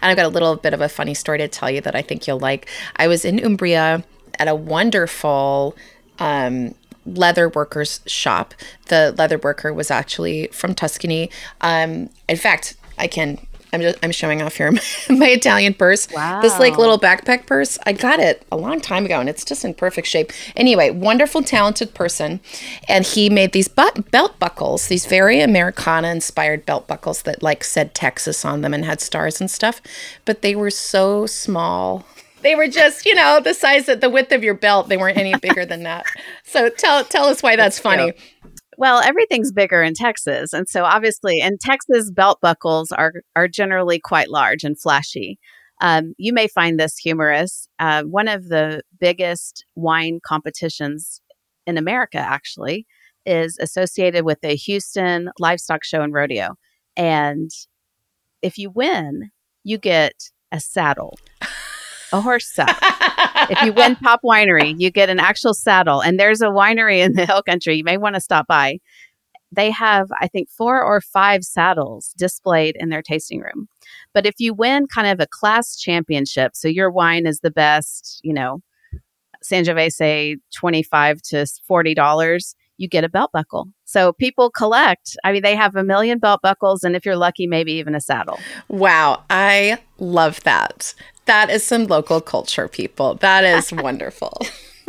And 0.00 0.10
I've 0.10 0.16
got 0.16 0.26
a 0.26 0.28
little 0.28 0.56
bit 0.56 0.74
of 0.74 0.80
a 0.80 0.88
funny 0.88 1.14
story 1.14 1.38
to 1.38 1.48
tell 1.48 1.70
you 1.70 1.80
that 1.80 1.94
I 1.94 2.02
think 2.02 2.26
you'll 2.26 2.38
like. 2.38 2.68
I 2.96 3.08
was 3.08 3.24
in 3.24 3.44
Umbria 3.44 4.04
at 4.38 4.48
a 4.48 4.54
wonderful 4.54 5.76
um, 6.18 6.74
leather 7.04 7.48
worker's 7.48 8.00
shop. 8.06 8.54
The 8.86 9.14
leather 9.16 9.38
worker 9.38 9.72
was 9.72 9.90
actually 9.90 10.48
from 10.48 10.74
Tuscany. 10.74 11.30
Um, 11.60 12.10
in 12.28 12.36
fact, 12.36 12.76
I 12.98 13.06
can. 13.06 13.38
I'm 13.72 13.80
just 13.80 13.98
I'm 14.02 14.12
showing 14.12 14.42
off 14.42 14.56
here 14.56 14.70
my 15.10 15.28
Italian 15.28 15.74
purse. 15.74 16.08
Wow. 16.10 16.40
This 16.40 16.58
like 16.58 16.78
little 16.78 16.98
backpack 16.98 17.46
purse. 17.46 17.78
I 17.86 17.92
got 17.92 18.20
it 18.20 18.46
a 18.50 18.56
long 18.56 18.80
time 18.80 19.04
ago 19.04 19.20
and 19.20 19.28
it's 19.28 19.44
just 19.44 19.64
in 19.64 19.74
perfect 19.74 20.06
shape. 20.06 20.32
Anyway, 20.56 20.90
wonderful 20.90 21.42
talented 21.42 21.94
person 21.94 22.40
and 22.88 23.04
he 23.04 23.28
made 23.30 23.52
these 23.52 23.68
but- 23.68 24.10
belt 24.10 24.38
buckles, 24.38 24.88
these 24.88 25.06
very 25.06 25.40
Americana 25.40 26.08
inspired 26.08 26.64
belt 26.66 26.86
buckles 26.86 27.22
that 27.22 27.42
like 27.42 27.64
said 27.64 27.94
Texas 27.94 28.44
on 28.44 28.62
them 28.62 28.72
and 28.74 28.84
had 28.84 29.00
stars 29.00 29.40
and 29.40 29.50
stuff, 29.50 29.80
but 30.24 30.42
they 30.42 30.54
were 30.54 30.70
so 30.70 31.26
small 31.26 32.06
they 32.42 32.54
were 32.54 32.68
just, 32.68 33.04
you 33.04 33.16
know, 33.16 33.40
the 33.42 33.54
size 33.54 33.88
of 33.88 34.00
the 34.00 34.08
width 34.08 34.32
of 34.32 34.44
your 34.44 34.54
belt. 34.54 34.88
They 34.88 34.96
weren't 34.96 35.18
any 35.18 35.34
bigger 35.36 35.64
than 35.66 35.82
that. 35.82 36.06
So 36.44 36.70
tell 36.70 37.04
tell 37.04 37.26
us 37.26 37.42
why 37.42 37.56
that's, 37.56 37.76
that's 37.76 37.82
funny. 37.82 38.12
Well, 38.78 39.00
everything's 39.00 39.50
bigger 39.50 39.82
in 39.82 39.94
Texas, 39.94 40.52
and 40.52 40.68
so 40.68 40.84
obviously, 40.84 41.40
in 41.40 41.58
Texas, 41.58 42.12
belt 42.12 42.38
buckles 42.40 42.92
are 42.92 43.12
are 43.34 43.48
generally 43.48 43.98
quite 43.98 44.30
large 44.30 44.62
and 44.62 44.80
flashy. 44.80 45.40
Um, 45.80 46.14
you 46.16 46.32
may 46.32 46.46
find 46.46 46.78
this 46.78 46.96
humorous. 46.96 47.68
Uh, 47.80 48.04
one 48.04 48.28
of 48.28 48.48
the 48.48 48.82
biggest 49.00 49.64
wine 49.74 50.20
competitions 50.24 51.20
in 51.66 51.76
America, 51.76 52.18
actually, 52.18 52.86
is 53.26 53.58
associated 53.60 54.24
with 54.24 54.42
the 54.42 54.54
Houston 54.54 55.30
Livestock 55.40 55.82
Show 55.82 56.02
and 56.02 56.14
Rodeo, 56.14 56.54
and 56.96 57.50
if 58.42 58.58
you 58.58 58.70
win, 58.70 59.32
you 59.64 59.78
get 59.78 60.30
a 60.52 60.60
saddle 60.60 61.18
a 62.12 62.20
horse 62.20 62.52
saddle. 62.52 62.76
if 63.50 63.62
you 63.62 63.72
win 63.72 63.96
Pop 63.96 64.20
Winery, 64.24 64.74
you 64.78 64.90
get 64.90 65.08
an 65.08 65.18
actual 65.18 65.54
saddle. 65.54 66.00
And 66.00 66.18
there's 66.18 66.40
a 66.40 66.46
winery 66.46 66.98
in 66.98 67.12
the 67.12 67.26
Hill 67.26 67.42
Country. 67.42 67.76
You 67.76 67.84
may 67.84 67.96
want 67.96 68.14
to 68.14 68.20
stop 68.20 68.46
by. 68.46 68.78
They 69.50 69.70
have, 69.70 70.08
I 70.20 70.28
think, 70.28 70.50
four 70.50 70.82
or 70.82 71.00
five 71.00 71.42
saddles 71.42 72.12
displayed 72.18 72.76
in 72.78 72.90
their 72.90 73.02
tasting 73.02 73.40
room. 73.40 73.68
But 74.12 74.26
if 74.26 74.34
you 74.38 74.52
win 74.52 74.86
kind 74.86 75.08
of 75.08 75.20
a 75.20 75.26
class 75.26 75.76
championship, 75.78 76.52
so 76.54 76.68
your 76.68 76.90
wine 76.90 77.26
is 77.26 77.40
the 77.40 77.50
best, 77.50 78.20
you 78.22 78.34
know, 78.34 78.60
Sangiovese, 79.42 80.36
25 80.54 81.22
to 81.22 81.36
$40, 81.70 82.54
you 82.78 82.88
get 82.88 83.04
a 83.04 83.08
belt 83.08 83.32
buckle. 83.32 83.68
So 83.84 84.12
people 84.12 84.50
collect. 84.50 85.16
I 85.24 85.32
mean, 85.32 85.42
they 85.42 85.56
have 85.56 85.76
a 85.76 85.84
million 85.84 86.18
belt 86.18 86.40
buckles, 86.42 86.82
and 86.84 86.96
if 86.96 87.04
you're 87.04 87.16
lucky, 87.16 87.46
maybe 87.46 87.72
even 87.72 87.94
a 87.94 88.00
saddle. 88.00 88.38
Wow. 88.68 89.24
I 89.30 89.78
love 89.98 90.42
that. 90.44 90.94
That 91.28 91.50
is 91.50 91.62
some 91.62 91.84
local 91.84 92.22
culture, 92.22 92.68
people. 92.68 93.16
That 93.16 93.44
is 93.44 93.70
wonderful. 93.82 94.32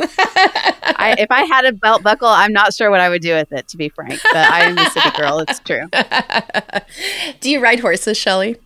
I, 0.00 1.14
if 1.18 1.30
I 1.30 1.42
had 1.42 1.66
a 1.66 1.72
belt 1.72 2.02
buckle, 2.02 2.28
I'm 2.28 2.54
not 2.54 2.72
sure 2.72 2.90
what 2.90 3.00
I 3.00 3.10
would 3.10 3.20
do 3.20 3.34
with 3.34 3.52
it, 3.52 3.68
to 3.68 3.76
be 3.76 3.90
frank. 3.90 4.18
But 4.32 4.50
I 4.50 4.60
am 4.60 4.78
a 4.78 4.88
city 4.88 5.10
girl. 5.18 5.40
It's 5.40 5.58
true. 5.60 5.84
do 7.40 7.50
you 7.50 7.60
ride 7.60 7.80
horses, 7.80 8.16
Shelly? 8.16 8.56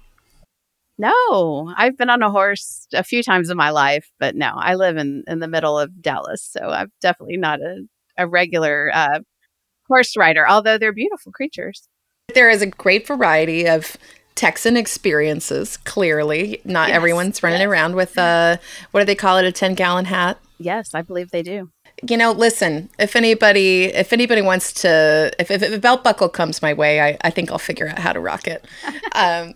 No, 0.99 1.75
I've 1.77 1.99
been 1.99 2.11
on 2.11 2.22
a 2.22 2.31
horse 2.31 2.87
a 2.95 3.03
few 3.03 3.25
times 3.25 3.51
in 3.51 3.57
my 3.57 3.70
life, 3.70 4.09
but 4.20 4.37
no, 4.37 4.53
I 4.55 4.77
live 4.77 4.97
in, 4.97 5.25
in 5.27 5.41
the 5.41 5.49
middle 5.49 5.77
of 5.77 6.01
Dallas, 6.01 6.49
so 6.49 6.68
I'm 6.68 6.93
definitely 7.01 7.39
not 7.39 7.61
a, 7.61 7.81
a 8.16 8.29
regular 8.29 8.93
uh, 8.95 9.18
horse 9.89 10.16
rider, 10.16 10.49
although 10.49 10.79
they're 10.79 10.93
beautiful 10.93 11.33
creatures. 11.33 11.89
There 12.35 12.51
is 12.51 12.62
a 12.62 12.66
great 12.66 13.05
variety 13.05 13.66
of 13.66 13.97
Texan 14.35 14.76
experiences, 14.76 15.76
clearly. 15.76 16.61
Not 16.64 16.89
yes, 16.89 16.97
everyone's 16.97 17.43
running 17.43 17.61
yes. 17.61 17.68
around 17.68 17.95
with 17.95 18.18
a, 18.18 18.59
what 18.91 19.01
do 19.01 19.07
they 19.07 19.14
call 19.14 19.39
it, 19.39 19.45
a 19.45 19.53
10 19.53 19.74
gallon 19.74 20.07
hat? 20.07 20.39
Yes, 20.59 20.95
I 20.95 21.03
believe 21.03 21.30
they 21.30 21.43
do. 21.43 21.70
You 22.09 22.16
know, 22.16 22.32
listen, 22.32 22.91
if 22.99 23.14
anybody 23.14 23.85
if 23.85 24.12
anybody 24.12 24.43
wants 24.43 24.72
to 24.82 25.32
if, 25.39 25.51
if, 25.51 25.62
if 25.62 25.72
a 25.72 25.78
belt 25.78 26.03
buckle 26.03 26.28
comes 26.28 26.61
my 26.61 26.72
way, 26.72 27.01
I, 27.01 27.16
I 27.22 27.30
think 27.30 27.53
I'll 27.53 27.59
figure 27.59 27.89
out 27.89 27.99
how 27.99 28.12
to 28.12 28.20
rock 28.20 28.49
it. 28.49 28.64
um, 29.14 29.55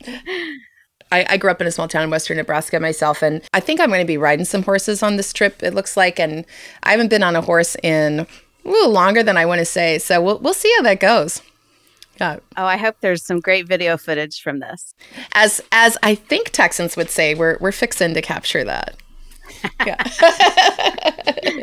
I, 1.11 1.27
I, 1.31 1.37
grew 1.37 1.51
up 1.51 1.61
in 1.61 1.67
a 1.67 1.71
small 1.71 1.89
town 1.89 2.03
in 2.03 2.11
western 2.11 2.37
Nebraska 2.37 2.79
myself, 2.79 3.23
and 3.23 3.43
I 3.55 3.61
think 3.61 3.81
I'm 3.81 3.89
going 3.89 4.01
to 4.01 4.07
be 4.07 4.19
riding 4.19 4.45
some 4.45 4.63
horses 4.63 5.03
on 5.03 5.17
this 5.17 5.33
trip. 5.33 5.63
It 5.63 5.75
looks 5.75 5.97
like, 5.97 6.21
and 6.21 6.45
I 6.83 6.91
haven't 6.91 7.09
been 7.09 7.23
on 7.23 7.35
a 7.35 7.41
horse 7.41 7.77
in 7.83 8.21
a 8.21 8.27
little 8.69 8.91
longer 8.91 9.23
than 9.23 9.37
I 9.37 9.47
want 9.47 9.61
to 9.61 9.65
say. 9.65 9.99
So 9.99 10.23
we'll 10.23 10.39
we'll 10.39 10.55
see 10.55 10.73
how 10.77 10.83
that 10.83 11.01
goes. 11.01 11.43
Yeah. 12.21 12.39
Oh, 12.57 12.65
I 12.65 12.77
hope 12.77 12.97
there's 13.01 13.25
some 13.25 13.41
great 13.41 13.67
video 13.67 13.97
footage 13.97 14.41
from 14.41 14.61
this. 14.61 14.95
As 15.33 15.61
as 15.73 15.97
I 16.03 16.15
think 16.15 16.51
Texans 16.51 16.97
would 16.97 17.11
say, 17.11 17.35
we're 17.35 17.59
we're 17.61 17.73
fixing 17.73 18.15
to 18.15 18.23
capture 18.23 18.65
that. 18.65 18.97
Yeah. 19.87 20.03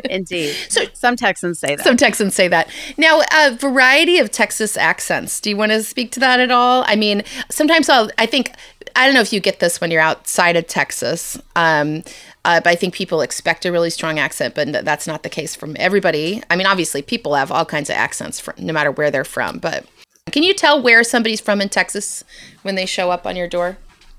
Indeed. 0.10 0.54
So 0.68 0.82
some 0.92 1.16
Texans 1.16 1.60
say 1.60 1.76
that. 1.76 1.84
Some 1.84 1.96
Texans 1.96 2.34
say 2.34 2.48
that. 2.48 2.68
Now, 2.98 3.22
a 3.32 3.54
variety 3.54 4.18
of 4.18 4.30
Texas 4.30 4.76
accents. 4.76 5.40
Do 5.40 5.50
you 5.50 5.56
want 5.56 5.72
to 5.72 5.82
speak 5.82 6.10
to 6.12 6.20
that 6.20 6.40
at 6.40 6.50
all? 6.50 6.84
I 6.86 6.96
mean, 6.96 7.22
sometimes 7.48 7.88
I'll 7.88 8.10
I 8.18 8.26
think 8.26 8.52
I 8.96 9.04
don't 9.04 9.14
know 9.14 9.20
if 9.20 9.32
you 9.32 9.40
get 9.40 9.60
this 9.60 9.80
when 9.80 9.90
you're 9.90 10.00
outside 10.00 10.56
of 10.56 10.66
Texas. 10.66 11.38
Um, 11.54 12.02
uh, 12.44 12.60
but 12.60 12.70
I 12.70 12.74
think 12.76 12.94
people 12.94 13.20
expect 13.22 13.64
a 13.64 13.72
really 13.72 13.90
strong 13.90 14.18
accent, 14.18 14.54
but 14.54 14.84
that's 14.84 15.06
not 15.06 15.22
the 15.22 15.28
case 15.28 15.54
from 15.56 15.76
everybody. 15.78 16.42
I 16.48 16.56
mean, 16.56 16.66
obviously, 16.66 17.02
people 17.02 17.34
have 17.34 17.50
all 17.50 17.64
kinds 17.64 17.90
of 17.90 17.96
accents 17.96 18.38
from, 18.40 18.54
no 18.58 18.72
matter 18.72 18.90
where 18.90 19.10
they're 19.10 19.24
from. 19.24 19.58
But 19.58 19.84
can 20.30 20.42
you 20.42 20.54
tell 20.54 20.82
where 20.82 21.04
somebody's 21.04 21.40
from 21.40 21.60
in 21.60 21.68
Texas 21.68 22.24
when 22.62 22.74
they 22.74 22.86
show 22.86 23.10
up 23.10 23.26
on 23.26 23.36
your 23.36 23.48
door? 23.48 23.78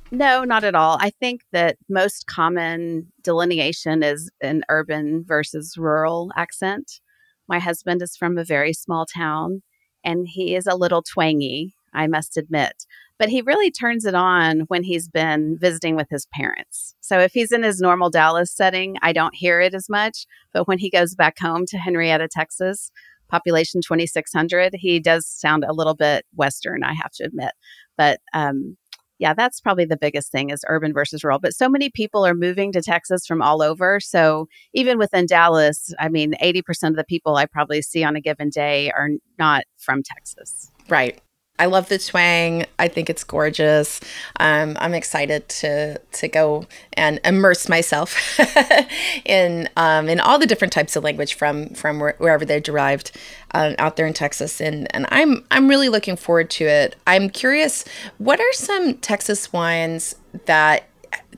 No, 0.10 0.44
not 0.44 0.64
at 0.64 0.76
all. 0.76 0.98
I 1.02 1.10
think 1.10 1.42
that 1.52 1.78
most 1.90 2.28
common 2.28 3.12
delineation 3.24 4.04
is 4.04 4.32
an 4.42 4.64
urban 4.70 5.24
versus 5.28 5.76
rural 5.78 6.32
accent. 6.36 7.02
My 7.50 7.60
husband 7.60 8.02
is 8.02 8.16
from 8.16 8.38
a 8.38 8.46
very 8.46 8.74
small 8.74 9.06
town 9.06 9.64
and 10.04 10.28
he 10.28 10.56
is 10.56 10.66
a 10.66 10.76
little 10.76 11.04
twangy, 11.04 11.76
I 11.94 12.08
must 12.08 12.38
admit. 12.38 12.86
But 13.20 13.30
he 13.30 13.42
really 13.42 13.72
turns 13.72 14.06
it 14.06 14.16
on 14.16 14.62
when 14.68 14.84
he's 14.84 15.10
been 15.10 15.58
visiting 15.60 15.96
with 15.96 16.08
his 16.10 16.28
parents. 16.28 16.96
So 17.02 17.20
if 17.20 17.34
he's 17.34 17.52
in 17.52 17.64
his 17.64 17.82
normal 17.82 18.10
Dallas 18.10 18.52
setting, 18.52 18.96
I 19.02 19.12
don't 19.12 19.36
hear 19.36 19.60
it 19.60 19.74
as 19.74 19.90
much. 19.90 20.26
But 20.54 20.68
when 20.68 20.78
he 20.78 20.90
goes 20.90 21.16
back 21.16 21.40
home 21.40 21.66
to 21.68 21.78
Henrietta, 21.78 22.28
Texas, 22.28 22.92
population 23.30 23.82
2600 23.82 24.76
he 24.76 25.00
does 25.00 25.28
sound 25.28 25.64
a 25.64 25.74
little 25.74 25.96
bit 25.96 26.26
western 26.36 26.84
i 26.84 26.94
have 26.94 27.12
to 27.12 27.24
admit. 27.24 27.52
But 27.98 28.20
um, 28.34 28.78
yeah 29.20 29.34
that's 29.34 29.60
probably 29.60 29.86
the 29.86 29.98
biggest 29.98 30.32
thing 30.32 30.50
is 30.50 30.64
urban 30.68 30.94
versus 30.94 31.24
rural. 31.24 31.40
But 31.40 31.54
so 31.54 31.68
many 31.68 31.90
people 31.90 32.26
are 32.26 32.36
moving 32.36 32.72
to 32.74 32.82
texas 32.82 33.26
from 33.26 33.42
all 33.42 33.62
over. 33.62 34.00
So 34.00 34.48
even 34.74 34.98
within 34.98 35.26
dallas 35.26 35.94
i 36.00 36.10
mean 36.10 36.34
80% 36.42 36.90
of 36.90 36.96
the 36.96 37.04
people 37.04 37.36
i 37.36 37.46
probably 37.46 37.82
see 37.82 38.04
on 38.04 38.16
a 38.16 38.22
given 38.22 38.50
day 38.50 38.92
are 38.92 39.10
not 39.38 39.64
from 39.78 40.04
texas. 40.04 40.72
Right 40.90 41.22
I 41.60 41.66
love 41.66 41.90
the 41.90 41.98
twang. 41.98 42.66
I 42.78 42.88
think 42.88 43.10
it's 43.10 43.24
gorgeous. 43.24 44.00
Um, 44.40 44.78
I'm 44.80 44.94
excited 44.94 45.50
to 45.50 45.98
to 45.98 46.28
go 46.28 46.68
and 46.94 47.20
immerse 47.26 47.68
myself 47.68 48.40
in 49.26 49.68
um, 49.76 50.08
in 50.08 50.20
all 50.20 50.38
the 50.38 50.46
different 50.46 50.72
types 50.72 50.96
of 50.96 51.04
language 51.04 51.34
from 51.34 51.70
from 51.70 52.00
wherever 52.00 52.46
they're 52.46 52.60
derived 52.60 53.12
uh, 53.54 53.74
out 53.80 53.96
there 53.96 54.06
in 54.06 54.14
Texas, 54.14 54.62
and 54.62 54.94
and 54.96 55.08
I'm 55.10 55.44
I'm 55.50 55.68
really 55.68 55.90
looking 55.90 56.16
forward 56.16 56.52
to 56.52 56.66
it. 56.66 56.96
I'm 57.08 57.30
curious, 57.30 57.86
what 58.20 58.40
are 58.40 58.54
some 58.54 58.96
Texas 58.96 59.52
wines 59.52 60.16
that 60.46 60.88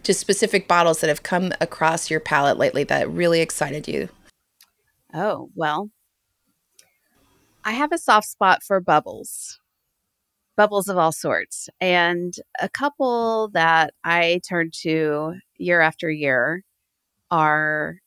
just 0.03 0.20
specific 0.20 0.67
bottles 0.67 0.99
that 0.99 1.07
have 1.07 1.24
come 1.24 1.53
across 1.61 2.09
your 2.09 2.20
palate 2.20 2.57
lately 2.57 2.84
that 2.86 3.09
really 3.09 3.39
excited 3.39 3.88
you? 3.88 4.09
Oh 5.13 5.49
well, 5.55 5.91
I 7.63 7.72
have 7.72 7.93
a 7.93 7.97
soft 7.97 8.28
spot 8.28 8.63
for 8.63 8.82
bubbles 8.82 9.59
bubbles 10.60 10.89
of 10.89 10.97
all 10.97 11.14
sorts. 11.14 11.70
And 11.80 12.34
a 12.60 12.68
couple 12.68 13.47
that 13.53 13.93
I 14.03 14.41
turn 14.45 14.72
to 14.82 15.36
year 15.55 15.80
after 15.80 16.12
year 16.12 16.66
are, 17.32 17.99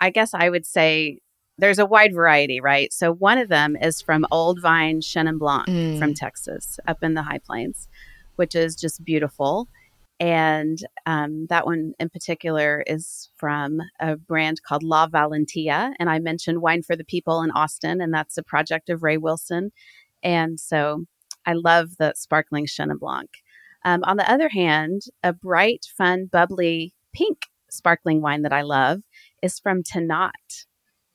I 0.00 0.10
guess 0.10 0.34
I 0.34 0.50
would 0.50 0.66
say, 0.66 1.20
there's 1.56 1.78
a 1.78 1.86
wide 1.86 2.12
variety, 2.12 2.60
right? 2.60 2.92
So 2.92 3.12
one 3.12 3.38
of 3.38 3.48
them 3.48 3.76
is 3.76 4.02
from 4.02 4.26
Old 4.32 4.60
Vine 4.60 5.02
Chenin 5.02 5.38
Blanc 5.38 5.68
mm. 5.68 6.00
from 6.00 6.14
Texas, 6.14 6.80
up 6.88 6.98
in 7.04 7.14
the 7.14 7.22
High 7.22 7.38
Plains, 7.38 7.86
which 8.34 8.56
is 8.56 8.74
just 8.74 9.04
beautiful. 9.04 9.68
And 10.18 10.78
um, 11.06 11.46
that 11.48 11.64
one 11.64 11.92
in 12.00 12.08
particular 12.08 12.82
is 12.88 13.28
from 13.36 13.80
a 14.00 14.16
brand 14.16 14.64
called 14.64 14.82
La 14.82 15.06
Valentia. 15.06 15.92
And 16.00 16.10
I 16.10 16.18
mentioned 16.18 16.60
Wine 16.60 16.82
for 16.82 16.96
the 16.96 17.04
People 17.04 17.40
in 17.42 17.52
Austin, 17.52 18.00
and 18.00 18.12
that's 18.12 18.36
a 18.36 18.42
project 18.42 18.90
of 18.90 19.04
Ray 19.04 19.16
Wilson. 19.16 19.70
And 20.24 20.58
so 20.58 21.04
I 21.46 21.52
love 21.54 21.96
the 21.98 22.12
sparkling 22.16 22.66
Chenin 22.66 22.98
Blanc. 22.98 23.30
Um, 23.84 24.02
on 24.04 24.16
the 24.16 24.30
other 24.30 24.48
hand, 24.48 25.02
a 25.22 25.32
bright, 25.32 25.86
fun, 25.96 26.26
bubbly 26.26 26.94
pink 27.12 27.46
sparkling 27.70 28.22
wine 28.22 28.42
that 28.42 28.52
I 28.52 28.62
love 28.62 29.02
is 29.42 29.58
from 29.58 29.82
Tannat, 29.82 30.64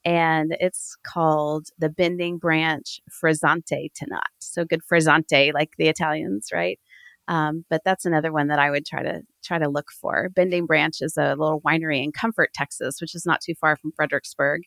And 0.06 0.56
it's 0.60 0.96
called 1.04 1.68
the 1.78 1.90
Bending 1.90 2.38
Branch 2.38 3.02
Frizzante 3.10 3.92
Tannat. 3.94 4.32
So 4.40 4.66
good 4.66 4.82
Frizzante, 4.90 5.54
like 5.54 5.72
the 5.78 5.88
Italians, 5.88 6.50
right? 6.54 6.80
Um, 7.28 7.66
but 7.70 7.82
that's 7.86 8.06
another 8.06 8.32
one 8.32 8.48
that 8.48 8.60
I 8.60 8.72
would 8.72 8.86
try 8.86 9.04
to 9.04 9.22
try 9.44 9.60
to 9.60 9.70
look 9.70 9.92
for. 9.92 10.30
Bending 10.30 10.66
Branch 10.66 10.96
is 11.02 11.18
a 11.18 11.36
little 11.36 11.62
winery 11.62 12.04
in 12.04 12.12
Comfort, 12.12 12.52
Texas, 12.54 13.02
which 13.02 13.14
is 13.16 13.26
not 13.26 13.42
too 13.42 13.54
far 13.56 13.76
from 13.76 13.92
Fredericksburg 13.96 14.62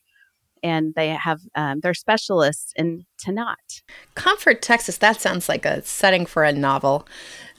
and 0.63 0.95
they 0.95 1.09
have 1.09 1.41
um, 1.55 1.81
they're 1.81 1.95
specialists 1.95 2.73
in 2.77 3.05
Tannat. 3.23 3.83
Comfort, 4.15 4.63
Texas. 4.63 4.99
That 4.99 5.21
sounds 5.21 5.49
like 5.49 5.65
a 5.65 5.83
setting 5.83 6.27
for 6.27 6.45
a 6.45 6.53
novel. 6.53 7.07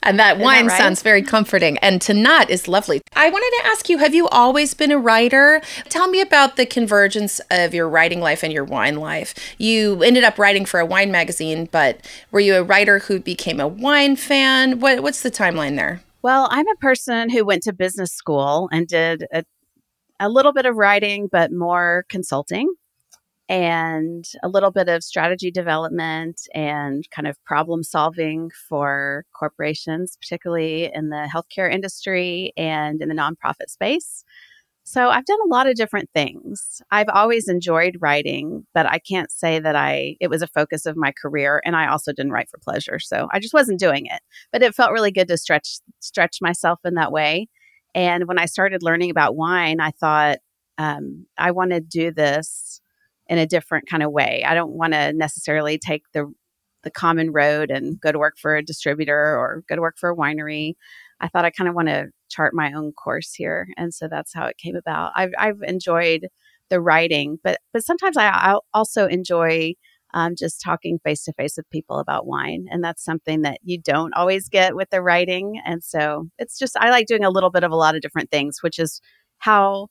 And 0.02 0.18
that 0.18 0.36
Isn't 0.36 0.44
wine 0.44 0.66
that 0.66 0.72
right? 0.72 0.78
sounds 0.78 1.02
very 1.02 1.22
comforting. 1.22 1.78
And 1.78 2.00
Tannat 2.00 2.50
is 2.50 2.68
lovely. 2.68 3.00
I 3.14 3.30
wanted 3.30 3.62
to 3.62 3.66
ask 3.68 3.88
you 3.88 3.98
have 3.98 4.14
you 4.14 4.28
always 4.28 4.74
been 4.74 4.90
a 4.90 4.98
writer? 4.98 5.62
Tell 5.88 6.08
me 6.08 6.20
about 6.20 6.56
the 6.56 6.66
convergence 6.66 7.40
of 7.50 7.72
your 7.74 7.88
writing 7.88 8.20
life 8.20 8.42
and 8.42 8.52
your 8.52 8.64
wine 8.64 8.96
life. 8.96 9.34
You 9.58 10.02
ended 10.02 10.24
up 10.24 10.38
writing 10.38 10.64
for 10.66 10.80
a 10.80 10.86
wine 10.86 11.10
magazine, 11.10 11.68
but 11.72 12.00
were 12.30 12.40
you 12.40 12.56
a 12.56 12.62
writer 12.62 12.98
who 12.98 13.18
became 13.18 13.60
a 13.60 13.68
wine 13.68 14.16
fan? 14.16 14.80
What, 14.80 15.02
what's 15.02 15.22
the 15.22 15.30
timeline 15.30 15.76
there? 15.76 16.02
Well, 16.22 16.48
I'm 16.50 16.68
a 16.68 16.76
person 16.76 17.30
who 17.30 17.44
went 17.44 17.62
to 17.64 17.72
business 17.72 18.12
school 18.12 18.68
and 18.72 18.86
did 18.86 19.26
a, 19.32 19.44
a 20.20 20.28
little 20.28 20.52
bit 20.52 20.64
of 20.66 20.76
writing, 20.76 21.28
but 21.30 21.52
more 21.52 22.04
consulting 22.08 22.72
and 23.48 24.24
a 24.42 24.48
little 24.48 24.70
bit 24.70 24.88
of 24.88 25.04
strategy 25.04 25.50
development 25.50 26.40
and 26.54 27.04
kind 27.10 27.28
of 27.28 27.42
problem 27.44 27.82
solving 27.82 28.50
for 28.68 29.24
corporations, 29.38 30.16
particularly 30.20 30.90
in 30.92 31.10
the 31.10 31.28
healthcare 31.32 31.70
industry 31.70 32.52
and 32.56 33.02
in 33.02 33.08
the 33.08 33.14
nonprofit 33.14 33.68
space. 33.68 34.24
So 34.86 35.08
I've 35.08 35.24
done 35.24 35.38
a 35.44 35.48
lot 35.48 35.66
of 35.66 35.76
different 35.76 36.10
things. 36.14 36.82
I've 36.90 37.08
always 37.08 37.48
enjoyed 37.48 37.96
writing, 38.00 38.66
but 38.74 38.84
I 38.84 38.98
can't 38.98 39.30
say 39.30 39.58
that 39.58 39.74
I 39.74 40.16
it 40.20 40.28
was 40.28 40.42
a 40.42 40.46
focus 40.46 40.84
of 40.84 40.96
my 40.96 41.12
career 41.20 41.62
and 41.64 41.74
I 41.74 41.88
also 41.88 42.12
didn't 42.12 42.32
write 42.32 42.50
for 42.50 42.58
pleasure. 42.58 42.98
So 42.98 43.28
I 43.32 43.40
just 43.40 43.54
wasn't 43.54 43.80
doing 43.80 44.04
it. 44.06 44.20
But 44.52 44.62
it 44.62 44.74
felt 44.74 44.92
really 44.92 45.10
good 45.10 45.28
to 45.28 45.38
stretch 45.38 45.78
stretch 46.00 46.38
myself 46.42 46.80
in 46.84 46.94
that 46.94 47.12
way. 47.12 47.48
And 47.94 48.26
when 48.26 48.38
I 48.38 48.44
started 48.44 48.82
learning 48.82 49.10
about 49.10 49.36
wine, 49.36 49.80
I 49.80 49.90
thought 49.90 50.38
um, 50.76 51.26
I 51.38 51.52
want 51.52 51.70
to 51.70 51.80
do 51.80 52.10
this 52.10 52.80
in 53.26 53.38
a 53.38 53.46
different 53.46 53.88
kind 53.88 54.02
of 54.02 54.12
way. 54.12 54.44
I 54.46 54.54
don't 54.54 54.72
want 54.72 54.92
to 54.92 55.12
necessarily 55.12 55.78
take 55.78 56.02
the 56.12 56.32
the 56.82 56.90
common 56.90 57.32
road 57.32 57.70
and 57.70 57.98
go 57.98 58.12
to 58.12 58.18
work 58.18 58.34
for 58.38 58.56
a 58.56 58.62
distributor 58.62 59.16
or 59.16 59.64
go 59.68 59.74
to 59.74 59.80
work 59.80 59.96
for 59.98 60.10
a 60.10 60.16
winery. 60.16 60.74
I 61.20 61.28
thought 61.28 61.46
I 61.46 61.50
kind 61.50 61.68
of 61.68 61.74
want 61.74 61.88
to 61.88 62.08
chart 62.28 62.52
my 62.54 62.72
own 62.74 62.92
course 62.92 63.32
here, 63.34 63.68
and 63.76 63.92
so 63.94 64.08
that's 64.08 64.34
how 64.34 64.46
it 64.46 64.58
came 64.58 64.76
about. 64.76 65.12
I've 65.16 65.32
I've 65.38 65.62
enjoyed 65.62 66.28
the 66.70 66.80
writing, 66.80 67.38
but 67.42 67.58
but 67.72 67.84
sometimes 67.84 68.16
I, 68.16 68.28
I 68.28 68.58
also 68.74 69.06
enjoy 69.06 69.74
um, 70.14 70.34
just 70.38 70.60
talking 70.62 70.98
face 71.04 71.24
to 71.24 71.32
face 71.32 71.56
with 71.56 71.68
people 71.70 71.98
about 71.98 72.26
wine, 72.26 72.66
and 72.70 72.84
that's 72.84 73.04
something 73.04 73.42
that 73.42 73.58
you 73.62 73.80
don't 73.80 74.14
always 74.14 74.48
get 74.48 74.76
with 74.76 74.90
the 74.90 75.02
writing. 75.02 75.60
And 75.64 75.82
so 75.82 76.28
it's 76.38 76.58
just 76.58 76.76
I 76.76 76.90
like 76.90 77.06
doing 77.06 77.24
a 77.24 77.30
little 77.30 77.50
bit 77.50 77.64
of 77.64 77.72
a 77.72 77.76
lot 77.76 77.94
of 77.96 78.02
different 78.02 78.30
things, 78.30 78.58
which 78.62 78.78
is 78.78 79.00
how 79.38 79.88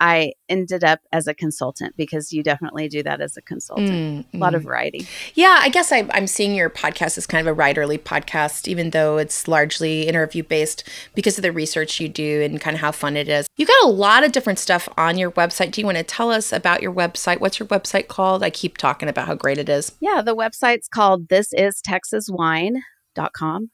I 0.00 0.32
ended 0.48 0.84
up 0.84 1.00
as 1.12 1.26
a 1.26 1.34
consultant 1.34 1.96
because 1.96 2.32
you 2.32 2.44
definitely 2.44 2.88
do 2.88 3.02
that 3.02 3.20
as 3.20 3.36
a 3.36 3.42
consultant. 3.42 3.90
Mm, 3.90 4.24
a 4.32 4.38
lot 4.38 4.54
of 4.54 4.62
mm. 4.62 4.66
variety. 4.66 5.08
Yeah, 5.34 5.58
I 5.60 5.68
guess 5.68 5.90
I, 5.90 6.08
am 6.12 6.28
seeing 6.28 6.54
your 6.54 6.70
podcast 6.70 7.18
as 7.18 7.26
kind 7.26 7.44
of 7.46 7.52
a 7.52 7.56
writerly 7.60 7.98
podcast, 7.98 8.68
even 8.68 8.90
though 8.90 9.18
it's 9.18 9.48
largely 9.48 10.06
interview 10.06 10.44
based 10.44 10.84
because 11.14 11.36
of 11.36 11.42
the 11.42 11.50
research 11.50 11.98
you 12.00 12.08
do 12.08 12.42
and 12.42 12.60
kind 12.60 12.74
of 12.74 12.80
how 12.80 12.92
fun 12.92 13.16
it 13.16 13.28
is. 13.28 13.48
You 13.56 13.66
got 13.66 13.84
a 13.84 13.88
lot 13.88 14.22
of 14.24 14.30
different 14.30 14.60
stuff 14.60 14.88
on 14.96 15.18
your 15.18 15.32
website. 15.32 15.72
Do 15.72 15.80
you 15.80 15.86
want 15.86 15.98
to 15.98 16.04
tell 16.04 16.30
us 16.30 16.52
about 16.52 16.80
your 16.80 16.92
website? 16.92 17.40
What's 17.40 17.58
your 17.58 17.66
website 17.68 18.06
called? 18.06 18.44
I 18.44 18.50
keep 18.50 18.78
talking 18.78 19.08
about 19.08 19.26
how 19.26 19.34
great 19.34 19.58
it 19.58 19.68
is. 19.68 19.90
Yeah, 20.00 20.22
the 20.22 20.36
website's 20.36 20.86
called 20.88 21.26
thisistexaswine.com. 21.28 23.70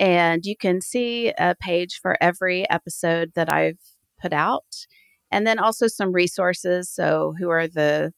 And 0.00 0.46
you 0.46 0.56
can 0.56 0.80
see 0.80 1.30
a 1.38 1.54
page 1.54 2.00
for 2.00 2.16
every 2.22 2.68
episode 2.70 3.32
that 3.34 3.50
I've 3.50 3.78
put 4.20 4.32
out 4.32 4.86
and 5.30 5.46
then 5.46 5.58
also 5.58 5.86
some 5.86 6.12
resources. 6.12 6.90
So, 6.90 7.34
who 7.38 7.48
are 7.50 7.68
the 7.68 8.12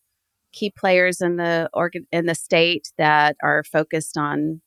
key 0.53 0.71
players 0.71 1.21
in 1.21 1.37
the 1.37 1.69
organ 1.73 2.07
in 2.13 2.27
the 2.27 2.35
state 2.35 2.93
that 2.99 3.37
are 3.43 3.65
focused 3.65 4.17
on 4.17 4.61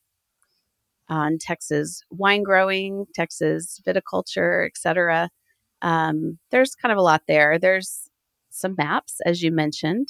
on 1.08 1.38
Texas 1.38 2.02
wine 2.10 2.42
growing, 2.42 3.06
Texas 3.14 3.80
viticulture, 3.86 4.66
etc. 4.66 5.30
Um, 5.82 6.38
there's 6.50 6.74
kind 6.74 6.92
of 6.92 6.98
a 6.98 7.02
lot 7.02 7.22
there. 7.28 7.58
There's 7.58 8.10
some 8.50 8.74
maps, 8.76 9.18
as 9.24 9.42
you 9.42 9.52
mentioned, 9.52 10.08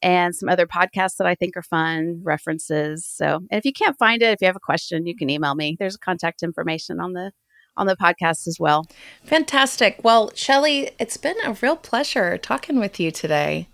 and 0.00 0.34
some 0.34 0.48
other 0.48 0.66
podcasts 0.66 1.16
that 1.18 1.26
I 1.26 1.34
think 1.34 1.56
are 1.56 1.62
fun, 1.62 2.20
references. 2.22 3.06
So, 3.06 3.40
and 3.50 3.58
if 3.58 3.64
you 3.64 3.72
can't 3.72 3.98
find 3.98 4.22
it, 4.22 4.30
if 4.30 4.40
you 4.40 4.46
have 4.46 4.56
a 4.56 4.60
question, 4.60 5.06
you 5.06 5.16
can 5.16 5.28
email 5.30 5.54
me. 5.54 5.76
There's 5.78 5.96
contact 5.96 6.42
information 6.42 7.00
on 7.00 7.12
the 7.12 7.32
on 7.78 7.86
the 7.86 7.96
podcast 7.96 8.46
as 8.46 8.58
well. 8.60 8.86
Fantastic. 9.24 10.00
Well, 10.02 10.30
Shelly, 10.34 10.90
it's 10.98 11.16
been 11.16 11.36
a 11.44 11.56
real 11.62 11.76
pleasure 11.76 12.36
talking 12.36 12.78
with 12.78 13.00
you 13.00 13.10
today. 13.10 13.68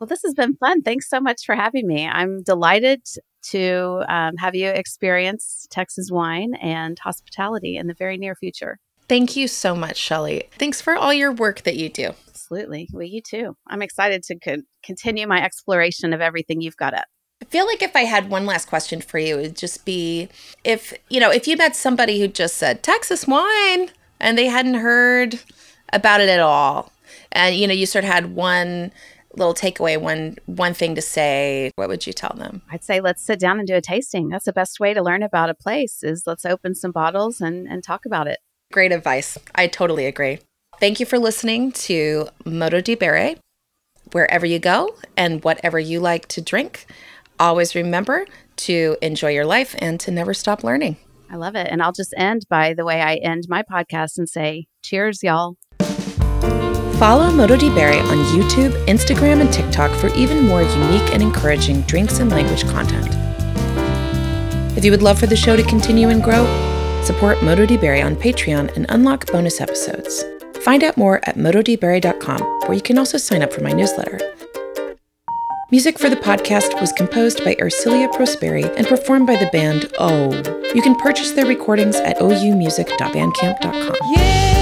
Well, 0.00 0.08
this 0.08 0.22
has 0.24 0.34
been 0.34 0.56
fun. 0.56 0.82
Thanks 0.82 1.08
so 1.08 1.20
much 1.20 1.44
for 1.46 1.54
having 1.54 1.86
me. 1.86 2.06
I'm 2.08 2.42
delighted 2.42 3.02
to 3.50 4.02
um, 4.08 4.36
have 4.38 4.54
you 4.54 4.68
experience 4.68 5.66
Texas 5.70 6.10
wine 6.10 6.54
and 6.60 6.98
hospitality 6.98 7.76
in 7.76 7.86
the 7.86 7.94
very 7.94 8.16
near 8.16 8.34
future. 8.34 8.78
Thank 9.08 9.36
you 9.36 9.48
so 9.48 9.76
much, 9.76 9.96
Shelly. 9.96 10.48
Thanks 10.58 10.80
for 10.80 10.96
all 10.96 11.12
your 11.12 11.30
work 11.30 11.62
that 11.62 11.76
you 11.76 11.88
do. 11.90 12.10
Absolutely. 12.28 12.88
Well, 12.92 13.02
you 13.04 13.20
too. 13.20 13.54
I'm 13.68 13.82
excited 13.82 14.22
to 14.24 14.38
co- 14.38 14.62
continue 14.82 15.26
my 15.26 15.42
exploration 15.42 16.12
of 16.12 16.20
everything 16.20 16.60
you've 16.60 16.76
got 16.76 16.94
up. 16.94 17.06
I 17.44 17.46
feel 17.50 17.66
like 17.66 17.82
if 17.82 17.94
I 17.94 18.04
had 18.04 18.30
one 18.30 18.46
last 18.46 18.68
question 18.68 19.02
for 19.02 19.18
you, 19.18 19.38
it'd 19.38 19.56
just 19.56 19.84
be 19.84 20.30
if, 20.64 20.94
you 21.10 21.20
know, 21.20 21.30
if 21.30 21.46
you 21.46 21.58
met 21.58 21.76
somebody 21.76 22.18
who 22.18 22.26
just 22.26 22.56
said 22.56 22.82
Texas 22.82 23.26
wine 23.26 23.90
and 24.18 24.38
they 24.38 24.46
hadn't 24.46 24.74
heard 24.74 25.38
about 25.92 26.22
it 26.22 26.30
at 26.30 26.40
all, 26.40 26.90
and, 27.32 27.54
you 27.54 27.66
know, 27.66 27.74
you 27.74 27.84
sort 27.84 28.02
of 28.04 28.10
had 28.10 28.34
one 28.34 28.92
little 29.36 29.52
takeaway, 29.52 30.00
one 30.00 30.38
one 30.46 30.72
thing 30.72 30.94
to 30.94 31.02
say, 31.02 31.70
what 31.76 31.88
would 31.88 32.06
you 32.06 32.14
tell 32.14 32.34
them? 32.34 32.62
I'd 32.70 32.82
say 32.82 33.02
let's 33.02 33.22
sit 33.22 33.40
down 33.40 33.58
and 33.58 33.68
do 33.68 33.74
a 33.74 33.82
tasting. 33.82 34.30
That's 34.30 34.46
the 34.46 34.52
best 34.52 34.80
way 34.80 34.94
to 34.94 35.02
learn 35.02 35.22
about 35.22 35.50
a 35.50 35.54
place 35.54 36.02
is 36.02 36.22
let's 36.26 36.46
open 36.46 36.74
some 36.74 36.92
bottles 36.92 37.42
and, 37.42 37.68
and 37.68 37.84
talk 37.84 38.06
about 38.06 38.26
it. 38.26 38.38
Great 38.72 38.90
advice. 38.90 39.36
I 39.54 39.66
totally 39.66 40.06
agree. 40.06 40.38
Thank 40.80 40.98
you 40.98 41.04
for 41.04 41.18
listening 41.18 41.72
to 41.72 42.28
Modo 42.46 42.80
di 42.80 42.94
Bere. 42.94 43.36
Wherever 44.12 44.46
you 44.46 44.58
go 44.58 44.96
and 45.16 45.42
whatever 45.44 45.78
you 45.78 45.98
like 45.98 46.26
to 46.28 46.40
drink, 46.40 46.86
always 47.44 47.74
remember 47.74 48.26
to 48.56 48.96
enjoy 49.02 49.30
your 49.30 49.44
life 49.44 49.74
and 49.78 49.98
to 50.00 50.10
never 50.10 50.34
stop 50.34 50.64
learning. 50.64 50.96
I 51.30 51.36
love 51.36 51.56
it. 51.56 51.68
And 51.70 51.82
I'll 51.82 51.92
just 51.92 52.14
end 52.16 52.46
by 52.48 52.74
the 52.74 52.84
way 52.84 53.00
I 53.00 53.16
end 53.16 53.44
my 53.48 53.62
podcast 53.62 54.18
and 54.18 54.28
say, 54.28 54.66
cheers, 54.82 55.22
y'all. 55.22 55.56
Follow 56.98 57.32
Modo 57.32 57.56
di 57.56 57.68
Bere 57.74 57.98
on 57.98 58.18
YouTube, 58.26 58.70
Instagram, 58.86 59.40
and 59.40 59.52
TikTok 59.52 59.90
for 59.98 60.14
even 60.14 60.46
more 60.46 60.62
unique 60.62 61.12
and 61.12 61.22
encouraging 61.22 61.80
drinks 61.82 62.20
and 62.20 62.30
language 62.30 62.64
content. 62.64 63.08
If 64.78 64.84
you 64.84 64.90
would 64.92 65.02
love 65.02 65.18
for 65.18 65.26
the 65.26 65.36
show 65.36 65.56
to 65.56 65.62
continue 65.64 66.08
and 66.08 66.22
grow, 66.22 66.44
support 67.02 67.42
Modo 67.42 67.66
di 67.66 67.76
Bere 67.76 68.00
on 68.00 68.14
Patreon 68.14 68.74
and 68.76 68.86
unlock 68.90 69.26
bonus 69.26 69.60
episodes. 69.60 70.24
Find 70.62 70.82
out 70.82 70.96
more 70.96 71.20
at 71.24 71.36
mododibere.com, 71.36 72.40
where 72.62 72.72
you 72.74 72.80
can 72.80 72.96
also 72.96 73.18
sign 73.18 73.42
up 73.42 73.52
for 73.52 73.62
my 73.62 73.72
newsletter. 73.72 74.18
Music 75.74 75.98
for 75.98 76.08
the 76.08 76.14
podcast 76.14 76.80
was 76.80 76.92
composed 76.92 77.44
by 77.44 77.56
Ersilia 77.56 78.08
Prosperi 78.12 78.72
and 78.76 78.86
performed 78.86 79.26
by 79.26 79.34
the 79.34 79.46
band 79.46 79.90
Oh. 79.98 80.30
You 80.72 80.80
can 80.80 80.94
purchase 80.94 81.32
their 81.32 81.46
recordings 81.46 81.96
at 81.96 82.16
oumusic.bandcamp.com. 82.18 83.96
Yeah! 84.12 84.53